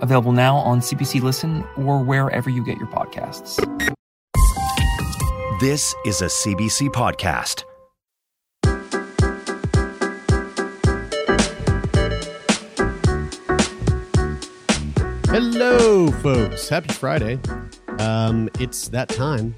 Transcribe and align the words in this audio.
available 0.00 0.32
now 0.32 0.56
on 0.56 0.80
CBC 0.80 1.22
Listen 1.22 1.64
or 1.76 2.02
wherever 2.02 2.50
you 2.50 2.64
get 2.64 2.78
your 2.78 2.88
podcasts. 2.88 3.56
This 5.60 5.94
is 6.06 6.22
a 6.22 6.26
CBC 6.26 6.88
podcast. 6.88 7.64
Hello, 15.26 16.10
folks. 16.10 16.68
Happy 16.68 16.92
Friday. 16.92 17.38
Um, 17.98 18.48
it's 18.58 18.88
that 18.88 19.08
time, 19.10 19.54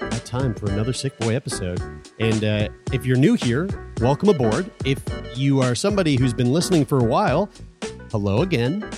that 0.00 0.22
time 0.24 0.54
for 0.54 0.70
another 0.70 0.92
Sickboy 0.92 1.34
episode. 1.34 1.80
And 2.18 2.42
uh, 2.42 2.68
if 2.92 3.04
you're 3.04 3.18
new 3.18 3.34
here, 3.34 3.68
welcome 4.00 4.30
aboard. 4.30 4.70
If 4.84 5.00
you 5.36 5.60
are 5.60 5.74
somebody 5.74 6.16
who's 6.16 6.32
been 6.32 6.52
listening 6.52 6.86
for 6.86 6.98
a 6.98 7.04
while, 7.04 7.50
hello 8.10 8.42
again. 8.42 8.88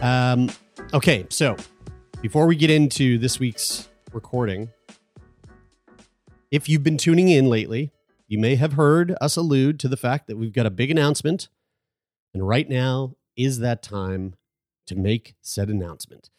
Um, 0.00 0.48
okay, 0.94 1.26
so 1.28 1.56
before 2.22 2.46
we 2.46 2.54
get 2.54 2.70
into 2.70 3.18
this 3.18 3.40
week's 3.40 3.88
recording, 4.12 4.68
if 6.52 6.68
you've 6.68 6.84
been 6.84 6.98
tuning 6.98 7.28
in 7.28 7.48
lately, 7.48 7.90
you 8.28 8.38
may 8.38 8.54
have 8.54 8.74
heard 8.74 9.16
us 9.20 9.36
allude 9.36 9.80
to 9.80 9.88
the 9.88 9.96
fact 9.96 10.28
that 10.28 10.36
we've 10.36 10.52
got 10.52 10.66
a 10.66 10.70
big 10.70 10.92
announcement. 10.92 11.48
And 12.32 12.46
right 12.46 12.68
now 12.68 13.16
is 13.36 13.58
that 13.58 13.82
time 13.82 14.34
to 14.86 14.94
make 14.94 15.34
said 15.40 15.68
announcement. 15.68 16.30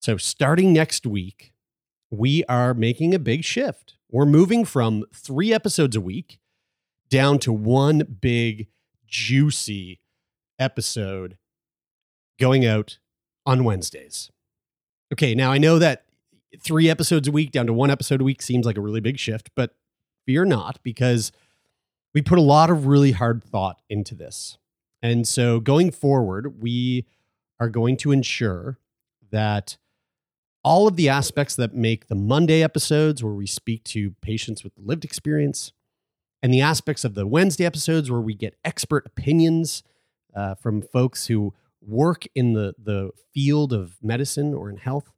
So, 0.00 0.18
starting 0.18 0.74
next 0.74 1.06
week, 1.06 1.52
we 2.10 2.44
are 2.44 2.74
making 2.74 3.14
a 3.14 3.18
big 3.18 3.44
shift. 3.44 3.94
We're 4.10 4.26
moving 4.26 4.66
from 4.66 5.04
three 5.14 5.54
episodes 5.54 5.96
a 5.96 6.00
week 6.02 6.38
down 7.08 7.38
to 7.40 7.52
one 7.52 8.18
big, 8.20 8.66
juicy 9.06 10.00
episode 10.58 11.38
going 12.38 12.66
out 12.66 12.98
on 13.46 13.64
Wednesdays. 13.64 14.30
Okay, 15.12 15.34
now 15.34 15.52
I 15.52 15.58
know 15.58 15.78
that 15.78 16.04
three 16.58 16.88
episodes 16.88 17.28
a 17.28 17.32
week 17.32 17.50
down 17.50 17.66
to 17.66 17.72
one 17.72 17.90
episode 17.90 18.20
a 18.20 18.24
week 18.24 18.42
seems 18.42 18.66
like 18.66 18.76
a 18.76 18.80
really 18.80 19.00
big 19.00 19.18
shift, 19.18 19.50
but 19.54 19.74
fear 20.26 20.44
not 20.44 20.78
because 20.82 21.32
we 22.14 22.22
put 22.22 22.38
a 22.38 22.42
lot 22.42 22.70
of 22.70 22.86
really 22.86 23.12
hard 23.12 23.42
thought 23.42 23.80
into 23.88 24.14
this. 24.14 24.58
And 25.02 25.26
so 25.26 25.60
going 25.60 25.90
forward, 25.90 26.62
we 26.62 27.06
are 27.58 27.68
going 27.68 27.96
to 27.98 28.12
ensure 28.12 28.78
that 29.30 29.76
all 30.64 30.86
of 30.86 30.96
the 30.96 31.08
aspects 31.08 31.56
that 31.56 31.74
make 31.74 32.06
the 32.06 32.14
Monday 32.14 32.62
episodes, 32.62 33.22
where 33.22 33.32
we 33.32 33.46
speak 33.46 33.82
to 33.84 34.12
patients 34.20 34.62
with 34.62 34.72
lived 34.76 35.04
experience, 35.04 35.72
and 36.42 36.52
the 36.52 36.60
aspects 36.60 37.04
of 37.04 37.14
the 37.14 37.26
Wednesday 37.26 37.64
episodes, 37.64 38.10
where 38.10 38.20
we 38.20 38.34
get 38.34 38.56
expert 38.64 39.06
opinions 39.06 39.82
uh, 40.34 40.54
from 40.54 40.82
folks 40.82 41.26
who 41.26 41.52
work 41.86 42.24
in 42.34 42.52
the, 42.52 42.74
the 42.82 43.10
field 43.34 43.72
of 43.72 43.96
medicine 44.02 44.54
or 44.54 44.70
in 44.70 44.76
health. 44.76 45.12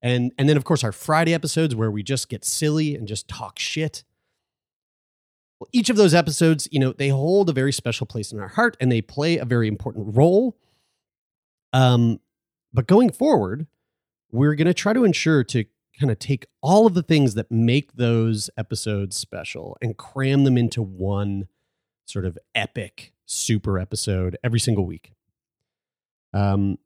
And, 0.00 0.32
and 0.38 0.48
then, 0.48 0.56
of 0.56 0.64
course, 0.64 0.84
our 0.84 0.92
Friday 0.92 1.34
episodes, 1.34 1.74
where 1.74 1.90
we 1.90 2.02
just 2.02 2.28
get 2.28 2.44
silly 2.44 2.94
and 2.94 3.08
just 3.08 3.28
talk 3.28 3.58
shit. 3.58 4.04
Well, 5.58 5.68
each 5.72 5.90
of 5.90 5.96
those 5.96 6.14
episodes, 6.14 6.68
you 6.70 6.78
know, 6.78 6.92
they 6.92 7.08
hold 7.08 7.50
a 7.50 7.52
very 7.52 7.72
special 7.72 8.06
place 8.06 8.30
in 8.32 8.38
our 8.38 8.48
heart 8.48 8.76
and 8.80 8.92
they 8.92 9.00
play 9.00 9.38
a 9.38 9.44
very 9.44 9.66
important 9.66 10.16
role. 10.16 10.56
Um, 11.72 12.20
but 12.72 12.86
going 12.86 13.10
forward, 13.10 13.66
we're 14.30 14.54
going 14.54 14.68
to 14.68 14.74
try 14.74 14.92
to 14.92 15.04
ensure 15.04 15.42
to 15.44 15.64
kind 15.98 16.12
of 16.12 16.18
take 16.18 16.46
all 16.62 16.86
of 16.86 16.94
the 16.94 17.02
things 17.02 17.34
that 17.34 17.50
make 17.50 17.94
those 17.94 18.50
episodes 18.56 19.16
special 19.16 19.76
and 19.82 19.96
cram 19.96 20.44
them 20.44 20.56
into 20.56 20.80
one 20.80 21.48
sort 22.04 22.24
of 22.24 22.38
epic 22.54 23.12
super 23.26 23.78
episode 23.78 24.36
every 24.44 24.60
single 24.60 24.86
week. 24.86 25.12
Um, 26.32 26.78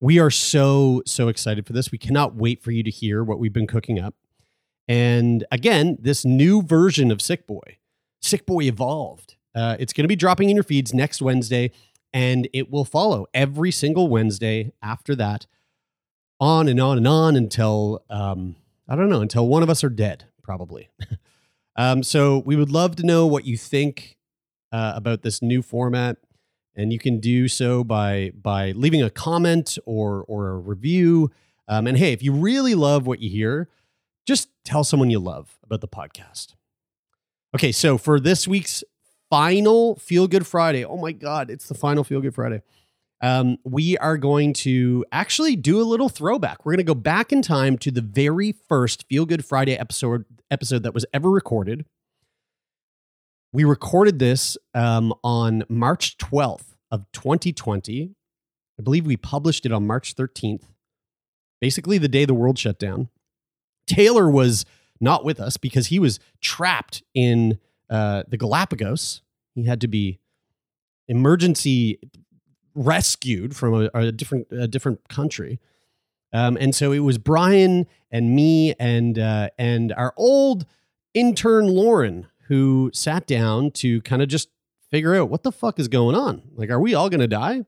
we 0.00 0.18
are 0.18 0.30
so 0.30 1.02
so 1.06 1.28
excited 1.28 1.66
for 1.66 1.72
this. 1.72 1.92
We 1.92 1.98
cannot 1.98 2.34
wait 2.34 2.62
for 2.62 2.70
you 2.70 2.82
to 2.82 2.90
hear 2.90 3.22
what 3.22 3.38
we've 3.38 3.52
been 3.52 3.66
cooking 3.66 3.98
up. 3.98 4.14
And 4.88 5.44
again, 5.52 5.98
this 6.00 6.24
new 6.24 6.62
version 6.62 7.10
of 7.10 7.18
Sickboy, 7.18 7.76
Sick 8.20 8.46
Boy 8.46 8.62
Evolved. 8.62 9.36
Uh, 9.54 9.76
it's 9.78 9.92
going 9.92 10.04
to 10.04 10.08
be 10.08 10.16
dropping 10.16 10.48
in 10.48 10.56
your 10.56 10.62
feeds 10.62 10.94
next 10.94 11.20
Wednesday 11.20 11.72
and 12.12 12.48
it 12.52 12.70
will 12.70 12.84
follow 12.84 13.26
every 13.32 13.70
single 13.70 14.08
Wednesday 14.08 14.72
after 14.82 15.14
that, 15.16 15.46
on 16.38 16.68
and 16.68 16.80
on 16.80 16.96
and 16.96 17.06
on 17.06 17.36
until 17.36 18.02
um, 18.10 18.56
I 18.88 18.96
don't 18.96 19.08
know 19.08 19.20
until 19.20 19.46
one 19.46 19.62
of 19.62 19.70
us 19.70 19.84
are 19.84 19.90
dead, 19.90 20.24
probably. 20.42 20.88
um, 21.76 22.02
so 22.02 22.38
we 22.38 22.56
would 22.56 22.70
love 22.70 22.96
to 22.96 23.06
know 23.06 23.26
what 23.26 23.44
you 23.44 23.56
think 23.56 24.16
uh, 24.72 24.92
about 24.96 25.22
this 25.22 25.42
new 25.42 25.62
format, 25.62 26.16
and 26.80 26.92
you 26.92 26.98
can 26.98 27.20
do 27.20 27.46
so 27.46 27.84
by 27.84 28.32
by 28.40 28.72
leaving 28.72 29.02
a 29.02 29.10
comment 29.10 29.78
or 29.84 30.24
or 30.26 30.48
a 30.48 30.56
review. 30.56 31.30
Um, 31.68 31.86
and 31.86 31.96
hey, 31.96 32.12
if 32.12 32.22
you 32.22 32.32
really 32.32 32.74
love 32.74 33.06
what 33.06 33.20
you 33.20 33.28
hear, 33.30 33.68
just 34.26 34.48
tell 34.64 34.82
someone 34.82 35.10
you 35.10 35.18
love 35.18 35.58
about 35.62 35.82
the 35.82 35.88
podcast. 35.88 36.54
Okay, 37.54 37.70
so 37.70 37.98
for 37.98 38.18
this 38.18 38.48
week's 38.48 38.82
final 39.28 39.96
Feel 39.96 40.26
Good 40.26 40.46
Friday. 40.46 40.84
Oh 40.84 40.96
my 40.96 41.12
God, 41.12 41.50
it's 41.50 41.68
the 41.68 41.74
final 41.74 42.02
Feel 42.02 42.20
Good 42.20 42.34
Friday. 42.34 42.62
Um, 43.22 43.58
we 43.64 43.98
are 43.98 44.16
going 44.16 44.54
to 44.54 45.04
actually 45.12 45.54
do 45.54 45.80
a 45.80 45.84
little 45.84 46.08
throwback. 46.08 46.64
We're 46.64 46.72
going 46.72 46.78
to 46.78 46.84
go 46.84 46.94
back 46.94 47.32
in 47.32 47.42
time 47.42 47.76
to 47.78 47.90
the 47.90 48.00
very 48.00 48.52
first 48.68 49.06
Feel 49.08 49.26
Good 49.26 49.44
Friday 49.44 49.76
episode 49.76 50.24
episode 50.50 50.82
that 50.84 50.94
was 50.94 51.04
ever 51.12 51.30
recorded. 51.30 51.84
We 53.52 53.64
recorded 53.64 54.18
this 54.18 54.56
um, 54.74 55.12
on 55.22 55.64
March 55.68 56.16
12th 56.18 56.69
of 56.90 57.10
2020. 57.12 58.14
I 58.78 58.82
believe 58.82 59.06
we 59.06 59.16
published 59.16 59.66
it 59.66 59.72
on 59.72 59.86
March 59.86 60.16
13th, 60.16 60.64
basically 61.60 61.98
the 61.98 62.08
day 62.08 62.24
the 62.24 62.34
world 62.34 62.58
shut 62.58 62.78
down. 62.78 63.08
Taylor 63.86 64.30
was 64.30 64.64
not 65.00 65.24
with 65.24 65.40
us 65.40 65.56
because 65.56 65.88
he 65.88 65.98
was 65.98 66.20
trapped 66.40 67.02
in 67.14 67.58
uh, 67.88 68.22
the 68.28 68.36
Galapagos. 68.36 69.22
He 69.54 69.64
had 69.64 69.80
to 69.80 69.88
be 69.88 70.18
emergency 71.08 71.98
rescued 72.74 73.56
from 73.56 73.74
a, 73.74 73.90
a 73.92 74.12
different 74.12 74.46
a 74.50 74.68
different 74.68 75.08
country. 75.08 75.60
Um, 76.32 76.56
and 76.60 76.74
so 76.74 76.92
it 76.92 77.00
was 77.00 77.18
Brian 77.18 77.86
and 78.10 78.34
me 78.34 78.74
and 78.78 79.18
uh, 79.18 79.50
and 79.58 79.92
our 79.92 80.14
old 80.16 80.66
intern 81.14 81.66
Lauren 81.66 82.28
who 82.46 82.90
sat 82.94 83.26
down 83.26 83.70
to 83.72 84.00
kind 84.02 84.22
of 84.22 84.28
just 84.28 84.48
figure 84.90 85.14
out 85.14 85.30
what 85.30 85.42
the 85.42 85.52
fuck 85.52 85.78
is 85.78 85.88
going 85.88 86.16
on. 86.16 86.42
Like, 86.54 86.70
are 86.70 86.80
we 86.80 86.94
all 86.94 87.08
going 87.08 87.20
to 87.20 87.28
die? 87.28 87.64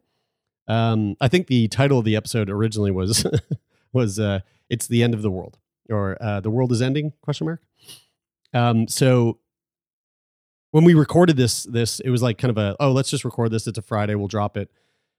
Um, 0.68 1.16
I 1.20 1.28
think 1.28 1.46
the 1.46 1.68
title 1.68 1.98
of 1.98 2.04
the 2.04 2.16
episode 2.16 2.48
originally 2.48 2.90
was 2.90 3.26
was 3.92 4.18
uh, 4.18 4.40
"It's 4.68 4.86
the 4.86 5.02
End 5.02 5.14
of 5.14 5.22
the 5.22 5.30
World" 5.30 5.58
or 5.90 6.16
uh, 6.20 6.40
"The 6.40 6.50
World 6.50 6.72
is 6.72 6.80
Ending?" 6.80 7.12
Question 7.22 7.46
mark. 7.46 7.60
Um, 8.54 8.86
so 8.86 9.38
when 10.72 10.84
we 10.84 10.94
recorded 10.94 11.36
this 11.36 11.62
this 11.64 12.00
it 12.00 12.10
was 12.10 12.22
like 12.22 12.38
kind 12.38 12.50
of 12.50 12.58
a 12.58 12.74
oh 12.80 12.90
let's 12.90 13.10
just 13.10 13.24
record 13.24 13.52
this 13.52 13.66
it's 13.66 13.78
a 13.78 13.82
friday 13.82 14.14
we'll 14.14 14.26
drop 14.26 14.56
it 14.56 14.70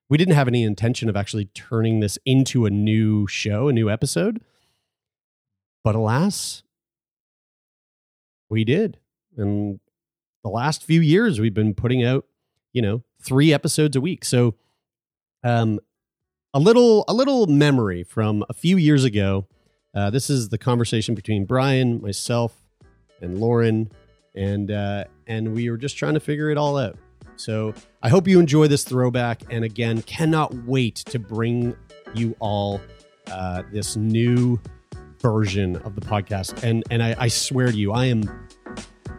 we 0.10 0.18
didn't 0.18 0.36
have 0.36 0.48
any 0.50 0.64
intention 0.64 1.08
of 1.08 1.16
actually 1.16 1.46
turning 1.46 2.02
this 2.02 2.20
into 2.26 2.66
a 2.66 2.70
new 2.70 3.26
show 3.28 3.70
a 3.70 3.74
new 3.74 3.90
episode 3.90 4.42
but 5.84 5.96
alas 5.96 6.64
we 8.50 8.66
did 8.66 8.98
and 9.38 9.80
the 10.44 10.50
last 10.50 10.84
few 10.84 11.02
years 11.02 11.40
we've 11.40 11.54
been 11.54 11.74
putting 11.74 12.04
out 12.04 12.26
you 12.72 12.82
know 12.82 13.04
three 13.22 13.54
episodes 13.54 13.96
a 13.96 14.02
week 14.02 14.26
so 14.26 14.56
um 15.44 15.80
a 16.54 16.60
little 16.60 17.06
a 17.08 17.14
little 17.14 17.48
memory 17.48 18.04
from 18.04 18.44
a 18.50 18.54
few 18.54 18.78
years 18.78 19.04
ago 19.04 19.48
uh, 19.96 20.10
this 20.10 20.30
is 20.30 20.50
the 20.50 20.58
conversation 20.58 21.16
between 21.16 21.46
brian 21.46 22.02
myself 22.02 22.62
and 23.22 23.40
lauren 23.40 23.90
and 24.36 24.72
uh, 24.72 25.06
and 25.28 25.54
we 25.54 25.70
were 25.70 25.78
just 25.78 25.98
trying 25.98 26.14
to 26.14 26.20
figure 26.20 26.50
it 26.50 26.58
all 26.58 26.78
out. 26.78 26.98
So 27.36 27.74
I 28.02 28.10
hope 28.10 28.28
you 28.28 28.40
enjoy 28.40 28.68
this 28.68 28.84
throwback, 28.84 29.44
and 29.50 29.64
again, 29.64 30.02
cannot 30.04 30.54
wait 30.66 30.96
to 30.96 31.20
bring 31.20 31.76
you 32.14 32.36
all 32.40 32.80
uh, 33.28 33.64
this 33.72 33.96
new 33.96 34.60
version 35.20 35.78
of 35.78 35.96
the 35.96 36.02
podcast. 36.02 36.64
And 36.64 36.84
and 36.92 37.02
I, 37.02 37.16
I 37.18 37.28
swear 37.28 37.72
to 37.72 37.78
you, 37.78 37.92
I 37.92 38.06
am 38.06 38.43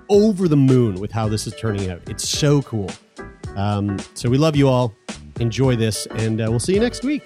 over 0.08 0.48
the 0.48 0.56
moon 0.56 0.96
with 1.00 1.12
how 1.12 1.28
this 1.28 1.46
is 1.46 1.54
turning 1.56 1.90
out. 1.90 2.02
It's 2.08 2.28
so 2.28 2.62
cool. 2.62 2.90
Um, 3.56 3.98
so 4.14 4.28
we 4.28 4.38
love 4.38 4.56
you 4.56 4.68
all. 4.68 4.94
Enjoy 5.40 5.76
this, 5.76 6.06
and 6.06 6.40
uh, 6.40 6.46
we'll 6.48 6.60
see 6.60 6.74
you 6.74 6.80
next 6.80 7.02
week. 7.04 7.22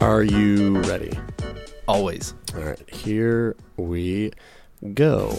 Are 0.00 0.22
you 0.22 0.80
ready? 0.82 1.18
Always. 1.86 2.34
All 2.54 2.62
right, 2.62 2.90
here 2.90 3.56
we 3.76 4.32
go. 4.94 5.38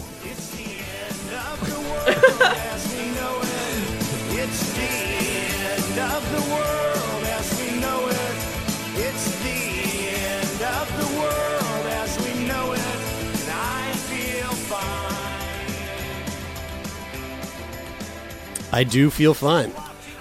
I 18.72 18.84
do 18.84 19.10
feel 19.10 19.34
fine. 19.34 19.72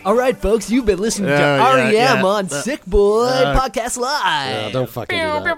All 0.05 0.15
right, 0.15 0.35
folks, 0.37 0.71
you've 0.71 0.85
been 0.85 0.99
listening 0.99 1.29
Oh, 1.29 1.35
to 1.37 1.41
yeah, 1.41 1.75
REM 1.75 1.93
yeah. 1.93 2.23
on 2.25 2.45
Uh, 2.45 2.49
Sickboy 2.49 3.29
uh, 3.31 3.59
Podcast 3.59 3.97
Live. 3.97 4.65
Uh, 4.67 4.69
don't 4.71 4.89
fucking 4.89 5.17
do 5.17 5.23
that. 5.43 5.55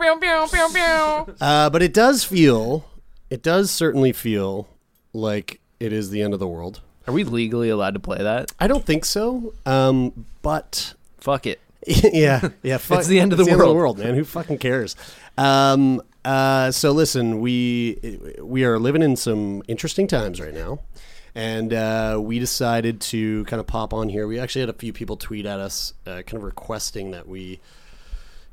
Uh, 1.39 1.69
but 1.69 1.81
it 1.81 1.93
does 1.93 2.23
feel, 2.23 2.85
it 3.29 3.43
does 3.43 3.71
certainly 3.71 4.11
feel 4.11 4.67
like 5.13 5.61
it 5.79 5.93
is 5.93 6.09
the 6.09 6.21
end 6.21 6.33
of 6.33 6.39
the 6.39 6.47
world. 6.47 6.81
Are 7.07 7.13
we 7.13 7.23
legally 7.23 7.69
allowed 7.69 7.93
to 7.93 7.99
play 7.99 8.17
that? 8.17 8.51
I 8.59 8.67
don't 8.67 8.85
think 8.85 9.05
so. 9.05 9.53
Um, 9.65 10.25
but 10.41 10.93
Fuck 11.19 11.45
it. 11.45 11.59
yeah, 11.87 12.49
yeah. 12.63 12.77
Fuck, 12.77 12.99
It's 12.99 13.07
the 13.07 13.19
end 13.19 13.31
of 13.33 13.39
it's 13.39 13.49
the 13.49 13.57
world. 13.57 13.75
world, 13.75 13.99
man. 13.99 14.15
Who 14.15 14.23
fucking 14.23 14.57
cares? 14.57 14.95
Um, 15.37 16.01
uh, 16.25 16.69
so 16.71 16.91
listen, 16.91 17.39
we 17.39 18.19
we 18.41 18.63
are 18.65 18.77
living 18.77 19.01
in 19.01 19.15
some 19.15 19.63
interesting 19.67 20.05
times 20.07 20.39
right 20.39 20.53
now, 20.53 20.79
and 21.35 21.73
uh, 21.73 22.19
we 22.21 22.39
decided 22.39 23.01
to 23.01 23.45
kind 23.45 23.59
of 23.59 23.67
pop 23.67 23.93
on 23.93 24.09
here. 24.09 24.27
We 24.27 24.39
actually 24.39 24.61
had 24.61 24.69
a 24.69 24.73
few 24.73 24.93
people 24.93 25.17
tweet 25.17 25.45
at 25.45 25.59
us, 25.59 25.93
uh, 26.05 26.21
kind 26.23 26.35
of 26.35 26.43
requesting 26.43 27.11
that 27.11 27.27
we 27.27 27.59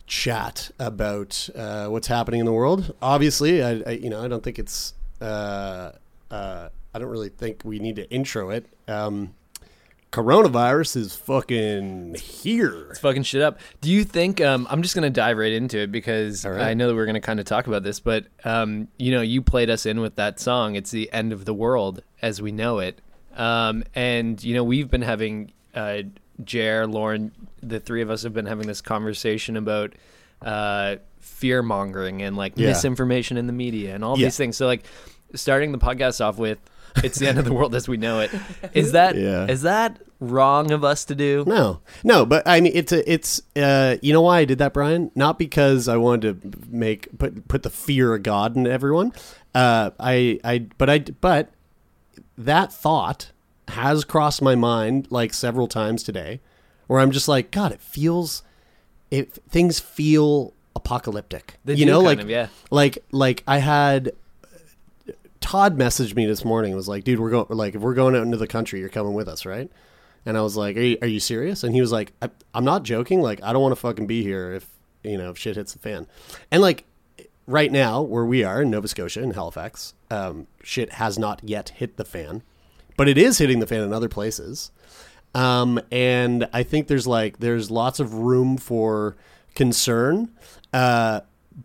chat 0.07 0.71
about 0.79 1.49
uh, 1.55 1.87
what's 1.89 2.07
happening 2.07 2.41
in 2.41 2.47
the 2.47 2.53
world. 2.53 2.95
Obviously, 3.03 3.63
I, 3.63 3.83
I 3.87 3.91
you 3.93 4.11
know 4.11 4.23
I 4.23 4.29
don't 4.29 4.43
think 4.43 4.59
it's 4.59 4.95
uh, 5.21 5.93
uh, 6.31 6.69
I 6.95 6.99
don't 6.99 7.09
really 7.09 7.29
think 7.29 7.63
we 7.65 7.79
need 7.79 7.97
to 7.97 8.11
intro 8.11 8.51
it. 8.51 8.67
Um, 8.87 9.35
coronavirus 10.13 10.97
is 10.97 11.15
fucking 11.17 12.15
here. 12.17 12.89
It's 12.91 12.99
fucking 13.01 13.23
shit 13.25 13.43
up. 13.43 13.59
Do 13.81 13.91
you 13.91 14.05
think? 14.05 14.41
Um, 14.41 14.67
I'm 14.71 14.83
just 14.83 14.95
gonna 14.95 15.11
dive 15.11 15.37
right 15.39 15.53
into 15.53 15.79
it 15.79 15.93
because 15.93 16.45
right. 16.45 16.61
I 16.61 16.75
know 16.75 16.89
that 16.89 16.95
we're 16.95 17.07
gonna 17.07 17.21
kind 17.21 17.41
of 17.41 17.47
talk 17.47 17.67
about 17.67 17.83
this, 17.83 18.01
but 18.01 18.27
um, 18.45 18.89
you 18.99 19.13
know, 19.13 19.21
you 19.21 19.43
played 19.43 19.71
us 19.71 19.87
in 19.87 20.01
with 20.01 20.17
that 20.17 20.41
song. 20.41 20.77
It's 20.77 20.91
the 20.91 21.13
end 21.13 21.33
of 21.33 21.45
the 21.45 21.55
world 21.55 22.03
as 22.23 22.41
we 22.41 22.53
know 22.53 22.79
it, 22.79 23.01
um, 23.37 23.85
and 23.95 24.43
you 24.43 24.55
know, 24.55 24.65
we've 24.65 24.91
been 24.91 25.03
having 25.03 25.53
uh, 25.75 26.03
Jer, 26.45 26.87
Lauren, 26.87 27.33
the 27.63 27.81
three 27.81 28.03
of 28.03 28.11
us 28.11 28.23
have 28.23 28.33
been 28.33 28.47
having 28.47 28.67
this 28.67 28.81
conversation 28.81 29.57
about 29.57 29.93
uh, 30.43 30.97
fear 31.21 31.63
mongering 31.63 32.23
and 32.23 32.37
like 32.37 32.53
Yeah. 32.57 32.69
misinformation 32.69 33.37
in 33.37 33.47
the 33.47 33.53
media 33.53 33.95
and 33.95 34.05
all 34.05 34.19
Yeah. 34.19 34.27
these 34.27 34.37
things. 34.37 34.57
So 34.57 34.67
like, 34.67 34.85
starting 35.35 35.73
the 35.73 35.79
podcast 35.79 36.25
off 36.25 36.39
with. 36.39 36.59
It's 37.05 37.19
the 37.19 37.29
end 37.29 37.39
of 37.39 37.45
the 37.45 37.53
world 37.53 37.75
as 37.75 37.89
we 37.89 37.97
know 37.97 38.21
it. 38.21 38.31
Is 38.75 38.93
that 38.99 39.17
is 39.17 39.23
Yeah. 39.23 39.47
is 39.47 39.63
that 39.63 40.01
wrong 40.21 40.73
of 40.73 40.83
us 40.83 41.05
to 41.07 41.15
do? 41.15 41.45
No, 41.47 41.81
no, 42.03 42.27
but 42.27 42.43
I 42.47 42.61
mean, 42.61 42.73
it's 42.75 42.91
a, 42.93 43.11
it's, 43.11 43.41
uh, 43.55 43.97
you 44.03 44.13
know 44.13 44.23
why 44.23 44.41
I 44.41 44.45
did 44.45 44.59
that, 44.59 44.73
Brian? 44.73 45.11
Not 45.15 45.39
because 45.39 45.87
I 45.87 45.97
wanted 45.97 46.43
to 46.43 46.59
make 46.69 47.17
put 47.19 47.47
put 47.49 47.63
the 47.63 47.71
fear 47.71 48.15
of 48.15 48.23
God 48.25 48.57
into 48.57 48.71
everyone. 48.71 49.13
Uh, 49.55 49.91
I, 50.01 50.41
I, 50.45 50.67
but 50.77 50.91
I, 50.91 50.99
but 50.99 51.51
that 52.37 52.73
thought 52.73 53.31
has 53.69 54.05
crossed 54.05 54.43
my 54.43 54.55
mind 54.55 55.07
like 55.11 55.33
several 55.35 55.69
times 55.69 56.03
today, 56.03 56.41
where 56.87 57.01
I'm 57.01 57.11
just 57.11 57.29
like, 57.29 57.51
God, 57.51 57.71
it 57.73 57.81
feels, 57.81 58.43
it 59.11 59.33
things 59.49 59.79
feel 59.81 60.53
apocalyptic. 60.75 61.59
They 61.65 61.75
you 61.75 61.85
do 61.85 61.93
know, 61.93 61.99
kind 61.99 62.07
like, 62.07 62.21
of, 62.21 62.31
yeah. 62.31 62.49
like, 62.71 62.99
like 63.13 63.43
I 63.47 63.59
had 63.59 64.13
Todd 65.49 65.79
messaged 65.79 66.15
me 66.15 66.27
this 66.27 66.45
morning. 66.45 66.77
Was 66.77 66.89
like, 66.89 67.05
dude, 67.05 67.19
we're 67.19 67.31
going. 67.31 67.47
Like, 67.49 67.75
if 67.75 67.81
we're 67.81 67.95
going 67.95 68.15
out 68.15 68.21
into 68.21 68.37
the 68.37 68.47
country, 68.47 68.81
you're 68.81 68.91
coming 68.91 69.15
with 69.15 69.29
us, 69.29 69.47
right? 69.47 69.73
And 70.27 70.37
I 70.37 70.43
was 70.43 70.59
like, 70.59 70.77
are 70.77 70.81
you, 70.81 70.99
are 71.01 71.09
you 71.09 71.21
serious? 71.21 71.65
And 71.65 71.75
he 71.75 71.81
was 71.81 71.91
like, 71.91 72.13
I, 72.21 72.29
I'm 72.53 72.67
not 72.67 72.83
joking. 72.83 73.23
Like, 73.23 73.43
I 73.43 73.55
don't 73.55 73.63
want 73.63 73.73
to 73.73 73.81
fucking 73.81 74.07
be 74.07 74.23
here 74.23 74.53
if 74.53 74.69
you 75.03 75.17
know 75.17 75.31
if 75.31 75.39
shit 75.39 75.57
hits 75.57 75.73
the 75.73 75.79
fan. 75.79 76.07
And 76.51 76.61
like, 76.61 76.85
right 77.47 77.73
now 77.73 78.03
where 78.03 78.27
we 78.27 78.45
are 78.45 78.61
in 78.61 78.69
Nova 78.69 78.89
Scotia 78.89 79.23
in 79.23 79.31
Halifax, 79.31 79.95
um, 80.11 80.49
shit 80.63 80.93
has 80.93 81.19
not 81.19 81.41
yet 81.43 81.71
hit 81.71 81.97
the 81.97 82.05
fan, 82.05 82.43
but 82.99 83.09
it 83.09 83.17
is 83.17 83.39
hitting 83.39 83.61
the 83.61 83.67
fan 83.67 83.81
in 83.81 83.95
other 83.95 84.11
places. 84.11 84.71
Um, 85.35 85.81
and 85.91 86.47
I 86.53 86.63
think 86.63 86.89
there's 86.89 87.07
like 87.07 87.39
there's 87.39 87.71
lots 87.71 88.01
of 88.01 88.13
room 88.13 88.59
for 88.59 89.17
concern, 89.55 90.29
uh, 90.75 91.23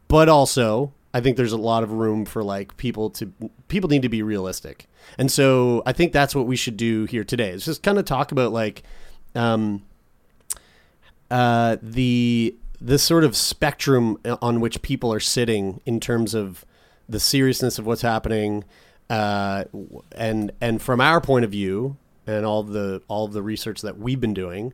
but 0.07 0.29
also 0.29 0.94
I 1.13 1.21
think 1.21 1.38
there's 1.38 1.51
a 1.51 1.57
lot 1.57 1.83
of 1.83 1.92
room 1.92 2.25
for 2.25 2.44
like 2.44 2.75
people 2.77 3.10
to 3.12 3.31
people 3.68 3.89
need 3.89 4.01
to 4.01 4.10
be 4.10 4.24
realistic, 4.24 4.88
and 5.18 5.31
so 5.31 5.83
I 5.86 5.94
think 5.94 6.12
that's 6.12 6.33
what 6.33 6.48
we 6.48 6.56
should 6.56 6.77
do 6.77 7.06
here 7.06 7.24
today. 7.24 7.50
Is 7.50 7.65
just 7.65 7.83
kind 7.83 8.00
of 8.00 8.06
talk 8.06 8.31
about 8.31 8.51
like 8.51 8.83
um, 9.36 9.83
uh, 11.30 11.77
the 11.81 12.56
the 12.81 12.98
sort 12.98 13.24
of 13.24 13.36
spectrum 13.36 14.18
on 14.42 14.60
which 14.60 14.81
people 14.81 15.13
are 15.13 15.19
sitting 15.19 15.81
in 15.86 16.00
terms 16.00 16.33
of 16.33 16.65
the 17.07 17.19
seriousness 17.19 17.77
of 17.77 17.86
what's 17.86 18.01
happening, 18.01 18.63
uh, 19.10 19.65
and 20.15 20.51
and 20.60 20.81
from 20.81 21.00
our 21.00 21.21
point 21.21 21.45
of 21.45 21.51
view, 21.51 21.95
and 22.25 22.45
all 22.45 22.63
the 22.63 23.01
all 23.07 23.27
the 23.27 23.44
research 23.44 23.81
that 23.81 24.00
we've 24.00 24.19
been 24.19 24.33
doing, 24.33 24.74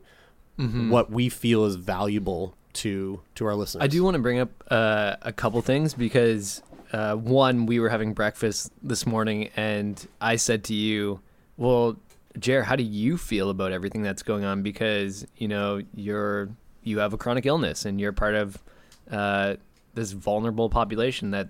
what 0.90 1.10
we 1.10 1.28
feel 1.28 1.64
is 1.64 1.76
valuable 1.76 2.54
to 2.74 3.20
to 3.36 3.46
our 3.46 3.54
listeners. 3.54 3.82
I 3.82 3.86
do 3.86 4.02
want 4.04 4.14
to 4.14 4.20
bring 4.20 4.38
up 4.38 4.50
uh, 4.70 5.16
a 5.22 5.32
couple 5.32 5.60
things 5.62 5.94
because 5.94 6.62
uh, 6.92 7.14
one, 7.14 7.66
we 7.66 7.78
were 7.78 7.88
having 7.88 8.14
breakfast 8.14 8.72
this 8.82 9.06
morning, 9.06 9.50
and 9.56 10.06
I 10.20 10.36
said 10.36 10.64
to 10.64 10.74
you, 10.74 11.20
"Well, 11.56 11.96
Jer, 12.38 12.62
how 12.62 12.76
do 12.76 12.82
you 12.82 13.16
feel 13.16 13.50
about 13.50 13.72
everything 13.72 14.02
that's 14.02 14.22
going 14.22 14.44
on? 14.44 14.62
Because 14.62 15.26
you 15.36 15.48
know 15.48 15.82
you're 15.94 16.48
you 16.82 16.98
have 16.98 17.12
a 17.12 17.16
chronic 17.16 17.46
illness, 17.46 17.84
and 17.84 18.00
you're 18.00 18.12
part 18.12 18.34
of 18.34 18.62
uh, 19.10 19.56
this 19.94 20.12
vulnerable 20.12 20.68
population 20.68 21.30
that 21.30 21.48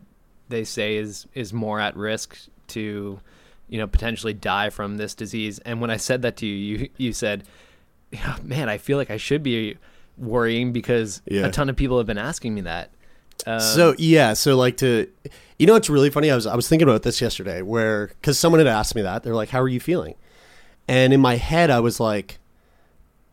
they 0.49 0.65
say 0.65 0.97
is 0.97 1.27
is 1.35 1.53
more 1.53 1.81
at 1.81 1.97
risk 1.97 2.37
to 2.69 3.21
you 3.69 3.79
know 3.79 3.87
potentially 3.87 4.35
die 4.35 4.69
from 4.69 4.99
this 4.99 5.15
disease." 5.15 5.59
And 5.61 5.81
when 5.81 5.91
I 5.91 5.97
said 5.97 6.23
that 6.23 6.37
to 6.39 6.47
you, 6.47 6.55
you 6.79 6.91
you 6.99 7.13
said, 7.15 7.45
"Man, 8.43 8.69
I 8.69 8.77
feel 8.77 8.99
like 8.99 9.11
I 9.11 9.17
should 9.17 9.43
be." 9.43 9.77
Worrying 10.21 10.73
because 10.73 11.23
Yeah. 11.27 11.47
a 11.47 11.51
ton 11.51 11.69
of 11.69 11.77
people 11.77 11.99
have 11.99 12.07
been 12.07 12.19
asking 12.19 12.55
me 12.55 12.61
that. 12.63 12.91
Um, 13.47 13.59
so 13.59 13.95
yeah, 13.99 14.35
so 14.35 14.55
like 14.57 14.77
to, 14.79 15.09
you 15.59 15.67
know, 15.67 15.73
what's 15.73 15.89
really 15.91 16.11
funny. 16.11 16.31
I 16.31 16.35
was 16.35 16.47
I 16.47 16.55
was 16.55 16.69
thinking 16.69 16.87
about 16.87 17.03
this 17.03 17.21
yesterday, 17.21 17.63
where 17.63 18.09
because 18.09 18.39
someone 18.39 18.59
had 18.61 18.67
asked 18.69 18.95
me 18.95 19.01
that 19.03 19.23
they're 19.23 19.35
like, 19.35 19.49
"How 19.49 19.61
are 19.63 19.69
you 19.69 19.81
feeling?" 19.81 20.15
And 20.87 21.13
in 21.15 21.21
my 21.21 21.37
head, 21.37 21.71
I 21.71 21.81
was 21.81 21.99
like, 22.01 22.39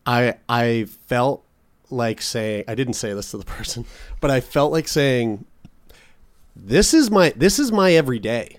I 0.06 0.34
I 0.48 0.86
felt 1.08 1.44
like 1.90 2.22
saying 2.22 2.64
I 2.68 2.74
didn't 2.74 2.94
say 2.94 3.12
this 3.12 3.30
to 3.32 3.36
the 3.38 3.44
person, 3.56 3.84
but 4.20 4.30
I 4.30 4.40
felt 4.40 4.72
like 4.72 4.88
saying, 4.88 5.44
"This 6.56 6.94
is 6.94 7.10
my 7.10 7.32
this 7.36 7.58
is 7.58 7.70
my 7.70 7.92
everyday." 7.92 8.56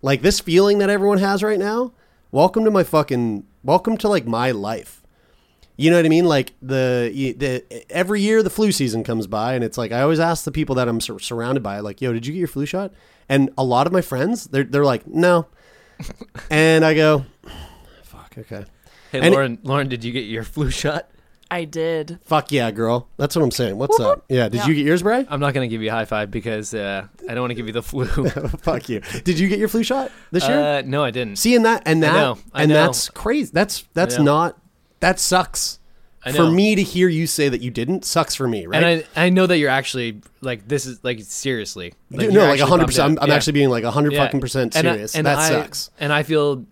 Like 0.00 0.22
this 0.22 0.38
feeling 0.38 0.78
that 0.78 0.90
everyone 0.90 1.18
has 1.18 1.42
right 1.42 1.58
now. 1.58 1.92
Welcome 2.30 2.64
to 2.64 2.70
my 2.70 2.84
fucking 2.84 3.44
welcome 3.64 3.96
to 3.96 4.08
like 4.08 4.26
my 4.26 4.52
life. 4.52 5.02
You 5.80 5.90
know 5.92 5.96
what 5.96 6.04
I 6.04 6.08
mean? 6.08 6.24
Like 6.24 6.52
the 6.60 7.10
the 7.38 7.64
every 7.88 8.20
year 8.20 8.42
the 8.42 8.50
flu 8.50 8.72
season 8.72 9.04
comes 9.04 9.26
by, 9.28 9.54
and 9.54 9.62
it's 9.62 9.78
like 9.78 9.92
I 9.92 10.00
always 10.02 10.18
ask 10.18 10.44
the 10.44 10.50
people 10.50 10.74
that 10.74 10.88
I'm 10.88 11.00
sur- 11.00 11.20
surrounded 11.20 11.62
by, 11.62 11.78
like, 11.78 12.00
"Yo, 12.00 12.12
did 12.12 12.26
you 12.26 12.32
get 12.32 12.38
your 12.40 12.48
flu 12.48 12.66
shot?" 12.66 12.92
And 13.28 13.50
a 13.56 13.62
lot 13.62 13.86
of 13.86 13.92
my 13.92 14.00
friends, 14.00 14.46
they're 14.48 14.64
they're 14.64 14.84
like, 14.84 15.06
"No," 15.06 15.46
and 16.50 16.84
I 16.84 16.94
go, 16.94 17.24
"Fuck, 18.02 18.34
okay, 18.38 18.64
hey, 19.12 19.18
and 19.20 19.26
it- 19.26 19.32
Lauren, 19.32 19.58
Lauren, 19.62 19.88
did 19.88 20.02
you 20.04 20.12
get 20.12 20.24
your 20.24 20.42
flu 20.42 20.68
shot? 20.70 21.08
I 21.50 21.64
did. 21.64 22.18
fuck 22.24 22.50
yeah, 22.50 22.70
girl." 22.72 23.08
That's 23.16 23.36
what 23.36 23.42
I'm 23.42 23.50
saying. 23.52 23.78
What's 23.78 24.00
up? 24.00 24.24
Yeah, 24.28 24.48
did 24.48 24.58
Yeah. 24.58 24.66
you 24.66 24.74
get 24.74 24.84
yours, 24.84 25.02
Bray? 25.04 25.24
I'm 25.30 25.38
not 25.40 25.54
gonna 25.54 25.68
give 25.68 25.80
you 25.80 25.90
a 25.90 25.92
high 25.92 26.04
five 26.06 26.30
because 26.30 26.74
uh, 26.74 27.06
I 27.28 27.34
don't 27.34 27.40
want 27.42 27.52
to 27.52 27.54
give 27.54 27.66
you 27.68 27.72
the 27.72 27.82
flu. 27.82 28.04
fuck 28.62 28.88
you. 28.88 29.00
Did 29.22 29.38
you 29.38 29.48
get 29.48 29.60
your 29.60 29.68
flu 29.68 29.84
shot 29.84 30.10
this 30.32 30.46
year? 30.48 30.58
uh, 30.58 30.82
no, 30.84 31.04
I 31.04 31.12
didn't. 31.12 31.36
See, 31.36 31.54
and 31.54 31.64
that 31.64 31.84
and 31.86 32.04
I 32.04 32.08
that 32.08 32.12
know, 32.18 32.38
I 32.52 32.62
and 32.64 32.68
know. 32.70 32.74
that's 32.74 33.08
crazy. 33.10 33.50
That's 33.54 33.84
that's 33.94 34.18
not 34.18 34.58
that 35.00 35.18
sucks. 35.20 35.78
For 36.34 36.50
me 36.50 36.74
to 36.74 36.82
hear 36.82 37.08
you 37.08 37.26
say 37.26 37.48
that 37.48 37.62
you 37.62 37.70
didn't 37.70 38.04
sucks 38.04 38.34
for 38.34 38.46
me, 38.46 38.66
right? 38.66 38.82
and 38.82 39.04
I 39.16 39.26
I 39.26 39.28
know 39.30 39.46
that 39.46 39.56
you're 39.56 39.70
actually 39.70 40.20
like 40.42 40.68
this 40.68 40.84
is 40.84 41.02
like 41.02 41.20
seriously. 41.22 41.94
You're 42.10 42.30
no, 42.30 42.46
like 42.46 42.60
hundred 42.60 42.86
percent. 42.86 43.12
I'm. 43.12 43.22
I'm 43.22 43.28
Yeah. 43.28 43.34
actually 43.36 43.52
being 43.54 43.70
like 43.70 43.84
hundred 43.84 44.12
Yeah. 44.12 44.24
fucking 44.26 44.40
percent 44.40 44.76
And 44.76 44.86
I- 44.88 44.92
serious. 44.92 45.14
and 45.14 45.26
that 45.26 45.38
I- 45.38 45.48
sucks. 45.48 45.90
And 45.98 46.12
I 46.12 46.24
feel 46.24 46.66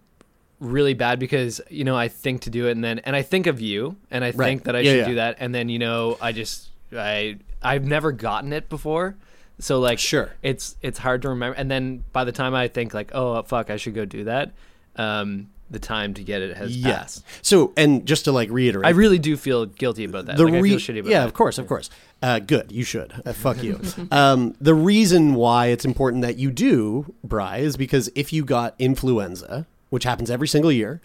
really 0.60 0.92
bad 0.94 1.18
because 1.18 1.60
you 1.70 1.84
know 1.84 1.96
I 1.96 2.08
think 2.08 2.42
to 2.42 2.50
do 2.50 2.66
it 2.66 2.72
and 2.72 2.82
then 2.84 2.98
and 3.00 3.14
I 3.16 3.22
think 3.22 3.46
of 3.46 3.60
you 3.60 3.96
and 4.10 4.24
I 4.24 4.28
Right. 4.32 4.46
think 4.46 4.64
that 4.64 4.76
I 4.76 4.80
Yeah, 4.80 4.92
should 4.92 5.06
do 5.06 5.14
that 5.16 5.36
and 5.38 5.54
then 5.54 5.68
you 5.70 5.78
know 5.78 6.18
I 6.20 6.32
just 6.32 6.68
I 6.94 7.36
I've 7.62 7.84
never 7.84 8.12
gotten 8.12 8.52
it 8.52 8.68
before. 8.68 9.16
So 9.58 9.80
like 9.80 9.98
Sure. 9.98 10.34
it's 10.42 10.76
it's 10.82 10.98
hard 10.98 11.22
to 11.22 11.28
remember 11.30 11.56
and 11.56 11.70
then 11.70 12.04
by 12.12 12.24
the 12.24 12.32
time 12.32 12.54
I 12.54 12.68
think 12.68 12.92
like 12.92 13.10
oh 13.14 13.40
fuck 13.42 13.70
I 13.70 13.76
should 13.76 13.94
go 13.94 14.04
do 14.04 14.24
that 14.24 14.52
um 14.96 15.48
the 15.70 15.78
time 15.78 16.14
to 16.14 16.22
get 16.22 16.42
it 16.42 16.56
has 16.56 16.76
Yes. 16.76 17.20
passed. 17.20 17.24
So, 17.42 17.72
and 17.76 18.06
just 18.06 18.24
to 18.26 18.32
like 18.32 18.50
reiterate, 18.50 18.86
I 18.86 18.90
really 18.90 19.18
do 19.18 19.36
feel 19.36 19.66
guilty 19.66 20.04
about 20.04 20.26
that. 20.26 20.36
the 20.36 20.44
like, 20.44 20.54
I 20.54 20.58
re- 20.60 20.70
feel 20.70 20.78
shitty 20.78 21.00
about 21.00 21.10
yeah, 21.10 21.20
that. 21.20 21.26
of 21.26 21.34
course, 21.34 21.58
of 21.58 21.66
course. 21.66 21.90
Uh, 22.22 22.38
good, 22.38 22.70
you 22.72 22.84
should. 22.84 23.12
Uh, 23.26 23.32
fuck 23.32 23.62
you. 23.62 23.80
um, 24.10 24.54
the 24.60 24.74
reason 24.74 25.34
why 25.34 25.66
it's 25.66 25.84
important 25.84 26.22
that 26.22 26.36
you 26.36 26.50
do, 26.50 27.14
Bry, 27.24 27.58
is 27.58 27.76
because 27.76 28.10
if 28.14 28.32
you 28.32 28.44
got 28.44 28.74
influenza, 28.78 29.66
which 29.90 30.04
happens 30.04 30.30
every 30.30 30.48
single 30.48 30.70
year, 30.72 31.00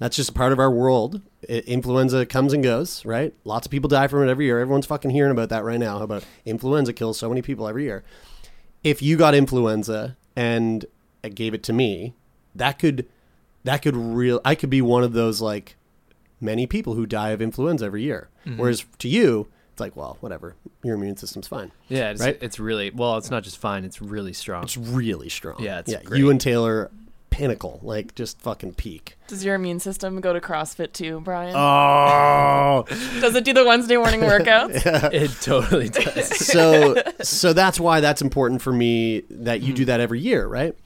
that's 0.00 0.16
just 0.16 0.30
a 0.30 0.32
part 0.32 0.52
of 0.52 0.58
our 0.58 0.70
world. 0.70 1.20
I- 1.48 1.62
influenza 1.66 2.26
comes 2.26 2.52
and 2.52 2.62
goes, 2.64 3.04
right? 3.04 3.32
Lots 3.44 3.66
of 3.66 3.70
people 3.70 3.86
die 3.88 4.08
from 4.08 4.26
it 4.26 4.30
every 4.30 4.46
year. 4.46 4.58
Everyone's 4.58 4.86
fucking 4.86 5.12
hearing 5.12 5.30
about 5.30 5.48
that 5.50 5.62
right 5.62 5.78
now. 5.78 5.98
How 5.98 6.04
about 6.04 6.24
influenza 6.44 6.92
kills 6.92 7.16
so 7.18 7.28
many 7.28 7.40
people 7.40 7.68
every 7.68 7.84
year? 7.84 8.02
If 8.82 9.00
you 9.00 9.16
got 9.16 9.34
influenza 9.34 10.16
and 10.34 10.84
gave 11.34 11.54
it 11.54 11.62
to 11.64 11.72
me, 11.72 12.14
that 12.56 12.78
could 12.80 13.06
that 13.64 13.82
could 13.82 13.96
real 13.96 14.40
I 14.44 14.54
could 14.54 14.70
be 14.70 14.82
one 14.82 15.04
of 15.04 15.12
those 15.12 15.40
like 15.40 15.76
many 16.40 16.66
people 16.66 16.94
who 16.94 17.06
die 17.06 17.30
of 17.30 17.42
influenza 17.42 17.84
every 17.86 18.02
year. 18.02 18.28
Mm-hmm. 18.46 18.58
Whereas 18.58 18.84
to 18.98 19.08
you, 19.08 19.48
it's 19.72 19.80
like, 19.80 19.96
well, 19.96 20.16
whatever. 20.20 20.56
Your 20.82 20.94
immune 20.96 21.16
system's 21.16 21.46
fine. 21.46 21.72
Yeah, 21.88 22.10
it's, 22.10 22.20
Right? 22.20 22.38
it's 22.40 22.58
really 22.58 22.90
well. 22.90 23.16
It's 23.18 23.30
not 23.30 23.42
just 23.42 23.58
fine; 23.58 23.84
it's 23.84 24.00
really 24.00 24.32
strong. 24.32 24.64
It's 24.64 24.76
really 24.76 25.28
strong. 25.28 25.62
Yeah, 25.62 25.80
it's 25.80 25.92
yeah. 25.92 26.02
great. 26.02 26.18
You 26.18 26.30
and 26.30 26.40
Taylor, 26.40 26.90
pinnacle, 27.30 27.80
like 27.82 28.14
just 28.14 28.40
fucking 28.40 28.74
peak. 28.74 29.16
Does 29.28 29.44
your 29.44 29.54
immune 29.54 29.80
system 29.80 30.20
go 30.20 30.32
to 30.32 30.40
CrossFit 30.40 30.92
too, 30.92 31.20
Brian? 31.20 31.54
Oh, 31.56 32.84
Does 33.20 33.34
it 33.34 33.44
do 33.44 33.52
the 33.52 33.64
Wednesday 33.64 33.96
morning 33.96 34.20
workouts? 34.20 34.82
it 35.12 35.30
totally 35.40 35.88
does. 35.90 36.36
so 36.46 37.02
so 37.22 37.52
that's 37.52 37.80
why 37.80 38.00
that's 38.00 38.20
important 38.20 38.60
for 38.60 38.72
me 38.72 39.20
that 39.30 39.62
you 39.62 39.72
do 39.72 39.82
mm-hmm. 39.82 39.86
that 39.88 40.00
every 40.00 40.20
year, 40.20 40.46
right? 40.46 40.76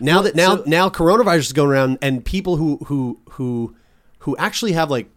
Now 0.00 0.22
that 0.22 0.34
now 0.34 0.56
so- 0.56 0.62
now 0.66 0.88
coronavirus 0.88 1.38
is 1.38 1.52
going 1.52 1.70
around 1.70 1.98
and 2.02 2.24
people 2.24 2.56
who 2.56 2.78
who 2.86 3.20
who 3.32 3.76
who 4.20 4.36
actually 4.36 4.72
have 4.72 4.90
like 4.90 5.08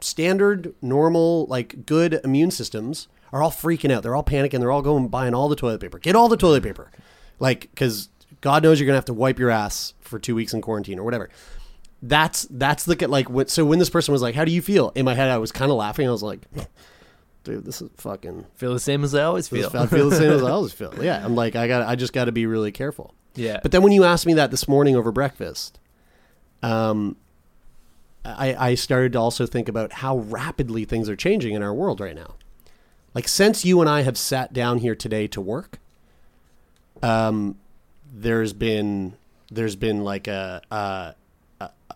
standard 0.00 0.74
normal 0.80 1.46
like 1.46 1.84
good 1.86 2.20
immune 2.24 2.50
systems 2.50 3.08
are 3.32 3.42
all 3.42 3.50
freaking 3.50 3.92
out. 3.92 4.02
They're 4.02 4.16
all 4.16 4.24
panicking. 4.24 4.60
They're 4.60 4.72
all 4.72 4.82
going 4.82 5.08
buying 5.08 5.34
all 5.34 5.48
the 5.48 5.56
toilet 5.56 5.80
paper. 5.80 5.98
Get 5.98 6.16
all 6.16 6.28
the 6.28 6.36
toilet 6.36 6.62
paper. 6.62 6.90
Like 7.38 7.74
cuz 7.76 8.08
God 8.40 8.62
knows 8.62 8.80
you're 8.80 8.86
going 8.86 8.94
to 8.94 8.98
have 8.98 9.04
to 9.06 9.14
wipe 9.14 9.38
your 9.38 9.50
ass 9.50 9.92
for 10.00 10.18
2 10.18 10.34
weeks 10.34 10.54
in 10.54 10.62
quarantine 10.62 10.98
or 10.98 11.02
whatever. 11.04 11.28
That's 12.02 12.46
that's 12.50 12.84
the 12.86 12.96
like 13.06 13.26
so 13.50 13.64
when 13.66 13.78
this 13.78 13.90
person 13.90 14.12
was 14.12 14.22
like, 14.22 14.34
"How 14.34 14.46
do 14.46 14.52
you 14.52 14.62
feel?" 14.62 14.90
In 14.94 15.04
my 15.04 15.12
head 15.14 15.28
I 15.28 15.36
was 15.36 15.52
kind 15.52 15.70
of 15.70 15.76
laughing. 15.76 16.08
I 16.08 16.10
was 16.10 16.22
like, 16.22 16.40
dude, 17.44 17.66
this 17.66 17.82
is 17.82 17.90
fucking 17.98 18.46
feel 18.54 18.72
the 18.72 18.80
same 18.80 19.04
as 19.04 19.14
I 19.14 19.24
always 19.24 19.48
feel. 19.48 19.70
I 19.74 19.86
feel 19.86 20.08
the 20.08 20.16
same 20.16 20.30
as 20.32 20.42
I 20.42 20.50
always 20.50 20.72
feel. 20.72 20.94
Yeah, 21.02 21.22
I'm 21.22 21.34
like 21.34 21.56
I 21.56 21.68
got 21.68 21.86
I 21.86 21.96
just 21.96 22.14
got 22.14 22.24
to 22.24 22.32
be 22.32 22.46
really 22.46 22.72
careful. 22.72 23.14
Yeah, 23.34 23.60
But 23.62 23.72
then 23.72 23.82
when 23.82 23.92
you 23.92 24.04
asked 24.04 24.26
me 24.26 24.34
that 24.34 24.50
this 24.50 24.66
morning 24.68 24.96
over 24.96 25.12
breakfast, 25.12 25.78
um, 26.62 27.16
I 28.24 28.54
I 28.70 28.74
started 28.74 29.12
to 29.12 29.20
also 29.20 29.46
think 29.46 29.68
about 29.68 29.92
how 29.94 30.18
rapidly 30.18 30.84
things 30.84 31.08
are 31.08 31.16
changing 31.16 31.54
in 31.54 31.62
our 31.62 31.72
world 31.74 32.00
right 32.00 32.14
now. 32.16 32.34
Like 33.14 33.28
since 33.28 33.64
you 33.64 33.80
and 33.80 33.88
I 33.88 34.02
have 34.02 34.18
sat 34.18 34.52
down 34.52 34.78
here 34.78 34.94
today 34.94 35.26
to 35.28 35.40
work, 35.40 35.78
um, 37.02 37.56
there's 38.12 38.52
been 38.52 39.14
there's 39.50 39.76
been 39.76 40.04
like 40.04 40.28
a. 40.28 40.62
a 40.70 41.14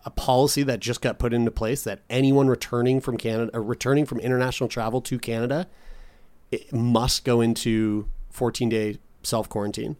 a 0.07 0.11
policy 0.11 0.61
that 0.61 0.79
just 0.79 1.01
got 1.01 1.17
put 1.17 1.33
into 1.33 1.49
place 1.49 1.83
that 1.83 2.01
anyone 2.11 2.47
returning 2.47 3.01
from 3.01 3.17
Canada 3.17 3.49
or 3.55 3.63
returning 3.63 4.05
from 4.05 4.19
international 4.19 4.69
travel 4.69 5.01
to 5.01 5.17
Canada 5.17 5.67
must 6.71 7.25
go 7.25 7.41
into 7.41 8.07
14 8.29 8.69
day 8.69 8.99
self 9.23 9.49
quarantine, 9.49 9.97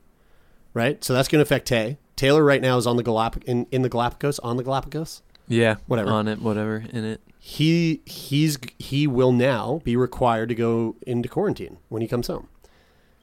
right? 0.75 1.03
So 1.03 1.13
that's 1.15 1.27
going 1.27 1.39
to 1.39 1.44
affect 1.44 1.67
Tay. 1.67 1.98
Taylor 2.15 2.44
right 2.44 2.62
now 2.62 2.77
is 2.77 2.86
on 2.86 2.98
the 2.98 3.03
Galap- 3.03 3.44
in, 3.46 3.65
in 3.72 3.82
the 3.82 3.89
Galapagos 3.89 4.38
on 4.39 4.58
the 4.58 4.63
Galapagos. 4.63 5.24
yeah, 5.48 5.77
whatever. 5.88 6.12
on 6.12 6.27
it, 6.27 6.39
whatever 6.39 6.84
in 6.91 7.03
it. 7.03 7.22
He 7.39 8.01
he's 8.05 8.58
he 8.79 9.05
will 9.08 9.32
now 9.32 9.82
be 9.84 9.96
required 9.96 10.50
to 10.50 10.55
go 10.55 10.96
into 11.05 11.29
quarantine 11.29 11.77
when 11.89 12.01
he 12.01 12.08
comes 12.08 12.27
home. 12.27 12.48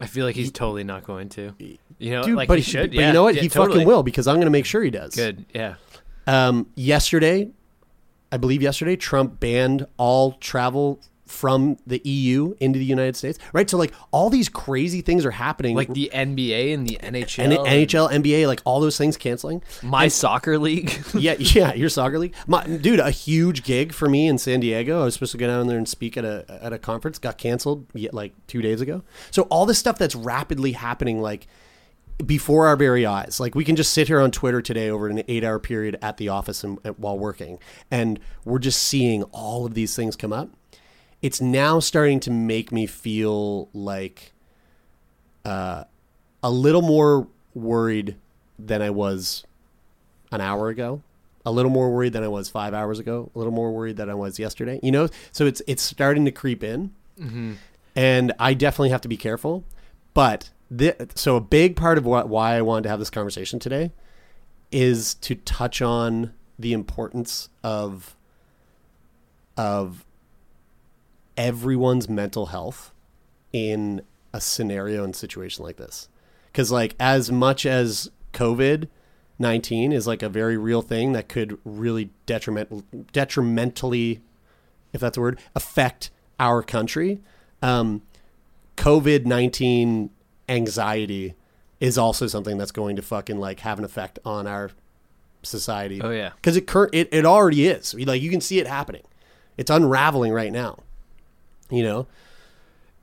I 0.01 0.07
feel 0.07 0.27
like 0.27 0.35
he's 0.35 0.51
totally 0.51 0.85
not 0.85 1.05
going 1.05 1.29
to. 1.31 1.55
You 1.59 1.79
know, 2.11 2.23
Dude, 2.25 2.37
like 2.37 2.49
but 2.49 2.59
he 2.59 2.65
should. 2.65 2.91
But 2.91 2.99
yeah, 2.99 3.07
you 3.09 3.13
know 3.13 3.23
what? 3.23 3.37
yeah, 3.37 3.43
he 3.43 3.49
totally. 3.49 3.79
fucking 3.79 3.87
will 3.87 4.03
because 4.03 4.27
I'm 4.27 4.37
going 4.37 4.47
to 4.47 4.51
make 4.51 4.67
sure 4.67 4.83
he 4.83 4.91
does. 4.91 5.15
Good. 5.15 5.47
Yeah. 5.55 5.75
Um, 6.27 6.67
yesterday, 6.75 7.51
I 8.33 8.37
believe 8.37 8.63
yesterday, 8.63 8.97
Trump 8.97 9.39
banned 9.41 9.87
all 9.97 10.33
travel 10.33 11.01
from 11.33 11.79
the 11.87 12.01
EU 12.05 12.55
into 12.61 12.79
the 12.79 12.85
United 12.85 13.17
States. 13.17 13.39
Right. 13.53 13.69
So 13.69 13.79
like 13.79 13.93
all 14.11 14.31
these 14.31 14.49
crazy 14.49 15.01
things 15.01 15.25
are 15.25 15.31
happening. 15.31 15.75
Like 15.75 15.93
the 15.93 16.11
NBA 16.13 16.75
and 16.75 16.87
the 16.87 16.99
NHL. 17.03 17.45
N- 17.45 17.87
NHL, 17.87 18.11
NBA, 18.11 18.47
like 18.47 18.61
all 18.65 18.81
those 18.81 18.99
things 18.99 19.17
canceling. 19.17 19.63
My 19.83 20.09
soccer 20.09 20.59
league. 20.59 20.93
yeah, 21.15 21.35
yeah, 21.39 21.73
your 21.75 21.89
soccer 21.89 22.19
league, 22.19 22.35
My, 22.47 22.65
dude. 22.67 23.01
A 23.01 23.11
huge 23.11 23.65
gig 23.65 23.93
for 23.93 24.09
me 24.09 24.29
in 24.29 24.39
San 24.39 24.61
Diego. 24.61 25.01
I 25.01 25.05
was 25.05 25.15
supposed 25.15 25.33
to 25.33 25.39
go 25.39 25.47
down 25.47 25.67
there 25.67 25.79
and 25.79 25.89
speak 25.89 26.17
at 26.17 26.25
a 26.25 26.45
at 26.63 26.73
a 26.73 26.79
conference. 26.79 27.19
Got 27.19 27.39
canceled 27.39 27.87
yet 27.95 28.13
like 28.13 28.35
two 28.47 28.61
days 28.61 28.81
ago. 28.81 29.03
So 29.31 29.43
all 29.45 29.67
this 29.67 29.79
stuff 29.79 29.99
that's 29.99 30.15
rapidly 30.15 30.73
happening, 30.73 31.21
like 31.21 31.47
before 32.25 32.67
our 32.67 32.77
very 32.77 33.07
eyes. 33.07 33.41
Like 33.41 33.55
we 33.55 33.65
can 33.65 33.77
just 33.77 33.93
sit 33.93 34.09
here 34.09 34.21
on 34.21 34.31
Twitter 34.31 34.63
today 34.63 34.91
over 34.91 35.09
an 35.09 35.23
eight 35.29 35.45
hour 35.45 35.59
period 35.59 35.99
at 36.03 36.17
the 36.19 36.29
office 36.29 36.63
and, 36.63 36.79
and 36.85 36.99
while 36.99 37.19
working, 37.19 37.59
and 37.91 38.21
we're 38.45 38.59
just 38.59 38.83
seeing 38.83 39.23
all 39.25 39.67
of 39.67 39.75
these 39.75 39.97
things 39.97 40.17
come 40.17 40.33
up. 40.33 40.51
It's 41.23 41.41
now 41.41 41.79
starting 41.81 42.19
to 42.21 42.31
make 42.31 42.73
me 42.73 42.87
feel 42.87 43.69
like 43.73 44.33
uh, 45.45 45.85
a 46.43 46.51
little 46.51 46.83
more 46.83 47.29
worried 47.55 48.17
than 48.59 48.83
I 48.83 48.91
was 48.91 49.45
an 50.33 50.41
hour 50.41 50.69
ago. 50.69 51.03
A 51.47 51.51
little 51.51 51.71
more 51.71 51.91
worried 51.91 52.13
than 52.13 52.23
I 52.23 52.29
was 52.29 52.49
five 52.49 52.75
hours 52.75 52.99
ago. 52.99 53.31
A 53.35 53.39
little 53.39 53.53
more 53.53 53.73
worried 53.73 53.97
than 53.97 54.09
I 54.11 54.15
was 54.15 54.39
yesterday. 54.39 54.79
You 54.83 54.93
know, 54.93 55.09
so 55.33 55.47
it's 55.47 55.61
it's 55.67 55.83
starting 55.83 56.25
to 56.25 56.31
creep 56.31 56.63
in, 56.63 56.93
and 57.97 58.33
I 58.39 58.55
definitely 58.55 58.91
have 58.91 59.01
to 59.03 59.09
be 59.09 59.17
careful. 59.17 59.65
But 60.15 60.51
thi- 60.77 60.93
so 61.17 61.37
a 61.37 61.41
big 61.41 61.75
part 61.77 61.99
of 61.99 62.05
what 62.05 62.29
why 62.29 62.55
I 62.57 62.63
wanted 62.63 62.85
to 62.85 62.89
have 62.91 62.99
this 63.01 63.11
conversation 63.11 63.59
today 63.59 63.91
is 64.71 65.15
to 65.15 65.35
touch 65.35 65.83
on 65.83 66.33
the 66.59 66.73
importance 66.73 67.49
of 67.65 68.15
of 69.57 70.05
everyone's 71.37 72.09
mental 72.09 72.47
health 72.47 72.93
in 73.53 74.03
a 74.33 74.41
scenario 74.41 75.05
and 75.05 75.15
situation 75.15 75.65
like 75.65 75.77
this. 75.77 76.09
Because 76.47 76.71
like 76.71 76.95
as 77.01 77.31
much 77.31 77.67
as 77.67 78.11
COVID 78.33 78.89
nineteen 79.39 79.93
is 79.93 80.07
like 80.07 80.23
a 80.23 80.29
very 80.29 80.57
real 80.57 80.83
thing 80.83 81.13
that 81.13 81.29
could 81.29 81.59
really 81.65 82.11
detriment 82.27 83.13
detrimentally, 83.13 84.23
if 84.93 85.01
that's 85.01 85.17
a 85.17 85.21
word, 85.21 85.39
affect 85.55 86.11
our 86.39 86.63
country. 86.63 87.21
Um, 87.63 88.03
COVID 88.77 89.27
nineteen 89.27 90.11
anxiety 90.49 91.35
is 91.81 91.99
also 91.99 92.27
something 92.27 92.59
that's 92.59 92.71
going 92.71 92.97
to 92.97 93.03
fucking 93.03 93.39
like 93.39 93.61
have 93.61 93.79
an 93.79 93.85
effect 93.85 94.19
on 94.25 94.47
our 94.47 94.71
society. 95.43 96.01
Oh, 96.01 96.11
yeah. 96.11 96.31
because 96.37 96.57
it 96.57 96.67
current 96.67 96.95
it, 96.95 97.09
it 97.13 97.27
already 97.27 97.67
is. 97.67 97.95
Like 97.95 98.23
you 98.23 98.31
can 98.31 98.41
see 98.41 98.59
it 98.59 98.67
happening. 98.67 99.03
It's 99.57 99.71
unraveling 99.71 100.33
right 100.33 100.53
now. 100.53 100.79
You 101.71 101.83
know, 101.83 102.07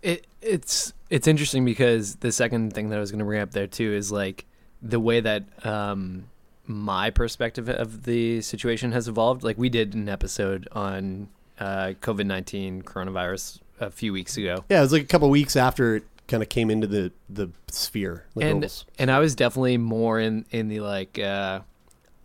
It 0.01 0.27
it's 0.41 0.93
it's 1.09 1.27
interesting 1.27 1.65
because 1.65 2.15
the 2.17 2.31
second 2.31 2.73
thing 2.73 2.89
that 2.89 2.97
I 2.97 2.99
was 2.99 3.11
going 3.11 3.19
to 3.19 3.25
bring 3.25 3.41
up 3.41 3.51
there 3.51 3.67
too 3.67 3.93
is 3.93 4.11
like 4.11 4.45
the 4.81 4.99
way 4.99 5.19
that 5.19 5.43
um, 5.65 6.25
my 6.65 7.09
perspective 7.09 7.67
of 7.67 8.03
the 8.03 8.41
situation 8.41 8.91
has 8.91 9.07
evolved. 9.07 9.43
Like 9.43 9.57
we 9.57 9.69
did 9.69 9.93
an 9.95 10.07
episode 10.07 10.67
on 10.71 11.29
uh, 11.59 11.93
COVID 12.01 12.25
nineteen 12.25 12.81
coronavirus 12.81 13.59
a 13.79 13.89
few 13.89 14.13
weeks 14.13 14.37
ago, 14.37 14.63
yeah, 14.69 14.79
it 14.79 14.81
was 14.81 14.91
like 14.91 15.03
a 15.03 15.07
couple 15.07 15.29
weeks 15.29 15.55
after 15.55 15.95
it 15.97 16.03
kind 16.27 16.43
of 16.43 16.49
came 16.49 16.69
into 16.69 16.85
the 16.87 17.11
the 17.29 17.49
sphere. 17.69 18.25
Like 18.35 18.45
and 18.45 18.55
almost. 18.55 18.85
and 18.97 19.09
I 19.09 19.19
was 19.19 19.35
definitely 19.35 19.77
more 19.77 20.19
in 20.19 20.45
in 20.51 20.67
the 20.67 20.81
like 20.81 21.17
uh, 21.17 21.61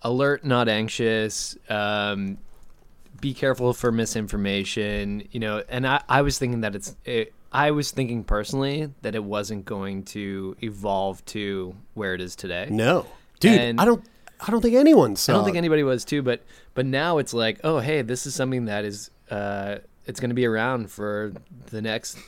alert, 0.03 0.45
not 0.45 0.69
anxious. 0.69 1.57
Um, 1.69 2.39
be 3.25 3.33
careful 3.33 3.73
for 3.73 3.91
misinformation, 3.91 5.27
you 5.31 5.41
know. 5.41 5.63
And 5.71 5.87
I, 5.87 6.03
I 6.09 6.21
was 6.21 6.39
thinking 6.39 6.61
that 6.61 6.75
it's, 6.75 6.95
it, 7.07 7.33
I 7.51 7.71
was 7.71 7.91
thinking 7.91 8.23
personally 8.23 8.91
that 9.01 9.15
it 9.15 9.25
wasn't 9.25 9.65
going 9.65 10.03
to 10.07 10.55
evolve 10.63 11.25
to 11.27 11.75
where 11.95 12.13
it 12.15 12.21
is 12.21 12.37
today. 12.37 12.69
no, 12.71 13.07
dude, 13.41 13.59
And- 13.61 13.81
I 13.81 13.85
don't. 13.87 14.05
I 14.47 14.51
don't 14.51 14.61
think 14.61 14.75
anyone 14.75 15.17
saw. 15.17 15.33
I 15.33 15.37
don't 15.37 15.45
think 15.47 15.57
anybody 15.57 15.85
was 15.85 16.05
too, 16.05 16.21
but 16.21 16.43
but 16.75 16.85
now 16.85 17.17
it's 17.19 17.33
like, 17.33 17.61
oh 17.65 17.79
hey, 17.79 18.03
this 18.03 18.27
is 18.27 18.35
something 18.35 18.67
that 18.67 18.85
is, 18.85 19.11
uh, 19.31 19.77
it's 20.07 20.21
going 20.21 20.31
to 20.31 20.35
be 20.35 20.45
around 20.45 20.91
for 20.91 21.33
the 21.71 21.81
next 21.81 22.19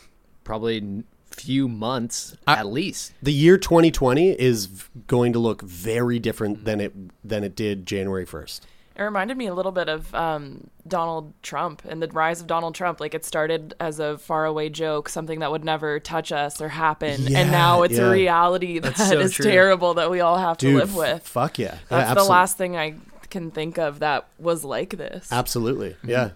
probably 0.44 1.02
few 1.26 1.68
months 1.68 2.34
I- 2.46 2.56
at 2.60 2.66
least. 2.68 3.12
the 3.22 3.32
year 3.32 3.58
2020 3.58 4.30
is 4.30 4.68
going 5.08 5.34
to 5.34 5.38
look 5.38 5.60
very 5.60 6.18
different 6.18 6.64
than 6.64 6.80
it 6.80 6.94
than 7.28 7.44
it 7.44 7.54
did 7.54 7.84
January 7.84 8.24
1st. 8.24 8.60
It 8.98 9.02
reminded 9.02 9.36
me 9.36 9.46
a 9.46 9.54
little 9.54 9.72
bit 9.72 9.88
of 9.88 10.14
um, 10.14 10.70
Donald 10.88 11.34
Trump 11.42 11.82
and 11.86 12.02
the 12.02 12.08
rise 12.08 12.40
of 12.40 12.46
Donald 12.46 12.74
Trump. 12.74 12.98
Like 13.00 13.14
it 13.14 13.24
started 13.24 13.74
as 13.78 14.00
a 14.00 14.16
faraway 14.18 14.70
joke, 14.70 15.08
something 15.08 15.40
that 15.40 15.50
would 15.50 15.64
never 15.64 16.00
touch 16.00 16.32
us 16.32 16.60
or 16.60 16.68
happen, 16.68 17.22
Yeah, 17.22 17.40
and 17.40 17.50
now 17.50 17.82
it's 17.82 17.98
yeah. 17.98 18.06
a 18.06 18.10
reality 18.10 18.78
that 18.78 18.98
is 18.98 19.08
so 19.08 19.28
true. 19.28 19.50
terrible 19.50 19.94
that 19.94 20.10
we 20.10 20.20
all 20.20 20.38
have 20.38 20.56
to 20.58 20.76
live 20.76 20.94
with. 20.94 21.26
fuck 21.26 21.58
yeah. 21.58 21.74
Yeah, 21.90 22.14
That's 22.14 22.14
the 22.14 22.28
last 22.28 22.56
thing 22.56 22.76
I 22.76 22.94
can 23.28 23.50
think 23.50 23.78
of 23.78 23.98
that 23.98 24.28
was 24.38 24.64
like 24.64 24.96
this. 24.96 25.30
Absolutely. 25.30 25.96
Yeah. 26.02 26.30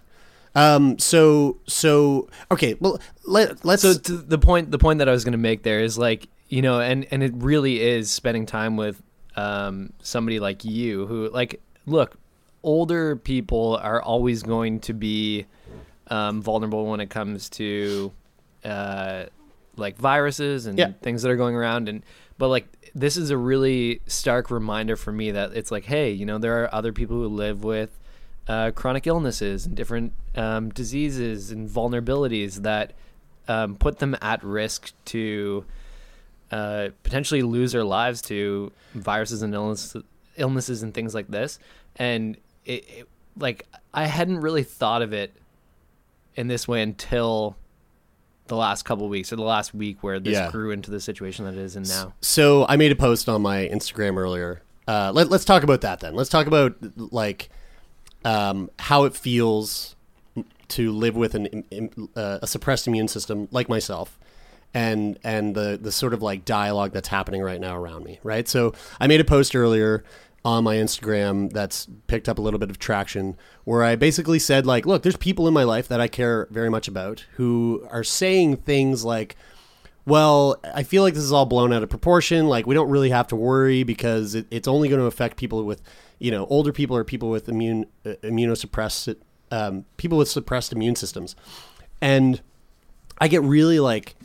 Um, 0.53 0.99
so, 0.99 1.57
so, 1.65 2.29
okay. 2.51 2.75
Well, 2.79 2.99
let, 3.25 3.63
let's, 3.63 3.81
So 3.81 3.93
to 3.93 4.17
the 4.17 4.37
point, 4.37 4.69
the 4.69 4.77
point 4.77 4.99
that 4.99 5.07
I 5.07 5.11
was 5.11 5.23
going 5.23 5.31
to 5.31 5.37
make 5.37 5.63
there 5.63 5.79
is 5.79 5.97
like 5.97 6.27
you 6.51 6.61
know, 6.61 6.81
and 6.81 7.07
and 7.09 7.23
it 7.23 7.31
really 7.35 7.81
is 7.81 8.11
spending 8.11 8.45
time 8.45 8.75
with 8.77 9.01
um, 9.35 9.93
somebody 10.03 10.39
like 10.39 10.63
you 10.65 11.07
who 11.07 11.29
like 11.29 11.61
look, 11.85 12.17
older 12.63 13.15
people 13.15 13.77
are 13.81 14.01
always 14.01 14.43
going 14.43 14.79
to 14.81 14.93
be 14.93 15.45
um, 16.07 16.41
vulnerable 16.41 16.85
when 16.85 16.99
it 16.99 17.09
comes 17.09 17.49
to 17.49 18.11
uh, 18.63 19.23
like 19.77 19.97
viruses 19.97 20.65
and 20.65 20.77
Yeah. 20.77 20.91
things 21.01 21.21
that 21.23 21.31
are 21.31 21.35
going 21.37 21.55
around 21.55 21.89
and 21.89 22.03
but 22.37 22.49
like 22.49 22.67
this 22.93 23.15
is 23.17 23.29
a 23.29 23.37
really 23.37 24.01
stark 24.07 24.51
reminder 24.51 24.95
for 24.95 25.11
me 25.11 25.31
that 25.31 25.53
it's 25.53 25.71
like 25.71 25.85
hey 25.85 26.11
you 26.11 26.25
know 26.25 26.37
there 26.37 26.61
are 26.63 26.73
other 26.75 26.91
people 26.91 27.15
who 27.15 27.27
live 27.27 27.63
with 27.63 27.97
uh, 28.47 28.71
chronic 28.71 29.07
illnesses 29.07 29.65
and 29.65 29.75
different 29.75 30.11
um, 30.35 30.69
diseases 30.69 31.51
and 31.51 31.69
vulnerabilities 31.69 32.57
that 32.63 32.93
um, 33.47 33.75
put 33.75 33.99
them 33.99 34.15
at 34.21 34.43
risk 34.43 34.91
to 35.05 35.63
uh, 36.51 36.89
potentially 37.03 37.41
lose 37.43 37.71
their 37.71 37.83
lives 37.83 38.21
to 38.21 38.71
viruses 38.93 39.41
and 39.41 39.53
illness, 39.53 39.95
illnesses 40.37 40.83
and 40.83 40.93
things 40.93 41.13
like 41.13 41.27
this. 41.27 41.59
And 41.95 42.35
it, 42.65 42.85
it, 42.89 43.07
like 43.37 43.65
I 43.93 44.05
hadn't 44.05 44.39
really 44.41 44.63
thought 44.63 45.01
of 45.01 45.13
it 45.13 45.33
in 46.35 46.47
this 46.47 46.67
way 46.67 46.81
until 46.81 47.55
the 48.47 48.55
last 48.55 48.83
couple 48.83 49.07
weeks 49.07 49.31
or 49.31 49.35
the 49.37 49.43
last 49.43 49.73
week 49.73 50.03
where 50.03 50.19
this 50.19 50.33
Yeah. 50.33 50.51
grew 50.51 50.71
into 50.71 50.91
the 50.91 50.99
situation 50.99 51.45
that 51.45 51.53
it 51.53 51.59
is 51.59 51.75
in 51.75 51.83
now. 51.83 52.13
So 52.21 52.65
I 52.67 52.75
made 52.75 52.91
a 52.91 52.95
post 52.95 53.29
on 53.29 53.41
my 53.41 53.69
Instagram 53.71 54.17
earlier. 54.17 54.61
Uh, 54.87 55.11
let, 55.13 55.29
let's 55.29 55.45
talk 55.45 55.63
about 55.63 55.81
that 55.81 55.99
then. 56.01 56.15
Let's 56.15 56.29
talk 56.29 56.47
about 56.47 56.75
like 56.97 57.49
um, 58.25 58.69
how 58.79 59.05
it 59.05 59.15
feels 59.15 59.95
to 60.69 60.91
live 60.91 61.15
with 61.15 61.35
an 61.35 62.09
uh, 62.15 62.39
a 62.41 62.47
suppressed 62.47 62.87
immune 62.87 63.07
system 63.07 63.47
like 63.51 63.67
myself, 63.69 64.17
and 64.73 65.17
and 65.23 65.55
the 65.55 65.77
the 65.81 65.91
sort 65.91 66.13
of 66.13 66.21
like 66.21 66.43
dialogue 66.45 66.91
that's 66.93 67.09
happening 67.09 67.41
right 67.41 67.59
now 67.61 67.75
around 67.77 68.03
me. 68.03 68.19
Right. 68.23 68.47
So 68.47 68.73
I 68.99 69.07
made 69.07 69.19
a 69.21 69.25
post 69.25 69.55
earlier 69.55 70.03
on 70.43 70.63
my 70.63 70.75
Instagram 70.75 71.51
that's 71.51 71.87
picked 72.07 72.27
up 72.27 72.39
a 72.39 72.41
little 72.41 72.59
bit 72.59 72.69
of 72.69 72.79
traction 72.79 73.37
where 73.63 73.83
I 73.83 73.95
basically 73.95 74.39
said 74.39 74.65
like, 74.65 74.85
look, 74.85 75.03
there's 75.03 75.17
people 75.17 75.47
in 75.47 75.53
my 75.53 75.63
life 75.63 75.87
that 75.87 76.01
I 76.01 76.07
care 76.07 76.47
very 76.49 76.69
much 76.69 76.87
about 76.87 77.25
who 77.33 77.87
are 77.91 78.03
saying 78.03 78.57
things 78.57 79.05
like 79.05 79.35
well, 80.05 80.59
I 80.63 80.83
feel 80.83 81.03
like 81.03 81.13
this 81.13 81.23
is 81.23 81.31
all 81.31 81.45
blown 81.45 81.71
out 81.71 81.83
of 81.83 81.89
proportion. 81.89 82.47
Like 82.47 82.65
we 82.65 82.73
don't 82.73 82.89
really 82.89 83.11
have 83.11 83.27
to 83.27 83.35
worry 83.35 83.83
because 83.83 84.35
it, 84.35 84.47
it's 84.49 84.67
only 84.67 84.89
going 84.89 84.99
to 84.99 85.05
affect 85.05 85.37
people 85.37 85.63
with, 85.63 85.81
you 86.19 86.31
know, 86.31 86.45
older 86.47 86.73
people 86.73 86.97
or 86.97 87.03
people 87.03 87.29
with 87.29 87.47
immune 87.47 87.85
uh, 88.05 88.13
immunosuppressed 88.23 89.15
um, 89.51 89.85
people 89.97 90.17
with 90.17 90.29
suppressed 90.29 90.71
immune 90.71 90.95
systems, 90.95 91.35
and 92.01 92.41
I 93.19 93.27
get 93.27 93.43
really 93.43 93.79
like. 93.79 94.15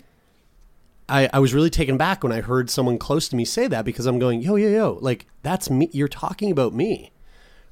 I, 1.08 1.28
I 1.32 1.38
was 1.38 1.54
really 1.54 1.70
taken 1.70 1.96
back 1.96 2.22
when 2.24 2.32
I 2.32 2.40
heard 2.40 2.68
someone 2.68 2.98
close 2.98 3.28
to 3.28 3.36
me 3.36 3.44
say 3.44 3.68
that 3.68 3.84
because 3.84 4.06
I'm 4.06 4.18
going, 4.18 4.40
yo, 4.42 4.56
yo, 4.56 4.68
yo, 4.68 4.98
like 5.00 5.26
that's 5.42 5.70
me. 5.70 5.88
You're 5.92 6.08
talking 6.08 6.50
about 6.50 6.74
me, 6.74 7.12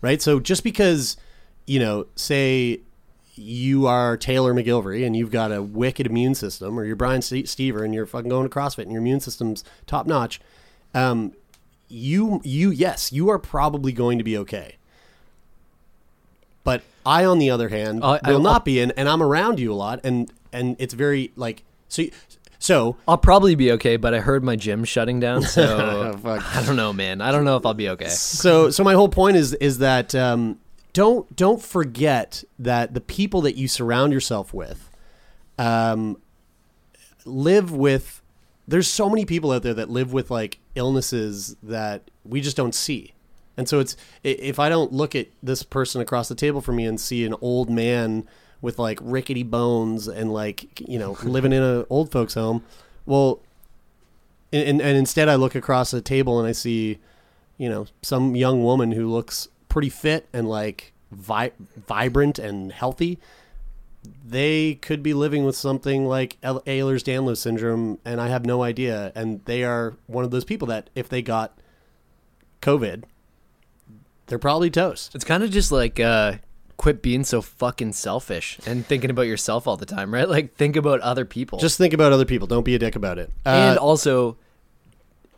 right? 0.00 0.22
So 0.22 0.38
just 0.38 0.62
because, 0.62 1.16
you 1.66 1.80
know, 1.80 2.06
say 2.14 2.80
you 3.34 3.86
are 3.88 4.16
Taylor 4.16 4.54
MacGillivary 4.54 5.04
and 5.04 5.16
you've 5.16 5.32
got 5.32 5.50
a 5.50 5.60
wicked 5.60 6.06
immune 6.06 6.36
system, 6.36 6.78
or 6.78 6.84
you're 6.84 6.94
Brian 6.94 7.22
Ste- 7.22 7.46
Stever 7.46 7.84
and 7.84 7.92
you're 7.92 8.06
fucking 8.06 8.28
going 8.28 8.48
to 8.48 8.54
CrossFit 8.54 8.82
and 8.84 8.92
your 8.92 9.00
immune 9.00 9.18
system's 9.18 9.64
top 9.88 10.06
notch, 10.06 10.40
um, 10.94 11.32
you 11.88 12.40
you 12.44 12.70
yes, 12.70 13.12
you 13.12 13.28
are 13.28 13.38
probably 13.40 13.90
going 13.90 14.18
to 14.18 14.24
be 14.24 14.38
okay. 14.38 14.76
But 16.62 16.82
I, 17.04 17.24
on 17.24 17.38
the 17.38 17.50
other 17.50 17.68
hand, 17.68 18.02
I- 18.04 18.20
will 18.32 18.38
not 18.40 18.64
be, 18.64 18.80
and, 18.80 18.92
and 18.96 19.08
I'm 19.08 19.22
around 19.22 19.58
you 19.58 19.72
a 19.72 19.74
lot, 19.74 20.00
and 20.04 20.32
and 20.52 20.76
it's 20.78 20.94
very 20.94 21.32
like 21.36 21.62
so. 21.88 22.04
So 22.58 22.96
I'll 23.06 23.18
probably 23.18 23.54
be 23.54 23.72
okay, 23.72 23.96
but 23.96 24.14
I 24.14 24.20
heard 24.20 24.42
my 24.42 24.56
gym 24.56 24.84
shutting 24.84 25.20
down, 25.20 25.42
so 25.42 26.18
Oh. 26.24 26.30
I 26.54 26.62
don't 26.64 26.76
know, 26.76 26.92
man. 26.92 27.20
I 27.20 27.30
don't 27.32 27.44
know 27.44 27.56
if 27.56 27.66
I'll 27.66 27.74
be 27.74 27.88
okay. 27.90 28.08
so 28.08 28.70
so 28.70 28.82
my 28.84 28.94
whole 28.94 29.08
point 29.08 29.36
is 29.36 29.52
is 29.54 29.78
that 29.78 30.14
um, 30.14 30.58
don't 30.92 31.34
don't 31.36 31.60
forget 31.62 32.44
that 32.58 32.94
the 32.94 33.00
people 33.00 33.40
that 33.42 33.56
you 33.56 33.68
surround 33.68 34.12
yourself 34.12 34.54
with 34.54 34.90
um, 35.58 36.16
live 37.24 37.72
with 37.72 38.22
there's 38.66 38.88
so 38.88 39.10
many 39.10 39.24
people 39.24 39.52
out 39.52 39.62
there 39.62 39.74
that 39.74 39.90
live 39.90 40.12
with 40.12 40.30
like 40.30 40.58
illnesses 40.74 41.56
that 41.62 42.10
we 42.24 42.40
just 42.40 42.56
don't 42.56 42.74
see 42.74 43.12
and 43.56 43.68
so 43.68 43.78
it's 43.78 43.96
if 44.22 44.58
i 44.58 44.68
don't 44.68 44.92
look 44.92 45.14
at 45.14 45.28
this 45.42 45.62
person 45.62 46.00
across 46.00 46.28
the 46.28 46.34
table 46.34 46.60
from 46.60 46.76
me 46.76 46.84
and 46.86 47.00
see 47.00 47.24
an 47.24 47.34
old 47.40 47.70
man 47.70 48.26
with 48.64 48.78
like 48.78 48.98
rickety 49.02 49.42
bones 49.42 50.08
and 50.08 50.32
like 50.32 50.80
you 50.88 50.98
know 50.98 51.18
living 51.22 51.52
in 51.52 51.62
an 51.62 51.84
old 51.90 52.10
folks 52.10 52.32
home 52.32 52.64
well 53.04 53.38
and, 54.52 54.80
and, 54.80 54.96
instead 54.96 55.28
i 55.28 55.34
look 55.34 55.54
across 55.54 55.90
the 55.90 56.00
table 56.00 56.38
and 56.38 56.48
i 56.48 56.52
see 56.52 56.98
you 57.58 57.68
know 57.68 57.86
some 58.00 58.34
young 58.34 58.64
woman 58.64 58.92
who 58.92 59.06
looks 59.06 59.48
pretty 59.68 59.90
fit 59.90 60.26
and 60.32 60.48
like 60.48 60.94
vi- 61.12 61.52
vibrant 61.86 62.38
and 62.38 62.72
healthy 62.72 63.18
they 64.26 64.76
could 64.76 65.02
be 65.02 65.12
living 65.12 65.44
with 65.44 65.56
something 65.56 66.06
like 66.06 66.38
Ehlers-Danlos 66.42 67.38
syndrome, 67.38 67.98
and 68.04 68.20
I 68.20 68.28
have 68.28 68.44
no 68.44 68.62
idea. 68.62 69.10
And 69.14 69.42
they 69.46 69.64
are 69.64 69.96
one 70.08 70.26
of 70.26 70.30
those 70.30 70.44
people 70.44 70.68
that 70.68 70.90
if 70.94 71.08
they 71.08 71.22
got 71.22 71.56
COVID, 72.60 73.04
they're 74.26 74.38
probably 74.38 74.68
toast. 74.68 75.14
It's 75.14 75.24
kind 75.24 75.42
of 75.42 75.50
just 75.50 75.72
like 75.72 75.98
uh, 75.98 76.34
quit 76.76 77.02
being 77.02 77.24
so 77.24 77.40
fucking 77.40 77.92
selfish 77.92 78.58
and 78.66 78.86
thinking 78.86 79.10
about 79.10 79.22
yourself 79.22 79.66
all 79.66 79.76
the 79.76 79.86
time, 79.86 80.12
right? 80.12 80.28
Like 80.34 80.54
think 80.54 80.74
about 80.74 81.00
other 81.00 81.24
people. 81.24 81.58
Just 81.60 81.78
think 81.78 81.94
about 81.94 82.12
other 82.12 82.24
people. 82.24 82.48
Don't 82.48 82.64
be 82.64 82.74
a 82.74 82.78
dick 82.78 82.96
about 82.96 83.18
it. 83.18 83.30
and 83.44 83.78
Uh, 83.78 83.80
also 83.80 84.36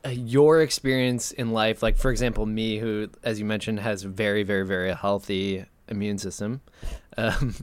uh, 0.06 0.10
your 0.10 0.62
experience 0.62 1.32
in 1.32 1.50
life 1.50 1.82
like 1.82 1.96
for 1.96 2.10
example 2.10 2.46
me 2.46 2.78
who 2.78 3.08
as 3.24 3.40
you 3.40 3.44
mentioned 3.44 3.80
has 3.80 4.04
a 4.04 4.08
very 4.08 4.44
very 4.44 4.64
very 4.64 4.94
healthy 4.94 5.64
immune 5.88 6.16
system 6.18 6.60
um, 7.18 7.54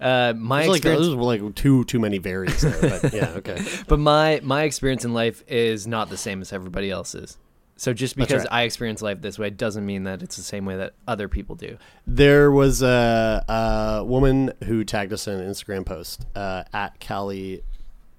uh, 0.00 0.32
my 0.36 0.66
like, 0.66 0.78
experience 0.78 1.06
there's 1.06 1.16
like 1.16 1.54
too 1.54 1.84
too 1.84 2.00
many 2.00 2.18
varies 2.18 2.62
there, 2.62 2.80
but 2.80 3.12
yeah, 3.12 3.28
okay. 3.36 3.62
but 3.86 3.98
my 3.98 4.40
my 4.42 4.62
experience 4.62 5.04
in 5.04 5.12
life 5.12 5.44
is 5.46 5.86
not 5.86 6.08
the 6.08 6.16
same 6.16 6.40
as 6.40 6.52
everybody 6.52 6.90
else's 6.90 7.36
so 7.76 7.92
just 7.92 8.16
because 8.16 8.42
right. 8.42 8.52
i 8.52 8.62
experience 8.62 9.02
life 9.02 9.20
this 9.20 9.38
way 9.38 9.50
doesn't 9.50 9.84
mean 9.84 10.04
that 10.04 10.22
it's 10.22 10.36
the 10.36 10.42
same 10.42 10.64
way 10.64 10.76
that 10.76 10.92
other 11.06 11.28
people 11.28 11.54
do 11.54 11.76
There 12.06 12.50
was 12.50 12.82
a, 12.82 13.44
a 13.48 14.04
woman 14.04 14.52
who 14.64 14.84
tagged 14.84 15.12
us 15.12 15.26
in 15.26 15.40
an 15.40 15.48
Instagram 15.48 15.86
post 15.86 16.26
uh, 16.34 16.64
at 16.72 17.04
Callie 17.06 17.62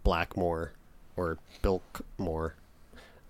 Blackmore 0.04 0.72
or 1.16 1.38
Bilkmore. 1.62 2.56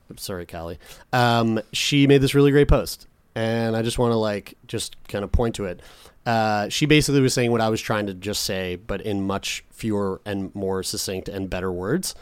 I'm 0.10 0.18
sorry, 0.18 0.46
Callie. 0.46 0.80
Um, 1.12 1.60
she 1.72 2.08
made 2.08 2.20
this 2.20 2.36
really 2.36 2.52
great 2.52 2.68
post, 2.68 3.08
and 3.36 3.76
I 3.76 3.82
just 3.82 3.98
want 3.98 4.12
to 4.12 4.18
like 4.18 4.56
just 4.68 4.96
kind 5.08 5.24
of 5.24 5.32
point 5.32 5.56
to 5.56 5.66
it. 5.66 5.82
Uh, 6.26 6.70
she 6.70 6.86
basically 6.86 7.20
was 7.20 7.34
saying 7.34 7.52
what 7.52 7.62
I 7.62 7.70
was 7.70 7.82
trying 7.82 8.08
to 8.08 8.14
just 8.14 8.44
say, 8.44 8.76
but 8.76 9.02
in 9.02 9.26
much 9.26 9.66
fewer 9.72 10.22
and 10.26 10.54
more 10.56 10.84
succinct 10.84 11.28
and 11.28 11.50
better 11.50 11.72
words. 11.72 12.16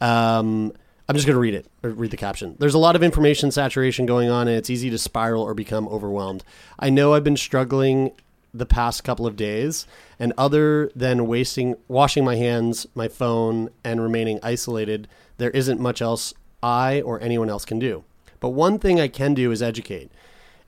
Um, 0.00 0.72
I'm 1.08 1.14
just 1.14 1.26
going 1.26 1.36
to 1.36 1.40
read 1.40 1.54
it, 1.54 1.66
read 1.82 2.10
the 2.10 2.16
caption. 2.16 2.56
There's 2.58 2.74
a 2.74 2.78
lot 2.78 2.96
of 2.96 3.02
information 3.02 3.52
saturation 3.52 4.06
going 4.06 4.28
on, 4.28 4.48
and 4.48 4.56
it's 4.56 4.70
easy 4.70 4.90
to 4.90 4.98
spiral 4.98 5.42
or 5.42 5.54
become 5.54 5.86
overwhelmed. 5.88 6.42
I 6.80 6.90
know 6.90 7.14
I've 7.14 7.22
been 7.22 7.36
struggling 7.36 8.10
the 8.52 8.66
past 8.66 9.04
couple 9.04 9.26
of 9.26 9.36
days, 9.36 9.86
and 10.18 10.32
other 10.36 10.90
than 10.96 11.28
wasting, 11.28 11.76
washing 11.86 12.24
my 12.24 12.36
hands, 12.36 12.86
my 12.94 13.06
phone, 13.06 13.70
and 13.84 14.02
remaining 14.02 14.40
isolated, 14.42 15.06
there 15.38 15.50
isn't 15.50 15.78
much 15.78 16.02
else 16.02 16.34
I 16.60 17.02
or 17.02 17.20
anyone 17.20 17.50
else 17.50 17.64
can 17.64 17.78
do. 17.78 18.02
But 18.40 18.50
one 18.50 18.78
thing 18.78 19.00
I 19.00 19.08
can 19.08 19.34
do 19.34 19.52
is 19.52 19.62
educate. 19.62 20.10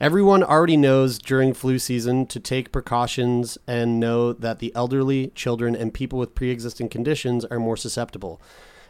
Everyone 0.00 0.44
already 0.44 0.76
knows 0.76 1.18
during 1.18 1.52
flu 1.52 1.80
season 1.80 2.26
to 2.26 2.38
take 2.38 2.70
precautions 2.70 3.58
and 3.66 3.98
know 3.98 4.32
that 4.32 4.60
the 4.60 4.72
elderly, 4.76 5.32
children, 5.34 5.74
and 5.74 5.92
people 5.92 6.20
with 6.20 6.36
pre 6.36 6.50
existing 6.50 6.88
conditions 6.88 7.44
are 7.46 7.58
more 7.58 7.76
susceptible. 7.76 8.40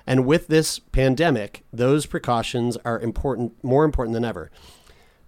And 0.09 0.25
with 0.25 0.49
this 0.49 0.79
pandemic, 0.79 1.65
those 1.71 2.07
precautions 2.07 2.79
are 2.79 2.99
important, 2.99 3.63
more 3.63 3.85
important 3.85 4.15
than 4.15 4.25
ever. 4.25 4.51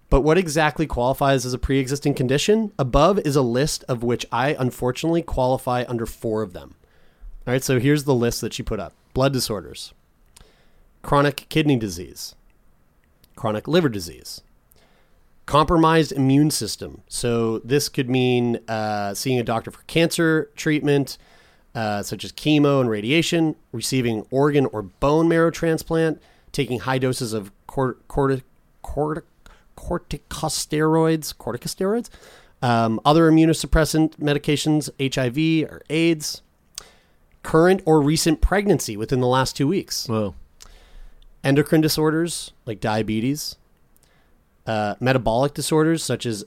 But 0.09 0.21
what 0.21 0.39
exactly 0.39 0.87
qualifies 0.87 1.45
as 1.45 1.53
a 1.53 1.59
pre 1.59 1.77
existing 1.77 2.15
condition? 2.15 2.73
Above 2.79 3.19
is 3.19 3.35
a 3.35 3.43
list 3.43 3.83
of 3.87 4.01
which 4.01 4.25
I 4.31 4.55
unfortunately 4.57 5.21
qualify 5.21 5.85
under 5.87 6.07
four 6.07 6.41
of 6.41 6.53
them. 6.53 6.73
All 7.45 7.53
right, 7.53 7.63
so 7.63 7.79
here's 7.79 8.05
the 8.05 8.15
list 8.15 8.41
that 8.41 8.53
she 8.53 8.63
put 8.63 8.79
up 8.79 8.93
blood 9.13 9.33
disorders, 9.33 9.93
chronic 11.03 11.45
kidney 11.49 11.75
disease, 11.75 12.33
chronic 13.35 13.67
liver 13.67 13.87
disease, 13.87 14.41
compromised 15.45 16.11
immune 16.11 16.49
system. 16.49 17.03
So 17.07 17.59
this 17.59 17.87
could 17.87 18.09
mean 18.09 18.59
uh, 18.67 19.13
seeing 19.13 19.39
a 19.39 19.43
doctor 19.43 19.69
for 19.69 19.83
cancer 19.83 20.49
treatment, 20.55 21.19
uh, 21.73 22.03
such 22.03 22.23
as 22.25 22.31
chemo 22.31 22.81
and 22.81 22.89
radiation, 22.89 23.55
receiving 23.71 24.25
organ 24.29 24.65
or 24.67 24.81
bone 24.81 25.27
marrow 25.27 25.49
transplant, 25.51 26.21
taking 26.51 26.79
high 26.79 26.97
doses 26.97 27.33
of 27.33 27.51
cort- 27.67 28.05
corti- 28.07 28.43
corti- 28.83 29.21
corticosteroids, 29.77 31.33
corticosteroids, 31.35 32.09
Um, 32.63 32.99
other 33.03 33.31
immunosuppressant 33.31 34.17
medications, 34.17 34.89
HIV 34.99 35.63
or 35.67 35.81
AIDS, 35.89 36.43
current 37.41 37.81
or 37.85 37.99
recent 38.01 38.39
pregnancy 38.39 38.95
within 38.95 39.19
the 39.19 39.25
last 39.27 39.55
two 39.55 39.67
weeks, 39.67 40.07
Whoa. 40.07 40.35
endocrine 41.43 41.81
disorders 41.81 42.51
like 42.67 42.79
diabetes, 42.79 43.55
uh, 44.67 44.93
metabolic 44.99 45.55
disorders 45.55 46.03
such 46.03 46.27
as 46.27 46.45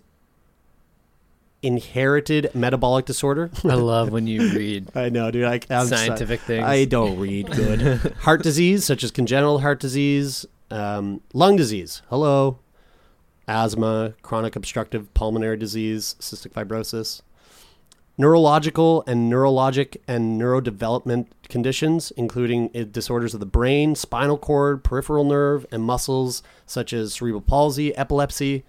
inherited 1.65 2.51
metabolic 2.55 3.07
disorder. 3.07 3.51
I 3.65 3.75
love 3.75 4.11
when 4.11 4.27
you 4.27 4.53
read 4.53 4.91
I 4.95 5.09
know, 5.09 5.31
dude. 5.31 5.45
I, 5.45 5.61
I'm 5.71 5.87
scientific 5.87 6.41
things. 6.41 6.65
I 6.65 6.85
don't 6.85 7.19
read 7.19 7.51
good. 7.51 8.15
heart 8.21 8.43
disease, 8.43 8.85
such 8.85 9.03
as 9.03 9.11
congenital 9.11 9.61
heart 9.61 9.81
disease, 9.81 10.47
um, 10.71 11.23
lung 11.33 11.57
disease. 11.57 12.03
Hello. 12.11 12.59
Asthma, 13.49 14.15
chronic 14.23 14.57
obstructive 14.57 15.13
pulmonary 15.15 15.57
disease, 15.57 16.17
cystic 16.21 16.53
fibrosis. 16.53 17.23
Neurological 18.17 19.03
and 19.07 19.31
neurologic 19.31 19.97
and 20.07 20.41
neurodevelopment 20.41 21.27
conditions, 21.49 22.13
including 22.13 22.71
uh, 22.75 22.85
disorders 22.85 23.35
of 23.35 23.41
the 23.41 23.47
brain, 23.47 23.95
spinal 23.95 24.39
cord, 24.39 24.85
peripheral 24.85 25.25
nerve, 25.25 25.67
and 25.73 25.83
muscles, 25.83 26.43
such 26.65 26.93
as 26.93 27.15
cerebral 27.15 27.41
palsy, 27.41 27.95
epilepsy, 27.97 28.65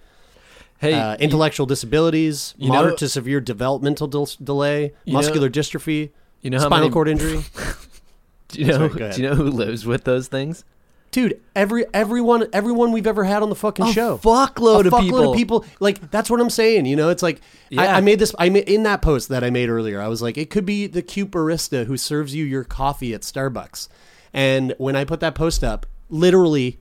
hey, 0.86 0.94
uh, 0.94 1.16
intellectual 1.18 1.66
disabilities, 1.66 2.54
you 2.58 2.70
know- 2.70 2.76
moderate 2.76 2.98
to 3.00 3.10
severe 3.10 3.40
developmental 3.42 4.08
del- 4.08 4.30
delay, 4.44 4.94
You 5.06 5.14
know- 5.14 5.20
muscular 5.20 5.50
dystrophy, 5.50 6.12
you 6.42 6.50
know 6.50 6.60
spinal 6.60 6.80
many, 6.80 6.90
cord 6.92 7.08
injury. 7.08 7.44
Do 8.50 8.62
you 8.62 8.68
know? 8.68 8.90
Sorry, 8.90 9.12
do 9.12 9.22
you 9.22 9.28
know 9.30 9.36
who 9.36 9.50
lives 9.50 9.86
with 9.86 10.04
those 10.04 10.28
things? 10.28 10.64
Dude, 11.12 11.42
every 11.56 11.86
everyone 11.94 12.48
everyone 12.54 12.92
we've 12.92 13.08
ever 13.08 13.24
had 13.24 13.42
on 13.42 13.50
the 13.50 13.56
fucking 13.56 13.92
show. 13.92 14.18
fuckload 14.18 14.84
a 14.84 14.88
of 14.88 14.94
fuckload 14.94 15.02
people. 15.02 15.32
of 15.32 15.38
people. 15.38 15.66
Like 15.80 16.12
that's 16.12 16.30
what 16.30 16.40
I'm 16.42 16.50
saying. 16.50 16.86
You 16.86 16.96
know, 16.96 17.10
it's 17.10 17.24
like 17.24 17.42
I, 17.78 17.88
I 17.88 18.02
made 18.02 18.20
this. 18.20 18.36
I 18.38 18.50
made 18.50 18.68
in 18.70 18.84
that 18.84 19.02
post 19.02 19.30
that 19.30 19.44
I 19.44 19.50
made 19.50 19.70
earlier. 19.70 20.00
I 20.02 20.08
was 20.10 20.22
like, 20.22 20.38
it 20.38 20.50
could 20.50 20.66
be 20.66 20.88
the 20.88 21.02
cute 21.02 21.32
barista 21.32 21.86
who 21.86 21.98
serves 21.98 22.36
you 22.36 22.44
your 22.46 22.64
coffee 22.64 23.14
at 23.14 23.22
Starbucks. 23.22 23.88
And 24.34 24.76
when 24.78 24.96
I 24.96 25.06
put 25.06 25.22
that 25.22 25.34
post 25.36 25.64
up, 25.64 25.86
literally, 26.10 26.80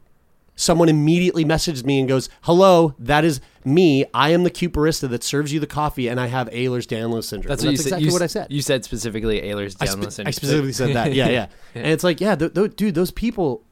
someone 0.56 0.88
immediately 0.88 1.44
messaged 1.44 1.84
me 1.84 1.98
and 1.98 2.08
goes, 2.08 2.28
"Hello, 2.42 2.94
that 2.98 3.24
is 3.24 3.40
me. 3.64 4.04
I 4.14 4.30
am 4.30 4.44
the 4.44 4.50
cute 4.50 4.72
barista 4.72 5.08
that 5.10 5.24
serves 5.24 5.52
you 5.52 5.60
the 5.60 5.66
coffee, 5.66 6.08
and 6.08 6.20
I 6.20 6.26
have 6.26 6.48
Ehlers-Danlos 6.50 7.24
syndrome." 7.24 7.48
That's 7.48 7.62
what 7.62 7.70
you 7.70 7.74
exactly 7.74 8.04
said. 8.04 8.12
What 8.12 8.22
I 8.22 8.26
said. 8.26 8.46
You 8.50 8.62
said 8.62 8.84
specifically 8.84 9.40
Ehlers 9.40 9.76
I, 9.80 9.86
Danlos 9.86 10.04
spe- 10.04 10.10
syndrome. 10.10 10.28
I 10.28 10.30
specifically 10.30 10.72
said 10.72 10.94
that. 10.94 11.12
Yeah, 11.12 11.28
yeah. 11.28 11.46
And 11.74 11.86
it's 11.86 12.04
like, 12.04 12.20
yeah, 12.20 12.36
th- 12.36 12.54
th- 12.54 12.76
dude, 12.76 12.94
those 12.94 13.10
people. 13.10 13.62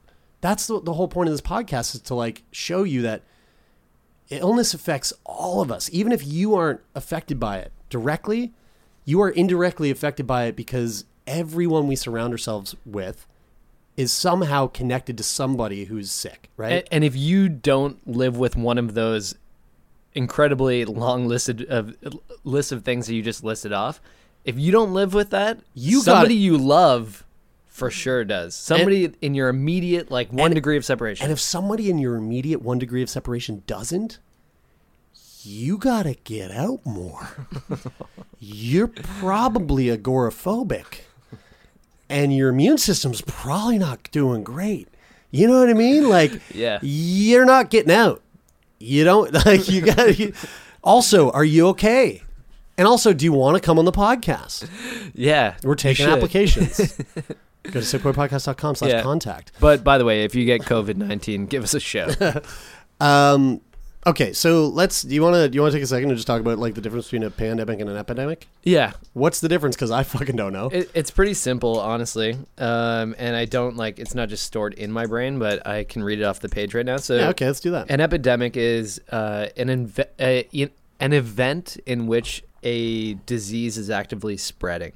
That's 0.41 0.67
the, 0.67 0.81
the 0.81 0.93
whole 0.93 1.07
point 1.07 1.29
of 1.29 1.33
this 1.33 1.41
podcast 1.41 1.95
is 1.95 2.01
to 2.01 2.15
like 2.15 2.43
show 2.51 2.83
you 2.83 3.01
that 3.03 3.23
illness 4.29 4.73
affects 4.73 5.13
all 5.25 5.61
of 5.61 5.71
us, 5.71 5.89
even 5.93 6.11
if 6.11 6.25
you 6.25 6.55
aren't 6.55 6.81
affected 6.95 7.39
by 7.39 7.59
it 7.59 7.71
directly. 7.89 8.53
You 9.05 9.21
are 9.21 9.29
indirectly 9.29 9.89
affected 9.89 10.27
by 10.27 10.45
it 10.45 10.55
because 10.55 11.05
everyone 11.27 11.87
we 11.87 11.95
surround 11.95 12.33
ourselves 12.33 12.75
with 12.85 13.25
is 13.95 14.11
somehow 14.11 14.67
connected 14.67 15.17
to 15.17 15.23
somebody 15.23 15.85
who's 15.85 16.09
sick, 16.11 16.49
right? 16.57 16.71
And, 16.73 16.83
and 16.91 17.03
if 17.03 17.15
you 17.15 17.49
don't 17.49 18.05
live 18.07 18.37
with 18.37 18.55
one 18.55 18.77
of 18.77 18.93
those 18.93 19.35
incredibly 20.13 20.85
long 20.85 21.27
listed 21.27 21.63
of 21.65 21.95
list 22.43 22.71
of 22.71 22.83
things 22.83 23.07
that 23.07 23.15
you 23.15 23.21
just 23.21 23.43
listed 23.43 23.71
off, 23.73 24.01
if 24.45 24.57
you 24.57 24.71
don't 24.71 24.93
live 24.93 25.13
with 25.13 25.29
that, 25.29 25.59
You 25.73 26.01
somebody 26.01 26.35
you 26.35 26.57
love 26.57 27.23
for 27.67 27.89
sure 27.89 28.23
does. 28.23 28.55
Somebody 28.55 29.11
in 29.21 29.33
your 29.35 29.49
immediate 29.49 30.11
like 30.11 30.31
one 30.31 30.47
and- 30.47 30.55
degree 30.55 30.77
of 30.77 30.85
separation. 30.85 31.23
And 31.23 31.31
if 31.31 31.39
somebody 31.39 31.89
in 31.89 31.97
your 31.97 32.15
immediate 32.15 32.61
one 32.61 32.77
degree 32.79 33.01
of 33.01 33.09
separation 33.09 33.63
doesn't, 33.67 34.19
you 35.43 35.77
gotta 35.77 36.15
get 36.23 36.51
out 36.51 36.85
more. 36.85 37.29
You're 38.39 38.87
probably 38.87 39.85
agoraphobic, 39.85 41.01
and 42.09 42.35
your 42.35 42.49
immune 42.49 42.77
system's 42.77 43.21
probably 43.21 43.77
not 43.77 44.09
doing 44.11 44.43
great. 44.43 44.87
You 45.31 45.47
know 45.47 45.59
what 45.59 45.69
I 45.69 45.73
mean? 45.73 46.07
Like, 46.09 46.31
Yeah. 46.53 46.79
you're 46.81 47.45
not 47.45 47.69
getting 47.69 47.91
out. 47.91 48.21
You 48.79 49.03
don't 49.03 49.33
like. 49.45 49.67
You 49.69 49.81
got. 49.81 49.95
to 50.15 50.33
Also, 50.83 51.31
are 51.31 51.45
you 51.45 51.67
okay? 51.69 52.21
And 52.77 52.87
also, 52.87 53.13
do 53.13 53.23
you 53.23 53.31
want 53.31 53.55
to 53.55 53.61
come 53.61 53.79
on 53.79 53.85
the 53.85 53.91
podcast? 53.91 54.67
yeah, 55.13 55.55
We're 55.63 55.75
taking 55.75 56.07
applications. 56.07 56.77
Go 57.63 57.71
to 57.71 57.79
sickboypodcast.com 57.79 58.75
slash 58.75 59.01
contact. 59.01 59.53
But 59.61 59.83
by 59.85 59.97
the 59.97 60.03
way, 60.05 60.23
if 60.25 60.35
you 60.35 60.43
get 60.43 60.61
COVID 60.63 60.97
nineteen, 60.97 61.45
give 61.45 61.63
us 61.63 61.73
a 61.73 61.79
show. 61.79 62.09
Um, 62.99 63.61
okay, 64.05 64.33
so 64.33 64.67
let's. 64.67 65.01
Do 65.01 65.13
you 65.13 65.21
want 65.21 65.35
to? 65.35 65.49
Do 65.49 65.55
you 65.55 65.61
want 65.61 65.71
to 65.71 65.77
take 65.77 65.83
a 65.83 65.87
second 65.87 66.09
and 66.09 66.17
just 66.17 66.27
talk 66.27 66.39
about 66.41 66.59
like 66.59 66.75
the 66.75 66.81
difference 66.81 67.05
between 67.05 67.23
a 67.23 67.29
pandemic 67.29 67.79
and 67.79 67.89
an 67.89 67.97
epidemic? 67.97 68.47
yeah, 68.63 68.93
What's 69.13 69.39
the 69.39 69.49
difference? 69.49 69.75
Because 69.75 69.91
I 69.91 70.03
fucking 70.03 70.35
don't 70.35 70.53
know. 70.53 70.69
It, 70.71 70.91
it's 70.93 71.11
pretty 71.11 71.33
simple, 71.33 71.79
honestly. 71.79 72.37
Um, 72.57 73.15
and 73.17 73.35
I 73.35 73.45
don't 73.45 73.75
like 73.77 73.99
it's 73.99 74.15
not 74.15 74.29
just 74.29 74.43
stored 74.43 74.73
in 74.73 74.91
my 74.91 75.05
brain, 75.05 75.39
but 75.39 75.65
I 75.67 75.83
can 75.83 76.03
read 76.03 76.19
it 76.19 76.23
off 76.23 76.39
the 76.39 76.49
page 76.49 76.73
right 76.73 76.85
now. 76.85 76.97
So 76.97 77.17
yeah, 77.17 77.29
okay, 77.29 77.45
let's 77.47 77.59
do 77.59 77.71
that. 77.71 77.89
an 77.89 78.01
epidemic 78.01 78.57
is 78.57 79.01
uh, 79.11 79.47
an 79.57 79.67
inve- 79.67 80.07
uh, 80.19 80.69
an 80.99 81.13
event 81.13 81.77
in 81.85 82.07
which 82.07 82.43
a 82.63 83.15
disease 83.25 83.77
is 83.77 83.89
actively 83.89 84.37
spreading. 84.37 84.93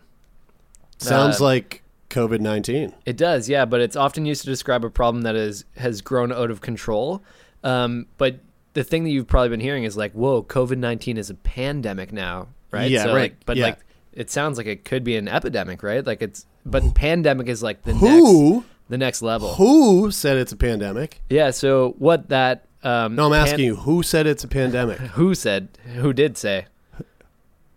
Sounds 1.00 1.42
uh, 1.42 1.44
like 1.44 1.84
COVID 2.10 2.40
nineteen. 2.40 2.94
It 3.06 3.18
does, 3.18 3.50
yeah, 3.50 3.66
but 3.66 3.82
it's 3.82 3.96
often 3.96 4.26
used 4.26 4.42
to 4.42 4.48
describe 4.48 4.84
a 4.86 4.90
problem 4.90 5.24
that 5.24 5.36
is 5.36 5.66
has 5.78 6.02
grown 6.02 6.32
out 6.32 6.50
of 6.50 6.62
control. 6.62 7.22
Um, 7.64 8.06
but 8.18 8.40
the 8.78 8.84
thing 8.84 9.04
that 9.04 9.10
you've 9.10 9.28
probably 9.28 9.50
been 9.50 9.60
hearing 9.60 9.84
is 9.84 9.98
like, 9.98 10.12
"Whoa, 10.14 10.44
COVID 10.44 10.78
nineteen 10.78 11.18
is 11.18 11.30
a 11.30 11.34
pandemic 11.34 12.14
now, 12.14 12.48
right?" 12.72 12.90
Yeah, 12.90 13.04
so, 13.06 13.10
right, 13.14 13.32
Like, 13.34 13.46
but 13.46 13.58
yeah. 13.58 13.66
like, 13.66 13.80
it 14.14 14.30
sounds 14.30 14.58
like 14.58 14.68
it 14.68 14.86
could 14.86 15.04
be 15.04 15.16
an 15.18 15.28
epidemic, 15.28 15.82
right? 15.84 16.06
Like 16.06 16.22
it's, 16.22 16.46
but 16.66 16.94
pandemic 16.96 17.48
is 17.48 17.62
like 17.64 17.84
the 17.84 17.94
Who? 17.94 18.54
next, 18.54 18.68
the 18.90 18.98
next 18.98 19.22
level. 19.24 19.54
Who 19.56 20.12
said 20.12 20.38
it's 20.38 20.52
a 20.52 20.58
pandemic? 20.58 21.22
Yeah. 21.30 21.50
So 21.52 21.96
what 21.98 22.30
that? 22.30 22.66
Um, 22.84 23.16
No, 23.16 23.26
I'm 23.26 23.32
pan- 23.32 23.42
asking 23.48 23.66
you. 23.66 23.76
Who 23.78 24.04
said 24.04 24.28
it's 24.28 24.44
a 24.44 24.48
pandemic? 24.48 24.98
Who 25.18 25.34
said? 25.36 25.70
Who 25.96 26.14
did 26.14 26.38
say? 26.38 26.68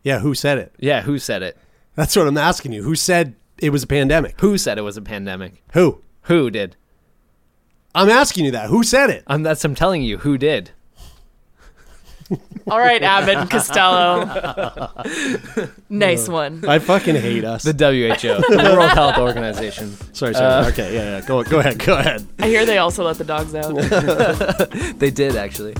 yeah, 0.03 0.19
who 0.21 0.35
said 0.35 0.59
it? 0.59 0.75
Yeah, 0.79 1.01
who 1.03 1.19
said 1.19 1.43
it? 1.43 1.57
That's 1.95 2.15
what 2.17 2.27
I'm 2.27 2.37
asking 2.39 2.73
you. 2.73 2.83
Who 2.83 2.95
said 2.95 3.35
it 3.59 3.71
was 3.71 3.83
a 3.83 3.87
pandemic? 3.87 4.39
Who 4.41 4.57
said 4.59 4.79
it 4.79 4.83
was 4.83 4.97
a 4.97 5.03
pandemic? 5.03 5.63
Who? 5.73 6.03
Who 6.23 6.51
did? 6.51 6.77
I'm 7.95 8.09
asking 8.09 8.45
you 8.45 8.51
that. 8.53 8.69
Who 8.71 8.83
said 8.85 9.11
it? 9.11 9.25
I'm 9.27 9.43
that's 9.43 9.65
I'm 9.65 9.75
telling 9.75 10.03
you. 10.03 10.19
Who 10.19 10.39
did? 10.39 10.71
All 12.71 12.79
right, 12.79 13.03
Abbott 13.03 13.37
and 13.37 13.51
Costello. 13.51 14.25
nice 15.88 16.29
one. 16.29 16.64
I 16.69 16.79
fucking 16.79 17.16
hate 17.16 17.45
us. 17.45 17.62
The 17.64 17.73
WHO, 17.73 18.57
the 18.57 18.75
World 18.77 18.90
Health 18.90 19.19
Organization. 19.19 19.90
sorry, 20.14 20.35
sorry. 20.35 20.66
Uh, 20.66 20.69
okay, 20.69 20.95
yeah, 20.95 21.19
yeah. 21.19 21.27
Go, 21.27 21.43
go 21.43 21.59
ahead, 21.61 21.79
go 21.85 21.97
ahead. 21.97 22.27
I 22.38 22.47
hear 22.49 22.64
they 22.64 22.79
also 22.79 23.05
let 23.05 23.19
the 23.19 23.25
dogs 23.25 23.55
out. 23.55 23.71
They 25.01 25.11
did 25.11 25.37
actually. 25.37 25.75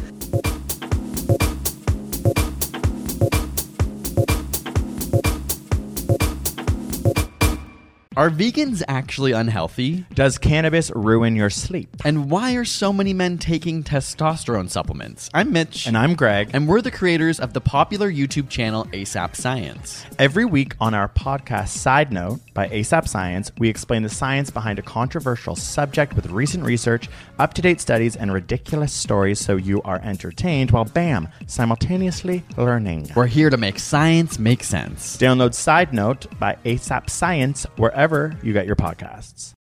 Are 8.21 8.29
vegans 8.29 8.83
actually 8.87 9.33
unhealthy? 9.33 10.05
Does 10.13 10.37
cannabis 10.37 10.91
ruin 10.95 11.37
your 11.37 11.49
sleep? 11.49 11.89
And 12.05 12.31
why 12.31 12.55
are 12.57 12.67
so 12.67 12.93
many 12.93 13.15
men 13.15 13.39
taking 13.39 13.83
testosterone 13.83 14.69
supplements? 14.69 15.31
I'm 15.33 15.55
Mitch. 15.55 15.87
And 15.87 15.97
I'm 15.97 16.15
Greg. 16.15 16.51
And 16.53 16.69
we're 16.69 16.83
the 16.83 16.91
creators 16.91 17.41
of 17.41 17.55
the 17.55 17.63
popular 17.63 18.13
YouTube 18.13 18.51
channel 18.51 18.85
ASAP 18.93 19.37
Science. 19.37 20.05
Every 20.19 20.45
week 20.45 20.75
on 20.83 20.93
our 20.93 21.09
podcast 21.09 21.69
Side 21.69 22.13
Note 22.13 22.41
by 22.61 22.69
ASAP 22.69 23.09
Science, 23.09 23.51
we 23.57 23.71
explain 23.71 24.03
the 24.03 24.11
science 24.11 24.51
behind 24.51 24.79
a 24.79 24.83
controversial 24.83 25.57
subject 25.57 26.15
with 26.15 26.27
recent 26.27 26.63
research, 26.63 27.09
up 27.39 27.55
to 27.55 27.63
date 27.63 27.81
studies, 27.81 28.17
and 28.17 28.31
ridiculous 28.31 28.93
stories 28.93 29.41
so 29.41 29.57
you 29.57 29.81
are 29.81 29.99
entertained 30.03 30.71
while, 30.71 30.85
bam, 30.85 31.27
simultaneously 31.47 32.45
learning. 32.59 33.09
We're 33.17 33.29
here 33.29 33.49
to 33.49 33.57
make 33.57 33.79
science 33.79 34.39
make 34.39 34.63
sense. 34.63 35.17
Download 35.17 35.55
Side 35.55 35.95
Note 35.95 36.27
by 36.39 36.59
ASAP 36.67 37.09
Science 37.09 37.65
wherever 37.77 38.37
you 38.43 38.53
get 38.53 38.67
your 38.67 38.77
podcasts. 38.77 39.55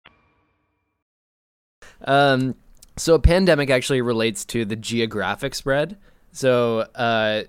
Um, 2.03 2.55
so 2.97 3.13
a 3.13 3.19
pandemic 3.19 3.69
actually 3.69 4.01
relates 4.01 4.43
to 4.47 4.65
the 4.65 4.75
geographic 4.75 5.55
spread. 5.55 5.95
So 6.33 6.79
uh, 6.95 7.43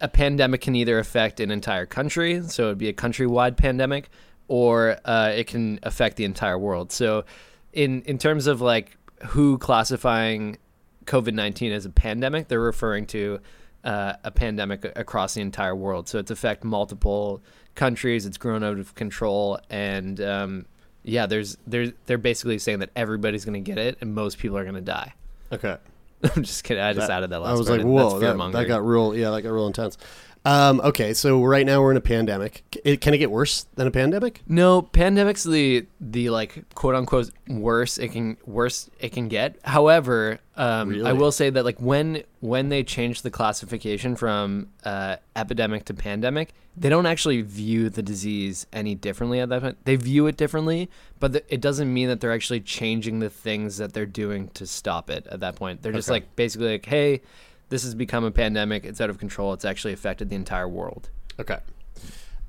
a 0.00 0.08
pandemic 0.08 0.62
can 0.62 0.74
either 0.74 0.98
affect 0.98 1.40
an 1.40 1.50
entire 1.50 1.84
country, 1.84 2.42
so 2.48 2.68
it'd 2.68 2.78
be 2.78 2.88
a 2.88 2.94
countrywide 2.94 3.58
pandemic, 3.58 4.08
or 4.48 4.98
uh, 5.04 5.32
it 5.34 5.46
can 5.46 5.80
affect 5.82 6.16
the 6.16 6.24
entire 6.24 6.58
world. 6.58 6.92
So 6.92 7.24
in 7.72 8.02
in 8.02 8.18
terms 8.18 8.46
of 8.46 8.60
like 8.60 8.96
who 9.26 9.58
classifying 9.58 10.58
COVID 11.06 11.34
nineteen 11.34 11.72
as 11.72 11.86
a 11.86 11.90
pandemic, 11.90 12.48
they're 12.48 12.60
referring 12.60 13.06
to 13.08 13.40
uh, 13.84 14.14
a 14.24 14.30
pandemic 14.30 14.84
across 14.96 15.34
the 15.34 15.40
entire 15.40 15.74
world. 15.74 16.08
So 16.08 16.18
it's 16.18 16.30
affect 16.30 16.64
multiple 16.64 17.42
countries. 17.74 18.26
It's 18.26 18.38
grown 18.38 18.64
out 18.64 18.78
of 18.78 18.94
control, 18.94 19.58
and 19.70 20.20
um, 20.20 20.66
yeah, 21.02 21.26
there's 21.26 21.56
there's 21.66 21.92
they're 22.06 22.18
basically 22.18 22.58
saying 22.58 22.78
that 22.80 22.90
everybody's 22.96 23.44
gonna 23.44 23.60
get 23.60 23.78
it, 23.78 23.98
and 24.00 24.14
most 24.14 24.38
people 24.38 24.56
are 24.56 24.64
gonna 24.64 24.80
die. 24.80 25.14
Okay. 25.52 25.76
I'm 26.36 26.42
just 26.42 26.64
kidding. 26.64 26.82
I 26.82 26.94
just 26.94 27.10
added 27.10 27.30
that 27.30 27.40
last. 27.40 27.50
I 27.50 27.58
was 27.58 27.68
part 27.68 27.80
like, 27.80 27.86
whoa, 27.86 28.18
that, 28.18 28.52
that 28.52 28.64
got 28.66 28.86
real. 28.86 29.14
Yeah, 29.14 29.30
that 29.30 29.42
got 29.42 29.52
real 29.52 29.66
intense. 29.66 29.98
Um, 30.46 30.80
okay, 30.82 31.14
so 31.14 31.42
right 31.42 31.64
now 31.64 31.80
we're 31.80 31.90
in 31.90 31.96
a 31.96 32.02
pandemic. 32.02 32.64
It, 32.84 33.00
can 33.00 33.14
it 33.14 33.18
get 33.18 33.30
worse 33.30 33.64
than 33.76 33.86
a 33.86 33.90
pandemic? 33.90 34.42
No, 34.46 34.82
pandemic's 34.82 35.42
the 35.44 35.86
the 36.00 36.28
like 36.28 36.74
quote 36.74 36.94
unquote 36.94 37.30
worse 37.48 37.96
it 37.96 38.08
can 38.08 38.36
worse 38.44 38.90
it 39.00 39.12
can 39.12 39.28
get. 39.28 39.56
However, 39.64 40.40
um, 40.56 41.04
I 41.06 41.14
will 41.14 41.32
say 41.32 41.48
that 41.48 41.64
like 41.64 41.80
when 41.80 42.24
when 42.40 42.68
they 42.68 42.82
changed 42.82 43.22
the 43.22 43.30
classification 43.30 44.16
from 44.16 44.68
uh, 44.84 45.16
epidemic 45.34 45.86
to 45.86 45.94
pandemic, 45.94 46.52
they 46.76 46.90
don't 46.90 47.06
actually 47.06 47.40
view 47.40 47.88
the 47.88 48.02
disease 48.02 48.66
any 48.70 48.94
differently 48.94 49.40
at 49.40 49.48
that 49.48 49.62
point. 49.62 49.78
They 49.86 49.96
view 49.96 50.26
it 50.26 50.36
differently, 50.36 50.90
but 51.20 51.32
th- 51.32 51.44
it 51.48 51.62
doesn't 51.62 51.90
mean 51.92 52.08
that 52.08 52.20
they're 52.20 52.32
actually 52.34 52.60
changing 52.60 53.20
the 53.20 53.30
things 53.30 53.78
that 53.78 53.94
they're 53.94 54.04
doing 54.04 54.48
to 54.48 54.66
stop 54.66 55.08
it 55.08 55.26
at 55.28 55.40
that 55.40 55.56
point. 55.56 55.80
They're 55.80 55.92
just 55.92 56.08
Okay. 56.10 56.16
like 56.16 56.36
basically 56.36 56.72
like, 56.72 56.84
hey, 56.84 57.22
this 57.68 57.82
has 57.84 57.94
become 57.94 58.24
a 58.24 58.30
pandemic. 58.30 58.84
It's 58.84 59.00
out 59.00 59.10
of 59.10 59.18
control. 59.18 59.52
It's 59.52 59.64
actually 59.64 59.92
affected 59.92 60.30
the 60.30 60.36
entire 60.36 60.68
world. 60.68 61.10
Okay. 61.38 61.58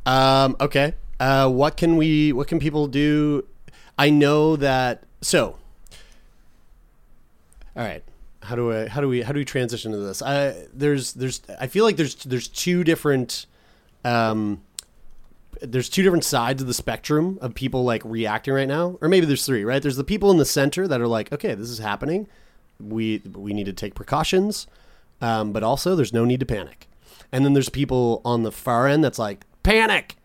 Um, 0.06 0.56
okay. 0.60 0.93
Uh, 1.19 1.49
what 1.49 1.78
can 1.78 1.97
we? 1.97 2.34
What 2.34 2.47
can 2.47 2.60
people 2.60 2.88
do? 2.88 3.45
I 3.97 4.10
know 4.10 4.56
that. 4.58 5.04
So, 5.21 5.58
all 7.75 7.84
right. 7.84 8.04
How 8.43 8.56
do 8.56 8.71
I? 8.71 8.88
How 8.88 9.01
do 9.01 9.08
we? 9.08 9.21
How 9.21 9.32
do 9.32 9.39
we 9.39 9.45
transition 9.45 9.91
to 9.91 9.97
this? 9.97 10.21
I 10.21 10.67
there's 10.73 11.13
there's. 11.13 11.41
I 11.60 11.67
feel 11.67 11.84
like 11.86 11.95
there's 11.95 12.15
there's 12.15 12.47
two 12.47 12.84
different. 12.84 13.47
Um, 14.04 14.62
there's 15.62 15.89
two 15.89 16.04
different 16.04 16.25
sides 16.25 16.62
of 16.62 16.67
the 16.67 16.73
spectrum 16.73 17.39
of 17.41 17.56
people 17.56 17.84
like 17.84 18.04
reacting 18.06 18.54
right 18.54 18.67
now, 18.67 18.97
or 19.01 19.08
maybe 19.08 19.25
there's 19.25 19.45
three. 19.45 19.63
Right? 19.63 19.82
There's 19.82 19.95
the 19.95 20.04
people 20.04 20.30
in 20.30 20.38
the 20.38 20.45
center 20.45 20.88
that 20.88 21.01
are 21.01 21.08
like, 21.08 21.32
okay, 21.32 21.56
this 21.56 21.69
is 21.69 21.80
happening. 21.80 22.28
We 22.80 23.21
we 23.34 23.54
need 23.54 23.65
to 23.65 23.73
take 23.73 23.95
precautions, 23.95 24.67
um, 25.21 25.51
but 25.51 25.63
also 25.63 25.95
there's 25.95 26.13
no 26.13 26.25
need 26.25 26.39
to 26.39 26.45
panic. 26.45 26.88
And 27.32 27.43
then 27.43 27.54
there's 27.54 27.69
people 27.69 28.21
on 28.23 28.43
the 28.43 28.51
far 28.51 28.88
end 28.88 29.04
that's 29.04 29.19
like, 29.19 29.45
panic, 29.63 30.15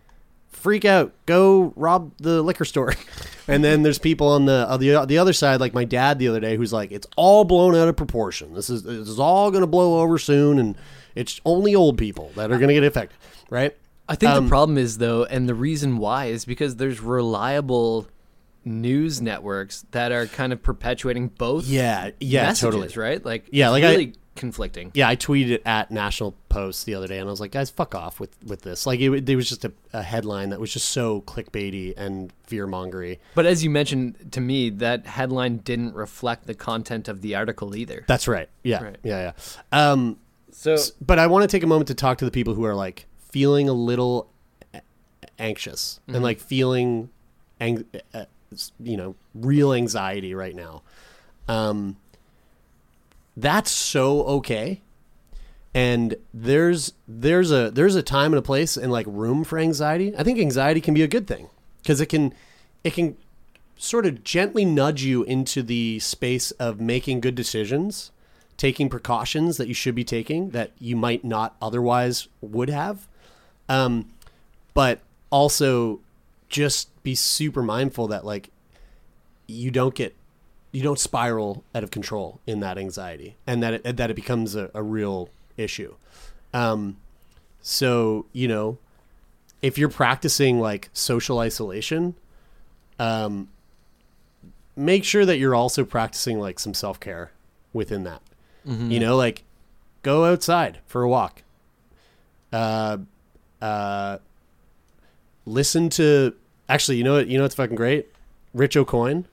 freak 0.48 0.84
out, 0.84 1.12
go 1.26 1.72
rob 1.76 2.12
the 2.18 2.42
liquor 2.42 2.64
store. 2.64 2.94
and 3.48 3.64
then 3.64 3.82
there's 3.82 3.98
people 3.98 4.28
on 4.28 4.44
the 4.46 4.66
on 4.68 4.78
the 4.80 5.04
the 5.06 5.18
other 5.18 5.32
side, 5.32 5.60
like 5.60 5.74
my 5.74 5.84
dad 5.84 6.18
the 6.18 6.28
other 6.28 6.40
day, 6.40 6.56
who's 6.56 6.72
like, 6.72 6.92
it's 6.92 7.06
all 7.16 7.44
blown 7.44 7.74
out 7.74 7.88
of 7.88 7.96
proportion. 7.96 8.54
This 8.54 8.70
is 8.70 8.82
this 8.84 9.08
is 9.08 9.18
all 9.18 9.50
going 9.50 9.62
to 9.62 9.66
blow 9.66 10.00
over 10.00 10.18
soon, 10.18 10.58
and 10.58 10.76
it's 11.14 11.40
only 11.44 11.74
old 11.74 11.98
people 11.98 12.30
that 12.36 12.52
are 12.52 12.58
going 12.58 12.68
to 12.68 12.74
get 12.74 12.84
affected, 12.84 13.18
right? 13.48 13.76
I 14.08 14.14
think 14.16 14.32
Um, 14.32 14.44
the 14.44 14.48
problem 14.48 14.76
is 14.78 14.98
though, 14.98 15.24
and 15.24 15.48
the 15.48 15.54
reason 15.54 15.98
why 15.98 16.26
is 16.26 16.44
because 16.44 16.76
there's 16.76 17.00
reliable 17.00 18.06
news 18.64 19.20
networks 19.22 19.84
that 19.92 20.12
are 20.12 20.26
kind 20.26 20.52
of 20.52 20.62
perpetuating 20.62 21.28
both. 21.28 21.66
Yeah, 21.66 22.10
yeah, 22.20 22.42
messages, 22.46 22.60
totally. 22.60 22.88
right? 22.96 23.24
Like, 23.24 23.46
Yeah, 23.50 23.66
it's 23.68 23.72
like 23.72 23.84
I- 23.84 23.90
really 23.90 24.12
conflicting. 24.36 24.90
Yeah, 24.94 25.08
I 25.08 25.16
tweeted 25.16 25.60
at 25.66 25.90
National 25.90 26.34
Post 26.48 26.86
the 26.86 26.94
other 26.94 27.06
day, 27.06 27.18
and 27.18 27.28
I 27.28 27.30
was 27.30 27.40
like, 27.40 27.50
guys, 27.50 27.68
fuck 27.68 27.94
off 27.94 28.20
with 28.20 28.30
with 28.46 28.62
this. 28.62 28.86
Like, 28.86 29.00
it, 29.00 29.28
it 29.28 29.36
was 29.36 29.48
just 29.48 29.64
a, 29.64 29.72
a 29.92 30.02
headline 30.02 30.50
that 30.50 30.60
was 30.60 30.72
just 30.72 30.88
so 30.90 31.20
clickbaity 31.22 31.92
and 31.96 32.32
fear 32.44 32.66
mongery. 32.66 33.18
But 33.34 33.44
as 33.46 33.62
you 33.64 33.70
mentioned 33.70 34.32
to 34.32 34.40
me, 34.40 34.70
that 34.70 35.06
headline 35.06 35.58
didn't 35.58 35.94
reflect 35.94 36.46
the 36.46 36.54
content 36.54 37.08
of 37.08 37.20
the 37.22 37.34
article 37.34 37.74
either. 37.76 38.04
That's 38.06 38.26
right. 38.28 38.48
Yeah, 38.62 38.82
Right. 38.82 38.96
yeah, 39.02 39.32
yeah. 39.72 39.90
Um, 39.92 40.16
So- 40.52 40.76
but 41.00 41.18
I 41.18 41.26
want 41.26 41.42
to 41.42 41.48
take 41.48 41.62
a 41.62 41.66
moment 41.66 41.88
to 41.88 41.94
talk 41.94 42.18
to 42.18 42.24
the 42.24 42.30
people 42.30 42.54
who 42.54 42.64
are 42.64 42.74
like 42.74 43.06
feeling 43.30 43.68
a 43.68 43.72
little 43.74 44.30
a- 44.74 44.80
anxious 45.38 46.00
Mhm. 46.08 46.14
and 46.14 46.22
like 46.24 46.40
feeling, 46.40 47.10
ang- 47.60 47.84
uh, 48.14 48.24
s- 48.24 48.26
you 48.78 48.96
know, 48.96 49.14
real 49.34 49.72
anxiety 49.72 50.34
right 50.34 50.54
now. 50.54 50.82
Um, 51.48 51.96
that's 53.36 53.70
so 53.70 54.22
okay. 54.24 54.80
And 55.72 56.16
there's 56.34 56.92
there's 57.06 57.52
a 57.52 57.70
there's 57.70 57.94
a 57.94 58.02
time 58.02 58.32
and 58.32 58.38
a 58.38 58.42
place 58.42 58.76
and 58.76 58.90
like 58.90 59.06
room 59.08 59.44
for 59.44 59.58
anxiety. 59.58 60.14
I 60.16 60.24
think 60.24 60.38
anxiety 60.38 60.80
can 60.80 60.94
be 60.94 61.02
a 61.02 61.08
good 61.08 61.26
thing 61.26 61.48
because 61.82 62.00
it 62.00 62.06
can 62.06 62.34
it 62.82 62.92
can 62.94 63.16
sort 63.76 64.04
of 64.04 64.22
gently 64.24 64.64
nudge 64.64 65.02
you 65.02 65.22
into 65.22 65.62
the 65.62 65.98
space 66.00 66.50
of 66.52 66.80
making 66.80 67.20
good 67.20 67.34
decisions, 67.34 68.10
taking 68.56 68.88
precautions 68.88 69.56
that 69.56 69.68
you 69.68 69.74
should 69.74 69.94
be 69.94 70.04
taking 70.04 70.50
that 70.50 70.72
you 70.78 70.96
might 70.96 71.24
not 71.24 71.56
otherwise 71.62 72.28
would 72.40 72.68
have. 72.68 73.06
Um, 73.68 74.10
but 74.74 75.00
also 75.30 76.00
just 76.48 76.89
be 77.02 77.14
super 77.14 77.62
mindful 77.62 78.08
that 78.08 78.24
like 78.24 78.50
you 79.46 79.70
don't 79.70 79.94
get 79.94 80.14
you 80.72 80.82
don't 80.82 80.98
spiral 80.98 81.64
out 81.74 81.82
of 81.82 81.90
control 81.90 82.40
in 82.46 82.60
that 82.60 82.78
anxiety 82.78 83.36
and 83.46 83.62
that 83.62 83.74
it, 83.74 83.96
that 83.96 84.10
it 84.10 84.14
becomes 84.14 84.54
a, 84.54 84.70
a 84.74 84.82
real 84.82 85.28
issue. 85.56 85.94
Um, 86.54 86.96
so, 87.60 88.26
you 88.32 88.46
know, 88.48 88.78
if 89.62 89.76
you're 89.76 89.88
practicing 89.88 90.60
like 90.60 90.88
social 90.92 91.38
isolation, 91.40 92.14
um, 92.98 93.48
make 94.76 95.04
sure 95.04 95.26
that 95.26 95.38
you're 95.38 95.54
also 95.54 95.84
practicing 95.84 96.38
like 96.38 96.58
some 96.58 96.74
self 96.74 97.00
care 97.00 97.32
within 97.72 98.04
that. 98.04 98.22
Mhm. 98.66 98.90
You 98.90 99.00
know, 99.00 99.16
like 99.16 99.42
go 100.02 100.24
outside 100.24 100.78
for 100.86 101.02
a 101.02 101.08
walk. 101.08 101.42
Uh, 102.52 102.98
uh, 103.60 104.18
listen 105.44 105.88
to 105.90 106.34
actually, 106.70 106.96
you 106.96 107.04
know 107.04 107.14
what? 107.14 107.26
You 107.26 107.36
know 107.36 107.44
what's 107.44 107.54
fucking 107.54 107.76
great? 107.76 108.08
Rich 108.54 108.76
Aucoin, 108.76 109.24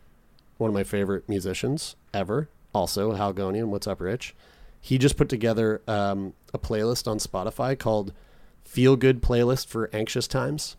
one 0.58 0.70
of 0.70 0.74
my 0.74 0.84
favorite 0.84 1.28
musicians 1.30 1.96
ever. 2.14 2.50
Also, 2.74 3.14
Haligonian. 3.14 3.70
What's 3.70 3.88
up, 3.88 4.02
Rich? 4.02 4.36
He 4.82 4.98
just 4.98 5.18
put 5.18 5.30
together 5.30 5.82
um, 5.88 6.34
a 6.54 6.60
playlist 6.60 7.08
on 7.08 7.20
Spotify 7.20 7.78
called 7.78 8.14
"Feel 8.66 8.96
Good 8.96 9.22
Playlist 9.22 9.68
for 9.68 9.90
Anxious 9.94 10.28
Times." 10.28 10.76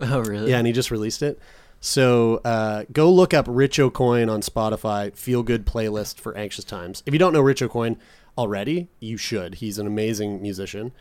Oh, 0.00 0.20
really? 0.20 0.50
Yeah, 0.50 0.58
and 0.58 0.66
he 0.66 0.72
just 0.72 0.90
released 0.90 1.22
it. 1.22 1.38
So 1.80 2.40
uh, 2.44 2.84
go 2.92 3.10
look 3.10 3.32
up 3.34 3.46
Rich 3.48 3.78
Aucoin 3.78 4.30
on 4.30 4.42
Spotify. 4.42 5.14
Feel 5.14 5.42
good 5.42 5.66
playlist 5.66 6.18
for 6.18 6.36
anxious 6.36 6.64
times. 6.64 7.02
If 7.06 7.12
you 7.12 7.18
don't 7.18 7.32
know 7.32 7.40
Rich 7.40 7.60
Aucoin 7.60 7.96
already, 8.36 8.88
you 9.00 9.16
should. 9.16 9.56
He's 9.56 9.78
an 9.78 9.86
amazing 9.86 10.42
musician. 10.42 10.92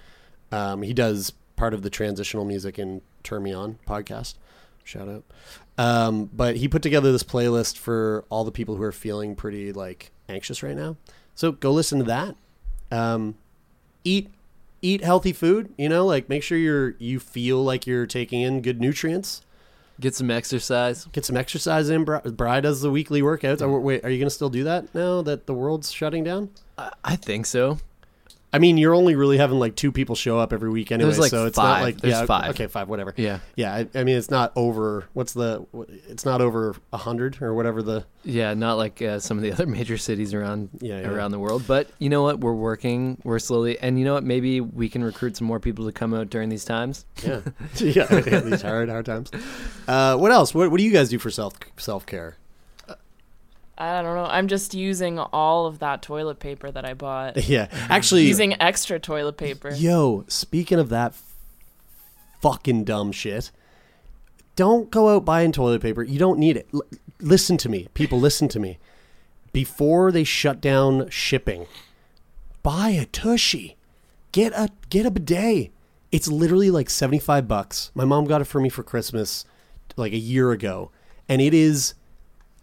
Um, 0.52 0.82
he 0.84 0.94
does 0.94 1.34
part 1.56 1.74
of 1.74 1.82
the 1.82 1.90
transitional 1.90 2.46
music 2.46 2.78
in 2.78 3.02
Turn 3.24 3.44
Me 3.44 3.54
On 3.54 3.80
podcast. 3.88 4.36
Shout 4.88 5.10
out. 5.10 5.26
Um, 5.78 6.30
but 6.34 6.56
he 6.56 6.70
put 6.70 6.82
together 6.82 7.12
this 7.12 7.24
playlist 7.24 7.78
for 7.78 8.24
all 8.30 8.46
the 8.46 8.52
people 8.52 8.78
who 8.78 8.84
are 8.84 8.94
feeling 8.94 9.36
pretty 9.36 9.74
like 9.74 10.12
anxious 10.30 10.64
right 10.64 10.76
now. 10.76 10.96
So 11.36 11.52
go 11.52 11.72
listen 11.72 12.00
to 12.00 12.06
that. 12.06 12.36
Um, 12.90 13.36
eat 14.06 14.30
eat 14.82 15.04
healthy 15.04 15.34
food. 15.34 15.74
You 15.78 15.90
know, 15.90 16.06
like 16.06 16.30
make 16.30 16.42
sure 16.42 16.58
you're 16.58 16.96
you 17.00 17.20
feel 17.20 17.62
like 17.62 17.86
you're 17.86 18.06
taking 18.06 18.42
in 18.42 18.62
good 18.62 18.80
nutrients. 18.80 19.42
Get 20.00 20.16
some 20.16 20.32
exercise. 20.32 21.06
Get 21.12 21.26
some 21.26 21.36
exercise 21.36 21.90
in. 21.90 22.06
Bri 22.06 22.20
Bri 22.24 22.62
does 22.62 22.82
the 22.82 22.90
weekly 22.90 23.22
workouts. 23.22 23.62
Are, 23.62 23.80
wait, 23.80 24.06
are 24.06 24.10
you 24.10 24.20
going 24.20 24.28
to 24.28 24.34
still 24.34 24.50
do 24.50 24.64
that 24.64 24.96
now 24.96 25.22
that 25.24 25.48
the 25.48 25.54
world's 25.54 25.92
shutting 25.92 26.24
down? 26.24 26.52
I, 26.78 26.92
I 27.04 27.16
think 27.18 27.46
so. 27.46 27.80
I 28.54 28.60
mean, 28.60 28.78
you're 28.78 28.96
only 28.96 29.16
really 29.16 29.38
having 29.38 29.60
like 29.60 29.76
two 29.76 29.92
people 29.92 30.16
show 30.16 30.40
up 30.40 30.54
every 30.54 30.70
week 30.70 30.92
anyway, 30.92 31.10
There's, 31.10 31.20
like, 31.20 31.32
so 31.32 31.46
it's 31.48 31.58
five. 31.58 31.80
not 31.80 31.82
like 31.82 31.98
There's 32.02 32.14
yeah, 32.14 32.26
five. 32.26 32.52
Okay, 32.52 32.68
five, 32.68 32.88
whatever. 32.88 33.14
Yeah. 33.18 33.40
yeah. 33.56 33.76
I, 33.76 33.88
I 33.94 34.04
mean, 34.06 34.18
it's 34.18 34.32
not 34.32 34.54
over. 34.56 35.06
What's 35.14 35.34
the? 35.34 35.66
It's 36.08 36.24
not 36.24 36.40
over 36.40 36.76
a 36.94 36.98
hundred 36.98 37.42
or 37.42 37.54
whatever 37.54 37.84
the. 37.84 38.06
Yeah, 38.24 38.54
not 38.54 38.78
like 38.78 39.02
uh, 39.02 39.20
some 39.20 39.38
of 39.38 39.44
the 39.44 39.52
other 39.54 39.68
major 39.68 39.98
cities 39.98 40.34
around 40.34 40.70
Yeah, 40.80 41.02
yeah. 41.02 41.10
around 41.10 41.32
the 41.32 41.40
world. 41.40 41.66
But 41.68 41.90
you 42.00 42.08
know 42.10 42.24
what? 42.24 42.40
We're 42.40 42.54
working. 42.54 43.20
We're 43.26 43.40
slowly, 43.40 43.78
and 43.80 44.00
you 44.00 44.06
know 44.06 44.14
what? 44.14 44.24
Maybe 44.24 44.62
we 44.62 44.88
can 44.88 45.04
recruit 45.04 45.36
some 45.36 45.46
more 45.46 45.60
people 45.60 45.86
to 45.86 45.92
come 45.92 46.14
out 46.14 46.30
during 46.30 46.48
these 46.48 46.66
times. 46.66 47.06
Yeah, 47.24 47.42
yeah. 47.76 48.06
These 48.06 48.62
hard, 48.62 48.88
hard 48.90 49.06
times. 49.06 49.30
Uh, 49.90 50.16
what 50.16 50.32
else? 50.32 50.54
What 50.56 50.72
What 50.72 50.78
do 50.78 50.84
you 50.86 50.92
guys 50.92 51.10
do 51.10 51.20
for 51.20 51.30
self 51.30 51.54
self 51.76 52.06
care? 52.06 52.38
I 53.78 54.02
don't 54.02 54.16
know. 54.16 54.26
I'm 54.26 54.48
just 54.48 54.74
using 54.74 55.20
all 55.20 55.68
of 55.68 55.80
that 55.80 56.02
toilet 56.02 56.40
paper 56.40 56.72
that 56.72 56.84
I 56.86 56.94
bought. 56.94 57.38
Yeah, 57.48 57.68
actually, 57.72 58.26
using 58.26 58.60
extra 58.62 59.00
toilet 59.00 59.38
paper. 59.38 59.72
Yo, 59.74 60.26
speaking 60.28 60.80
of 60.80 60.90
that 60.90 61.12
f- 61.12 61.34
fucking 62.42 62.84
dumb 62.86 63.12
shit, 63.12 63.52
don't 64.56 64.90
go 64.90 65.16
out 65.16 65.26
buying 65.26 65.52
toilet 65.52 65.82
paper. 65.82 66.02
You 66.04 66.18
don't 66.18 66.40
need 66.40 66.58
it. 66.58 66.68
L- 66.74 66.82
listen 67.22 67.58
to 67.58 67.70
me, 67.70 67.88
people. 67.94 68.20
Listen 68.20 68.48
to 68.50 68.60
me. 68.60 68.80
Before 69.54 70.12
they 70.12 70.24
shut 70.24 70.60
down 70.60 71.10
shipping, 71.10 71.68
buy 72.64 72.90
a 72.90 73.06
tushy. 73.06 73.76
Get 74.32 74.54
a 74.54 74.70
get 74.90 75.06
a 75.06 75.12
bidet. 75.12 75.72
It's 76.12 76.28
literally 76.28 76.72
like 76.72 76.90
seventy 76.90 77.20
five 77.20 77.48
bucks. 77.48 77.92
My 77.94 78.06
mom 78.06 78.26
got 78.26 78.42
it 78.42 78.46
for 78.46 78.60
me 78.60 78.70
for 78.70 78.82
Christmas, 78.84 79.46
like 79.96 80.14
a 80.14 80.18
year 80.18 80.52
ago, 80.52 80.90
and 81.30 81.42
it 81.42 81.54
is. 81.54 81.94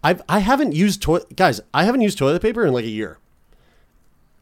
I've 0.04 0.22
I 0.28 0.38
haven't 0.40 0.74
used 0.74 1.02
toilet 1.02 1.34
guys. 1.34 1.60
I 1.72 1.84
haven't 1.84 2.02
used 2.02 2.18
toilet 2.18 2.42
paper 2.42 2.64
in 2.64 2.72
like 2.72 2.84
a 2.84 2.88
year. 2.90 3.18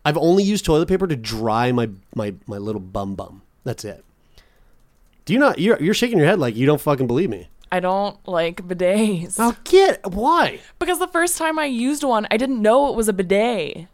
I've 0.05 0.17
only 0.19 0.43
used 0.43 0.65
toilet 0.65 0.89
paper 0.89 1.07
to 1.07 1.17
dry 1.17 1.73
my 1.73 1.89
my 2.15 2.35
my 2.47 2.59
little 2.59 2.81
bum 2.81 3.15
bum. 3.15 3.43
That's 3.65 3.85
it. 3.85 4.05
Do 5.25 5.33
you 5.33 5.39
not? 5.39 5.59
You're 5.61 5.81
you're 5.81 5.95
shaking 5.95 6.19
your 6.19 6.27
head 6.27 6.41
like 6.41 6.57
you 6.57 6.67
don't 6.67 6.81
fucking 6.81 7.07
believe 7.07 7.31
me. 7.31 7.49
I 7.71 7.81
don't 7.81 8.19
like 8.29 8.67
bidets. 8.67 9.37
Oh, 9.39 9.57
get 9.65 10.05
why? 10.07 10.59
Because 10.79 10.99
the 10.99 11.07
first 11.07 11.39
time 11.39 11.59
I 11.59 11.65
used 11.67 12.03
one, 12.03 12.27
I 12.31 12.37
didn't 12.37 12.61
know 12.61 12.89
it 12.91 12.97
was 12.97 13.09
a 13.09 13.13
bidet. 13.15 13.87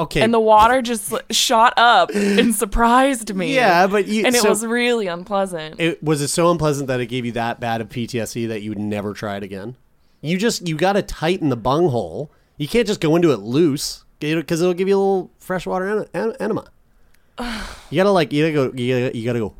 okay. 0.00 0.22
And 0.22 0.34
the 0.34 0.40
water 0.40 0.82
just 0.82 1.12
shot 1.30 1.72
up 1.76 2.10
and 2.14 2.52
surprised 2.64 3.32
me. 3.36 3.54
Yeah, 3.54 3.86
but 3.86 4.06
you- 4.08 4.24
and 4.26 4.34
it 4.34 4.40
so- 4.42 4.48
was 4.48 4.64
really 4.66 5.06
unpleasant. 5.06 5.78
It 5.78 6.02
was 6.02 6.20
it 6.22 6.28
so 6.28 6.50
unpleasant 6.50 6.88
that 6.88 6.98
it 7.00 7.06
gave 7.06 7.24
you 7.26 7.32
that 7.32 7.60
bad 7.60 7.80
of 7.80 7.90
PTSD 7.90 8.48
that 8.48 8.62
you 8.62 8.70
would 8.70 8.78
never 8.80 9.12
try 9.12 9.36
it 9.36 9.42
again. 9.44 9.76
You 10.22 10.38
just 10.38 10.66
you 10.66 10.76
got 10.76 10.94
to 10.94 11.02
tighten 11.02 11.50
the 11.50 11.56
bung 11.56 11.88
hole. 11.88 12.30
You 12.56 12.66
can't 12.68 12.86
just 12.86 13.00
go 13.00 13.14
into 13.16 13.32
it 13.32 13.40
loose 13.40 14.04
because 14.20 14.60
it'll 14.62 14.72
give 14.72 14.88
you 14.88 14.96
a 14.96 14.98
little 15.02 15.30
freshwater 15.38 16.00
en- 16.00 16.06
en- 16.14 16.36
enema. 16.40 16.70
You 17.90 17.96
gotta 17.96 18.10
like 18.10 18.32
you 18.32 18.42
gotta 18.50 18.70
go 18.70 18.76
you 18.76 18.94
gotta, 19.10 19.18
you 19.18 19.24
gotta 19.26 19.38
go 19.38 19.54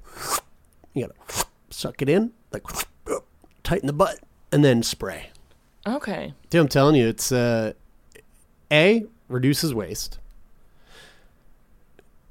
you 0.95 1.07
gotta 1.07 1.45
suck 1.69 2.01
it 2.01 2.09
in 2.09 2.33
like 2.51 2.63
tighten 3.63 3.87
the 3.87 3.93
butt 3.93 4.21
and 4.51 4.65
then 4.65 4.83
spray. 4.83 5.31
okay. 5.87 6.33
Dude, 6.49 6.61
I'm 6.63 6.69
telling 6.69 6.95
you, 6.95 7.09
it's 7.09 7.31
uh, 7.33 7.73
a 8.71 9.05
reduces 9.29 9.75
waste. 9.75 10.19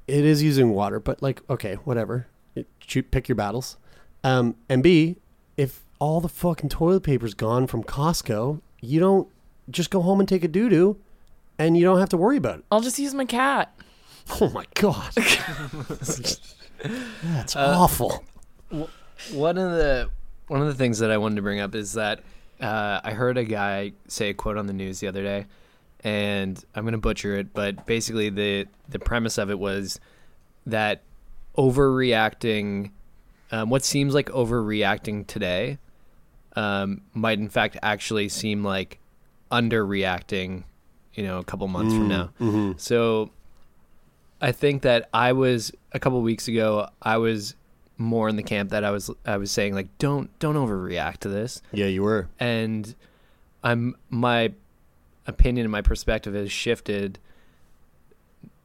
It 0.08 0.24
is 0.24 0.42
using 0.42 0.70
water, 0.70 0.98
but 1.00 1.22
like 1.22 1.40
okay, 1.48 1.74
whatever. 1.84 2.26
It, 2.54 2.66
shoot, 2.80 3.10
pick 3.10 3.28
your 3.28 3.36
battles. 3.36 3.76
Um, 4.24 4.56
and 4.68 4.82
B, 4.82 5.16
if 5.56 5.81
all 6.02 6.20
the 6.20 6.28
fucking 6.28 6.68
toilet 6.68 7.04
paper's 7.04 7.32
gone 7.32 7.68
from 7.68 7.84
Costco, 7.84 8.60
you 8.80 8.98
don't 8.98 9.28
just 9.70 9.88
go 9.88 10.02
home 10.02 10.18
and 10.18 10.28
take 10.28 10.42
a 10.42 10.48
doo 10.48 10.68
doo, 10.68 10.96
and 11.60 11.76
you 11.76 11.84
don't 11.84 12.00
have 12.00 12.08
to 12.08 12.16
worry 12.16 12.36
about 12.36 12.58
it. 12.58 12.64
I'll 12.72 12.80
just 12.80 12.98
use 12.98 13.14
my 13.14 13.24
cat. 13.24 13.72
Oh 14.40 14.48
my 14.50 14.64
god, 14.74 15.10
that's 17.24 17.56
awful. 17.56 18.22
One 19.32 19.58
of 19.58 19.72
the 19.72 20.10
one 20.46 20.60
of 20.60 20.68
the 20.68 20.74
things 20.74 21.00
that 21.00 21.10
I 21.10 21.18
wanted 21.18 21.36
to 21.36 21.42
bring 21.42 21.58
up 21.58 21.74
is 21.74 21.94
that 21.94 22.20
uh, 22.60 23.00
I 23.02 23.14
heard 23.14 23.36
a 23.36 23.42
guy 23.42 23.92
say 24.06 24.28
a 24.30 24.34
quote 24.34 24.56
on 24.56 24.66
the 24.68 24.72
news 24.72 25.00
the 25.00 25.08
other 25.08 25.24
day, 25.24 25.46
and 26.04 26.64
I'm 26.76 26.84
going 26.84 26.92
to 26.92 26.98
butcher 26.98 27.34
it, 27.36 27.52
but 27.52 27.84
basically 27.84 28.30
the 28.30 28.68
the 28.88 29.00
premise 29.00 29.38
of 29.38 29.50
it 29.50 29.58
was 29.58 29.98
that 30.66 31.02
overreacting, 31.58 32.92
um, 33.50 33.70
what 33.70 33.84
seems 33.84 34.14
like 34.14 34.28
overreacting 34.30 35.26
today, 35.26 35.78
um, 36.56 37.00
might 37.14 37.38
in 37.38 37.48
fact 37.48 37.76
actually 37.82 38.28
seem 38.28 38.62
like 38.64 38.98
underreacting, 39.50 40.64
you 41.14 41.24
know, 41.24 41.38
a 41.38 41.44
couple 41.44 41.66
months 41.68 41.94
from 41.94 42.04
Mm, 42.04 42.08
now. 42.08 42.30
mhm. 42.40 42.80
So 42.80 43.30
I 44.40 44.52
think 44.52 44.82
that 44.82 45.08
I 45.14 45.32
was 45.32 45.72
a 45.92 45.98
couple 46.00 46.20
weeks 46.22 46.48
ago. 46.48 46.88
I 47.00 47.16
was 47.18 47.54
more 47.98 48.28
in 48.28 48.36
the 48.36 48.42
camp 48.42 48.70
that 48.70 48.82
I 48.82 48.90
was. 48.90 49.10
I 49.24 49.36
was 49.36 49.50
saying 49.50 49.74
like, 49.74 49.86
don't 49.98 50.36
don't 50.40 50.56
overreact 50.56 51.18
to 51.18 51.28
this. 51.28 51.62
Yeah, 51.72 51.86
you 51.86 52.02
were. 52.02 52.28
And 52.40 52.94
I'm 53.62 53.94
my 54.10 54.52
opinion 55.26 55.66
and 55.66 55.70
my 55.72 55.82
perspective 55.82 56.34
has 56.34 56.50
shifted 56.50 57.18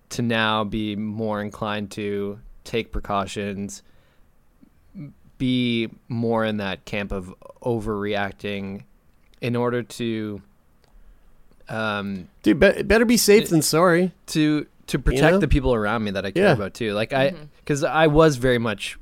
to 0.10 0.22
now 0.24 0.64
be 0.64 0.96
more 0.96 1.42
inclined 1.42 1.92
to 1.92 2.40
take 2.64 2.92
precautions, 2.92 3.84
be 5.38 5.90
more 6.08 6.44
in 6.46 6.58
that 6.58 6.86
camp 6.86 7.12
of 7.12 7.34
overreacting, 7.62 8.84
in 9.42 9.56
order 9.56 9.84
to. 9.84 10.42
Um, 11.70 12.30
Dude, 12.44 12.60
be- 12.60 12.84
better 12.84 13.06
be 13.06 13.18
safe 13.18 13.50
than 13.50 13.62
sorry. 13.62 14.14
to 14.28 14.66
to 14.88 14.98
protect 15.00 15.34
know? 15.34 15.40
the 15.40 15.48
people 15.50 15.74
around 15.74 16.04
me 16.06 16.12
that 16.12 16.26
I 16.26 16.32
care 16.32 16.46
Yeah. 16.46 16.54
about 16.54 16.74
too. 16.74 16.94
Like 16.94 17.12
I, 17.12 17.34
because 17.60 17.84
I 17.84 18.08
was 18.08 18.38
very 18.38 18.58
much 18.58 18.98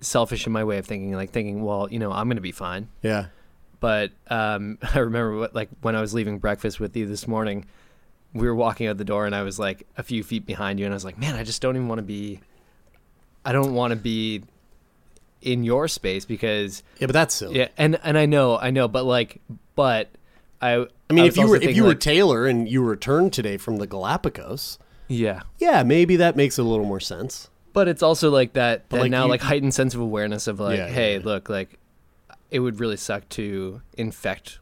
selfish 0.00 0.46
in 0.46 0.52
my 0.52 0.62
way 0.62 0.78
of 0.78 0.86
thinking. 0.86 1.12
Like 1.12 1.30
thinking, 1.30 1.64
well, 1.64 1.88
you 1.90 1.98
know, 1.98 2.12
I'm 2.12 2.28
gonna 2.28 2.40
be 2.40 2.52
fine. 2.52 2.88
Yeah. 3.02 3.26
But 3.80 4.12
um, 4.28 4.78
I 4.94 5.00
remember 5.00 5.36
what, 5.36 5.54
like 5.54 5.70
when 5.82 5.96
I 5.96 6.00
was 6.00 6.14
leaving 6.14 6.38
breakfast 6.38 6.78
with 6.78 6.96
you 6.96 7.06
this 7.06 7.26
morning, 7.26 7.64
we 8.32 8.46
were 8.46 8.54
walking 8.54 8.86
out 8.86 8.96
the 8.96 9.04
door, 9.04 9.26
and 9.26 9.34
I 9.34 9.42
was 9.42 9.58
like 9.58 9.84
a 9.96 10.02
few 10.04 10.22
feet 10.22 10.46
behind 10.46 10.78
you, 10.78 10.84
and 10.86 10.94
I 10.94 10.96
was 10.96 11.04
like, 11.04 11.18
man, 11.18 11.34
I 11.34 11.42
just 11.42 11.60
don't 11.62 11.74
even 11.74 11.88
want 11.88 11.98
to 11.98 12.04
be. 12.04 12.40
I 13.44 13.50
don't 13.52 13.74
want 13.74 13.90
to 13.92 13.96
be 13.96 14.42
in 15.42 15.62
your 15.64 15.88
space 15.88 16.24
because 16.24 16.82
Yeah, 16.98 17.06
but 17.06 17.12
that's 17.12 17.34
silly. 17.34 17.58
yeah, 17.58 17.68
and 17.76 17.98
and 18.02 18.18
I 18.18 18.26
know, 18.26 18.58
I 18.58 18.70
know, 18.70 18.88
but 18.88 19.04
like, 19.04 19.40
but 19.74 20.08
I. 20.60 20.86
I 21.10 21.14
mean, 21.14 21.24
was 21.24 21.34
if 21.34 21.36
you 21.38 21.48
were 21.48 21.56
if 21.56 21.76
you 21.76 21.84
were 21.84 21.94
Taylor 21.94 22.46
and 22.46 22.68
you 22.68 22.82
returned 22.82 23.32
today 23.32 23.56
from 23.56 23.76
the 23.76 23.86
Galapagos, 23.86 24.78
yeah, 25.08 25.40
yeah, 25.58 25.82
maybe 25.82 26.16
that 26.16 26.36
makes 26.36 26.58
a 26.58 26.62
little 26.62 26.84
more 26.84 27.00
sense. 27.00 27.48
But 27.72 27.86
it's 27.88 28.02
also 28.02 28.30
like 28.30 28.54
that, 28.54 28.90
that 28.90 29.00
like, 29.02 29.10
now 29.10 29.24
you- 29.24 29.30
like 29.30 29.40
heightened 29.40 29.72
sense 29.72 29.94
of 29.94 30.00
awareness 30.00 30.46
of 30.48 30.58
like, 30.60 30.76
Yeah, 30.78 30.86
yeah, 30.86 30.92
hey, 30.92 31.16
yeah. 31.18 31.24
look, 31.24 31.48
like 31.48 31.78
it 32.50 32.58
would 32.60 32.80
really 32.80 32.96
suck 32.96 33.28
to 33.30 33.80
infect 33.96 34.58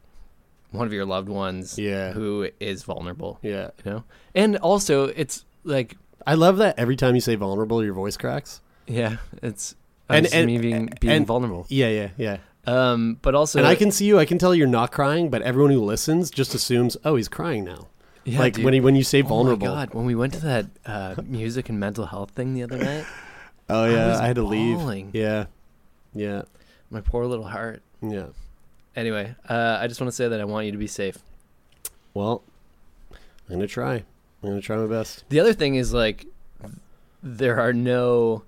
one 0.71 0.85
of 0.85 0.93
your 0.93 1.05
loved 1.05 1.29
ones 1.29 1.79
Yeah. 1.79 2.11
who 2.11 2.49
is 2.59 2.83
vulnerable. 2.83 3.39
Yeah. 3.41 3.69
You 3.83 3.91
know? 3.91 4.03
And 4.35 4.57
also 4.57 5.05
it's 5.05 5.45
like 5.63 5.97
I 6.27 6.35
love 6.35 6.57
that 6.57 6.77
every 6.77 6.95
time 6.97 7.15
you 7.15 7.21
say 7.21 7.35
vulnerable, 7.35 7.83
your 7.83 7.93
voice 7.93 8.17
cracks. 8.17 8.61
yeah, 8.85 9.17
it's 9.41 9.75
And- 10.09 10.33
and, 10.33 10.45
me 10.45 10.57
being 10.57 10.89
being 10.99 11.13
and- 11.13 11.27
vulnerable. 11.27 11.65
Yeah, 11.69 11.89
yeah, 11.89 12.09
yeah. 12.17 12.37
Um 12.65 13.17
but 13.21 13.33
also 13.35 13.59
and 13.59 13.67
I 13.67 13.75
can 13.75 13.91
see 13.91 14.05
you. 14.05 14.19
I 14.19 14.25
can 14.25 14.37
tell 14.37 14.53
you're 14.55 14.67
not 14.67 14.91
crying, 14.91 15.29
but 15.29 15.41
everyone 15.41 15.71
who 15.71 15.81
listens 15.83 16.29
just 16.31 16.53
assumes, 16.55 16.97
oh, 17.05 17.15
he's 17.15 17.27
crying 17.29 17.63
now. 17.63 17.87
Yeah, 18.25 18.39
like 18.39 18.55
dude. 18.55 18.65
when 18.65 18.73
he, 18.73 18.81
when 18.81 18.95
you 18.95 19.03
say 19.03 19.19
Oh 19.21 19.23
my 19.23 19.29
vulnerable. 19.29 19.67
God, 19.67 19.93
when 19.93 20.05
we 20.05 20.13
went 20.15 20.33
to 20.33 20.41
that 20.41 20.65
uh, 20.85 21.15
music 21.23 21.69
and 21.69 21.79
mental 21.79 22.05
health 22.07 22.31
thing 22.31 22.53
the 22.55 22.63
other 22.63 22.77
night, 22.77 23.05
Oh 23.69 23.83
I 23.83 23.89
yeah, 23.89 24.07
was 24.09 24.19
I, 24.19 24.27
had 24.27 24.35
to 24.35 24.41
bawling. 24.43 25.05
leave. 25.07 25.15
Yeah, 25.15 25.45
yeah, 26.13 26.41
my 26.89 26.99
poor 27.01 27.25
little 27.25 27.45
heart. 27.45 27.81
yeah. 28.01 28.27
Anyway, 28.97 29.33
uh, 29.47 29.77
I 29.79 29.87
just 29.87 30.01
want 30.01 30.09
to 30.09 30.15
say 30.15 30.27
that 30.27 30.41
I 30.41 30.43
want 30.45 30.65
you 30.65 30.71
to 30.73 30.77
be 30.77 30.87
safe. 30.87 31.17
Well, 32.13 32.43
I'm 33.11 33.55
gonna 33.55 33.67
try. 33.67 34.03
I'm 34.43 34.49
gonna 34.49 34.59
try 34.61 34.75
my 34.75 34.87
best. 34.87 35.23
The 35.29 35.39
other 35.39 35.53
thing 35.53 35.75
is 35.75 35.93
like 35.93 36.25
there 37.23 37.59
are 37.59 37.71
no 37.73 38.43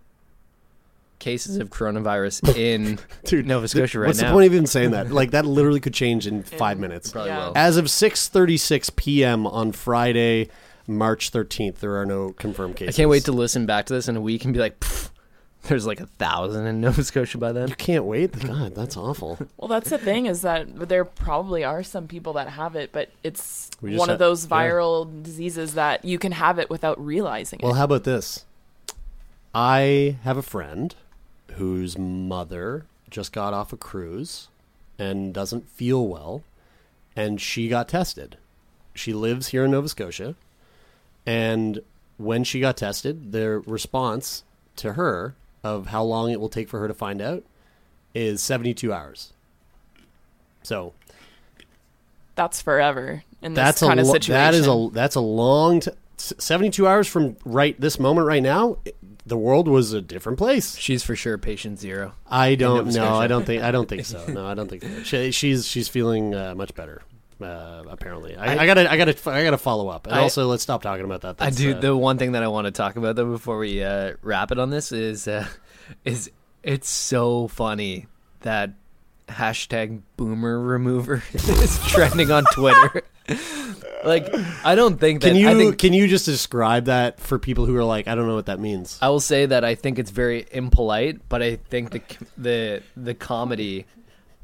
cases 1.19 1.57
of 1.57 1.69
coronavirus 1.69 2.55
in 2.55 2.97
Dude, 3.25 3.45
Nova 3.45 3.67
Scotia 3.67 3.99
right 3.99 4.07
What's 4.07 4.19
now. 4.19 4.27
What's 4.27 4.31
the 4.31 4.33
point 4.35 4.47
of 4.47 4.53
even 4.53 4.65
saying 4.67 4.91
that? 4.91 5.11
Like 5.11 5.31
that 5.31 5.45
literally 5.45 5.79
could 5.79 5.93
change 5.93 6.25
in 6.27 6.43
five 6.43 6.79
minutes. 6.79 7.11
Probably 7.11 7.29
Yeah. 7.31 7.47
will. 7.47 7.53
As 7.55 7.77
of 7.77 7.85
6:36 7.85 8.95
p.m. 8.95 9.45
on 9.47 9.71
Friday, 9.71 10.49
March 10.87 11.31
13th, 11.31 11.79
there 11.79 11.95
are 11.99 12.05
no 12.05 12.31
confirmed 12.33 12.75
cases. 12.77 12.95
I 12.95 12.97
can't 12.97 13.09
wait 13.09 13.25
to 13.25 13.31
listen 13.31 13.65
back 13.65 13.85
to 13.87 13.93
this 13.93 14.07
in 14.07 14.15
a 14.15 14.21
week 14.21 14.43
and 14.45 14.53
be 14.53 14.59
like, 14.59 14.83
there's 15.63 15.85
like 15.85 15.99
a 15.99 16.05
thousand 16.07 16.65
in 16.65 16.79
Nova 16.81 17.03
Scotia 17.03 17.37
by 17.37 17.51
then. 17.51 17.67
You 17.67 17.75
can't 17.75 18.05
wait. 18.05 18.31
God, 18.39 18.73
that's 18.73 18.95
awful. 18.97 19.37
Well, 19.57 19.67
that's 19.67 19.89
the 19.89 19.97
thing 19.97 20.25
is 20.25 20.41
that 20.41 20.87
there 20.87 21.03
probably 21.05 21.63
are 21.65 21.83
some 21.83 22.07
people 22.07 22.33
that 22.33 22.47
have 22.49 22.75
it, 22.75 22.91
but 22.93 23.09
it's 23.23 23.69
one 23.81 24.07
ha- 24.07 24.13
of 24.13 24.19
those 24.19 24.45
yeah. 24.45 24.49
viral 24.57 25.21
diseases 25.23 25.73
that 25.73 26.05
you 26.05 26.17
can 26.17 26.31
have 26.31 26.57
it 26.59 26.69
without 26.69 26.97
realizing 27.05 27.59
Well, 27.61 27.73
it. 27.73 27.77
how 27.77 27.83
about 27.83 28.05
this? 28.05 28.45
I 29.53 30.17
have 30.23 30.37
a 30.37 30.41
friend 30.41 30.95
whose 31.55 31.97
mother 31.97 32.85
just 33.09 33.31
got 33.31 33.53
off 33.53 33.73
a 33.73 33.77
cruise 33.77 34.47
and 34.97 35.33
doesn't 35.33 35.67
feel 35.69 36.07
well, 36.07 36.43
and 37.15 37.39
she 37.41 37.67
got 37.67 37.87
tested. 37.87 38.37
She 38.93 39.13
lives 39.13 39.47
here 39.49 39.65
in 39.65 39.71
Nova 39.71 39.87
Scotia, 39.89 40.35
and 41.25 41.79
when 42.17 42.43
she 42.43 42.59
got 42.59 42.75
tested, 42.77 43.31
their 43.31 43.59
response 43.61 44.43
to 44.77 44.93
her 44.93 45.35
of 45.63 45.87
how 45.87 46.03
long 46.03 46.31
it 46.31 46.39
will 46.39 46.49
take 46.49 46.69
for 46.69 46.79
her 46.79 46.87
to 46.87 46.93
find 46.93 47.21
out 47.21 47.43
is 48.13 48.41
72 48.41 48.91
hours. 48.93 49.33
So 50.63 50.93
That's 52.35 52.61
forever 52.61 53.23
in 53.41 53.53
this 53.53 53.63
that's 53.63 53.81
a 53.81 53.87
kind 53.87 53.99
of 53.99 54.07
situation. 54.07 54.33
that 54.33 54.53
is 54.53 54.67
a 54.67 54.89
that's 54.91 55.15
a 55.15 55.21
long 55.21 55.79
t- 55.81 55.91
s- 56.17 56.33
72 56.37 56.85
hours 56.87 57.07
from 57.07 57.37
right 57.45 57.79
this 57.79 57.99
moment 57.99 58.27
right 58.27 58.43
now 58.43 58.77
it- 58.85 58.95
the 59.29 59.37
world 59.37 59.67
was 59.67 59.93
a 59.93 60.01
different 60.01 60.37
place 60.37 60.75
She's 60.77 61.03
for 61.03 61.15
sure 61.15 61.37
patient 61.37 61.79
zero. 61.79 62.13
i 62.29 62.55
don't 62.55 62.87
know 62.93 63.15
i 63.15 63.27
don't 63.27 63.45
think 63.45 63.63
i 63.63 63.71
don't 63.71 63.87
think 63.87 64.05
so 64.05 64.25
no 64.27 64.45
i 64.45 64.53
don't 64.53 64.67
think 64.69 64.83
so. 64.83 65.03
she, 65.03 65.31
she's 65.31 65.65
she's 65.65 65.87
feeling 65.87 66.35
uh, 66.35 66.53
much 66.55 66.75
better 66.75 67.01
uh, 67.41 67.83
apparently 67.89 68.35
I, 68.35 68.55
I, 68.55 68.59
I- 68.63 68.65
gotta 68.65 68.91
i 68.91 68.97
gotta 68.97 69.15
i 69.31 69.43
gotta 69.43 69.57
follow 69.57 69.87
up 69.87 70.07
and 70.07 70.15
I- 70.15 70.21
also 70.23 70.47
let's 70.47 70.61
stop 70.63 70.81
talking 70.81 71.05
about 71.05 71.21
that 71.21 71.37
I 71.39 71.49
do. 71.51 71.73
uh, 71.75 71.79
the 71.79 71.95
one 71.95 72.17
thing 72.17 72.33
that 72.33 72.43
I 72.43 72.49
want 72.49 72.65
to 72.65 72.71
talk 72.71 72.97
about 72.97 73.15
though 73.15 73.31
before 73.31 73.57
we 73.57 73.81
uh, 73.81 74.15
wrap 74.21 74.51
it 74.51 74.59
on 74.59 74.69
this 74.71 74.91
is 74.91 75.25
uh, 75.27 75.47
is 76.03 76.29
it's 76.63 76.89
so 76.89 77.47
funny 77.47 78.07
that 78.41 78.71
hashtag 79.29 80.01
boomer 80.17 80.59
remover 80.59 81.23
is 81.33 81.79
trending 81.87 82.29
on 82.31 82.43
Twitter. 82.53 83.03
like 84.03 84.27
I 84.63 84.75
don't 84.75 84.99
think 84.99 85.21
that 85.21 85.29
can 85.29 85.35
you 85.35 85.49
I 85.49 85.55
think 85.55 85.77
can 85.77 85.93
you 85.93 86.07
just 86.07 86.25
describe 86.25 86.85
that 86.85 87.19
for 87.19 87.37
people 87.39 87.65
who 87.65 87.75
are 87.75 87.83
like 87.83 88.07
i 88.07 88.15
don't 88.15 88.27
know 88.27 88.35
what 88.35 88.45
that 88.47 88.59
means 88.59 88.97
I 89.01 89.09
will 89.09 89.19
say 89.19 89.45
that 89.45 89.63
I 89.63 89.75
think 89.75 89.99
it's 89.99 90.11
very 90.11 90.45
impolite, 90.51 91.27
but 91.29 91.41
I 91.41 91.57
think 91.57 91.91
the 91.91 92.01
the 92.37 92.83
the 92.97 93.13
comedy 93.13 93.85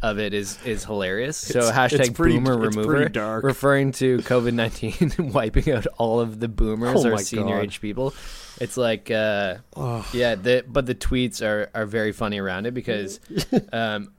of 0.01 0.19
it 0.19 0.33
is 0.33 0.59
is 0.65 0.83
hilarious. 0.83 1.37
So 1.37 1.59
It's- 1.59 1.71
hashtag 1.75 1.99
it's 2.01 2.09
pretty- 2.09 2.35
boomer 2.37 2.57
remover, 2.57 3.39
referring 3.41 3.91
to 3.93 4.17
COVID 4.19 4.53
nineteen 4.53 5.11
wiping 5.33 5.71
out 5.71 5.87
all 5.97 6.19
of 6.19 6.39
the 6.39 6.47
boomers 6.47 7.05
Oh 7.05 7.11
or 7.11 7.17
senior 7.17 7.55
God. 7.55 7.63
age 7.63 7.81
people. 7.81 8.13
It's 8.61 8.77
like, 8.77 9.09
uh, 9.11 9.57
yeah, 10.13 10.35
the, 10.35 10.63
but 10.67 10.85
the 10.85 10.95
tweets 10.95 11.41
are 11.45 11.69
are 11.73 11.85
very 11.85 12.11
funny 12.13 12.39
around 12.39 12.65
it 12.67 12.73
because, 12.73 13.19
um, 13.73 14.11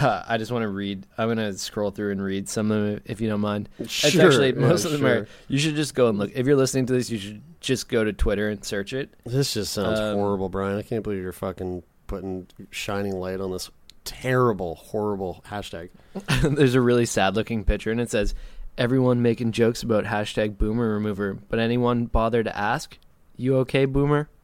I 0.28 0.36
just 0.38 0.50
want 0.50 0.62
to 0.62 0.68
read. 0.68 1.06
I'm 1.18 1.28
gonna 1.28 1.52
scroll 1.54 1.90
through 1.90 2.12
and 2.12 2.22
read 2.22 2.48
some 2.48 2.70
of 2.70 2.82
them 2.86 3.00
if 3.04 3.20
you 3.20 3.28
don't 3.28 3.40
mind. 3.40 3.68
it's 3.78 3.90
Sure, 3.92 4.26
actually 4.26 4.48
yeah, 4.54 4.58
most 4.60 4.84
of 4.84 4.92
them 4.92 5.00
sure. 5.02 5.08
are. 5.22 5.28
You 5.48 5.58
should 5.58 5.74
just 5.76 5.94
go 5.94 6.08
and 6.08 6.18
look. 6.18 6.30
If 6.34 6.46
you're 6.46 6.56
listening 6.56 6.86
to 6.86 6.92
this, 6.92 7.10
you 7.10 7.18
should 7.18 7.42
just 7.60 7.88
go 7.88 8.02
to 8.04 8.12
Twitter 8.12 8.48
and 8.48 8.64
search 8.64 8.92
it. 8.92 9.12
This 9.24 9.54
just 9.54 9.72
sounds 9.72 9.98
Um, 10.00 10.16
horrible, 10.16 10.48
Brian. 10.48 10.78
I 10.78 10.82
can't 10.82 11.02
believe 11.04 11.22
you're 11.22 11.32
fucking 11.32 11.82
putting 12.06 12.46
shining 12.70 13.14
light 13.16 13.40
on 13.40 13.52
this 13.52 13.70
terrible, 14.04 14.74
horrible 14.76 15.44
hashtag. 15.48 15.90
There's 16.42 16.74
a 16.74 16.80
really 16.80 17.06
sad 17.06 17.36
looking 17.36 17.64
picture, 17.64 17.90
and 17.90 18.00
it 18.00 18.10
says, 18.10 18.34
"Everyone 18.78 19.20
making 19.22 19.52
jokes 19.52 19.82
about 19.82 20.04
hashtag 20.04 20.58
Boomer 20.58 20.94
Remover, 20.94 21.34
but 21.48 21.58
anyone 21.58 22.06
bother 22.06 22.42
to 22.42 22.56
ask, 22.56 22.98
you 23.36 23.56
okay, 23.58 23.84
Boomer?" 23.84 24.28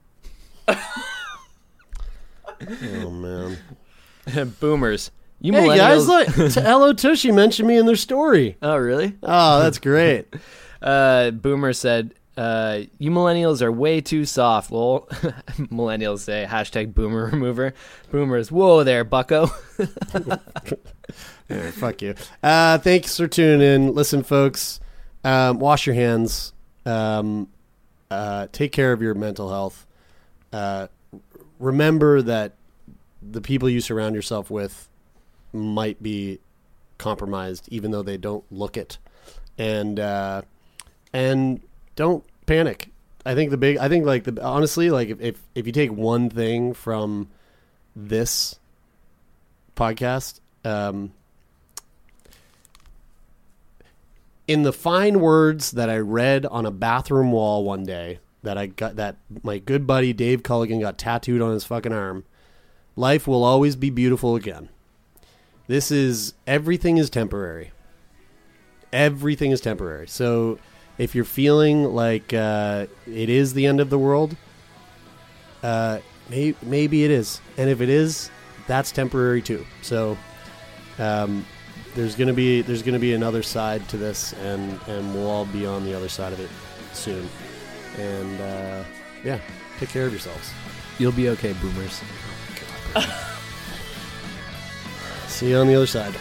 Oh 3.03 3.11
man. 3.11 3.57
Boomers. 4.61 5.11
You 5.41 5.53
hey 5.53 5.76
guys, 5.76 6.09
look! 6.09 6.26
T- 6.34 6.61
Hello 6.61 6.93
Tushy 6.93 7.30
mentioned 7.30 7.68
me 7.68 7.76
in 7.76 7.86
their 7.86 7.95
story. 7.97 8.57
Oh, 8.61 8.76
really? 8.76 9.16
Oh, 9.22 9.61
that's 9.61 9.78
great. 9.78 10.26
Uh, 10.80 11.32
Boomer 11.32 11.72
said, 11.72 12.14
uh, 12.36 12.82
"You 12.99 13.11
millennials 13.11 13.62
are 13.62 13.72
way 13.72 14.01
too 14.01 14.24
soft." 14.24 14.70
Well, 14.70 15.09
millennials 15.59 16.20
say 16.20 16.47
hashtag 16.49 16.95
Boomer 16.95 17.26
Remover. 17.32 17.74
Boomers, 18.12 18.53
whoa 18.53 18.84
there, 18.84 19.03
Bucko. 19.03 19.51
Yeah, 21.49 21.70
fuck 21.72 22.01
you. 22.01 22.14
Uh, 22.45 22.78
thanks 22.78 23.16
for 23.16 23.26
tuning 23.26 23.61
in. 23.61 23.93
Listen, 23.93 24.22
folks, 24.22 24.78
um, 25.24 25.59
wash 25.59 25.84
your 25.84 25.97
hands. 25.97 26.53
Um, 26.86 27.49
uh, 28.09 28.47
take 28.53 28.70
care 28.70 28.93
of 28.93 29.03
your 29.03 29.14
mental 29.14 29.49
health. 29.51 29.84
Uh, 30.53 30.86
remember 31.59 32.22
that 32.22 32.55
the 33.20 33.41
people 33.41 33.68
you 33.68 33.80
surround 33.80 34.14
yourself 34.14 34.49
with 34.49 34.88
might 35.53 36.03
be 36.03 36.40
compromised, 36.99 37.68
even 37.70 37.90
though 37.90 38.03
they 38.03 38.16
don't 38.16 38.44
look 38.51 38.76
it. 38.76 38.99
And 39.57 39.99
uh, 39.99 40.42
and 41.12 41.61
don't 41.96 42.24
panic. 42.46 42.90
I 43.26 43.34
think 43.34 43.51
the 43.51 43.57
big. 43.57 43.78
I 43.78 43.88
think 43.88 44.07
like 44.07 44.24
the 44.24 44.42
honestly, 44.42 44.90
like 44.90 45.09
if 45.09 45.20
if, 45.20 45.42
if 45.55 45.66
you 45.66 45.72
take 45.72 45.92
one 45.92 46.30
thing 46.30 46.74
from 46.74 47.28
this 47.94 48.59
podcast. 49.76 50.40
Um, 50.64 51.12
in 54.46 54.62
the 54.62 54.72
fine 54.72 55.20
words 55.20 55.72
that 55.72 55.90
I 55.90 55.99
read 55.99 56.46
on 56.46 56.64
a 56.66 56.70
bathroom 56.70 57.30
wall 57.32 57.64
one 57.64 57.84
day 57.84 58.18
that 58.42 58.57
I 58.57 58.66
got 58.66 58.96
that 58.96 59.16
my 59.42 59.59
good 59.59 59.86
buddy 59.86 60.12
Dave 60.12 60.42
Culligan 60.42 60.80
got 60.80 60.99
tattooed 60.99 61.42
on 61.42 61.53
his 61.53 61.64
fucking 61.64 61.92
arm. 61.92 62.24
Life 62.96 63.28
will 63.28 63.44
always 63.44 63.76
be 63.76 63.90
beautiful 63.90 64.34
again. 64.34 64.70
This 65.68 65.90
is 65.90 66.32
everything 66.46 66.96
is 66.96 67.10
temporary. 67.10 67.70
Everything 68.92 69.50
is 69.50 69.60
temporary. 69.60 70.08
So 70.08 70.58
if 70.96 71.14
you're 71.14 71.26
feeling 71.26 71.84
like 71.84 72.32
uh, 72.32 72.86
it 73.06 73.28
is 73.28 73.52
the 73.52 73.66
end 73.66 73.78
of 73.78 73.90
the 73.90 73.98
world, 73.98 74.34
uh, 75.62 75.98
may- 76.30 76.54
maybe 76.62 77.04
it 77.04 77.10
is, 77.10 77.40
and 77.58 77.68
if 77.68 77.82
it 77.82 77.90
is, 77.90 78.30
that's 78.66 78.90
temporary 78.90 79.42
too. 79.42 79.66
So 79.82 80.16
um, 80.98 81.44
there's 81.94 82.16
gonna 82.16 82.32
be 82.32 82.62
there's 82.62 82.82
gonna 82.82 82.98
be 82.98 83.12
another 83.12 83.42
side 83.42 83.86
to 83.90 83.98
this, 83.98 84.32
and 84.44 84.80
and 84.88 85.14
we'll 85.14 85.30
all 85.30 85.44
be 85.44 85.66
on 85.66 85.84
the 85.84 85.94
other 85.94 86.08
side 86.08 86.32
of 86.32 86.40
it 86.40 86.50
soon. 86.94 87.28
And 87.98 88.40
uh, 88.40 88.84
yeah, 89.22 89.38
take 89.78 89.90
care 89.90 90.06
of 90.06 90.12
yourselves. 90.12 90.50
You'll 90.98 91.12
be 91.12 91.28
okay, 91.28 91.52
Boomers. 91.54 92.00
See 95.39 95.51
you 95.51 95.59
on 95.59 95.68
the 95.68 95.76
other 95.76 95.86
side. 95.86 96.16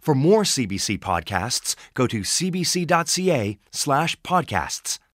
For 0.00 0.14
more 0.14 0.44
CBC 0.44 0.98
podcasts, 0.98 1.76
go 1.92 2.06
to 2.06 2.20
cbc.ca 2.20 3.58
slash 3.70 4.16
podcasts. 4.22 4.98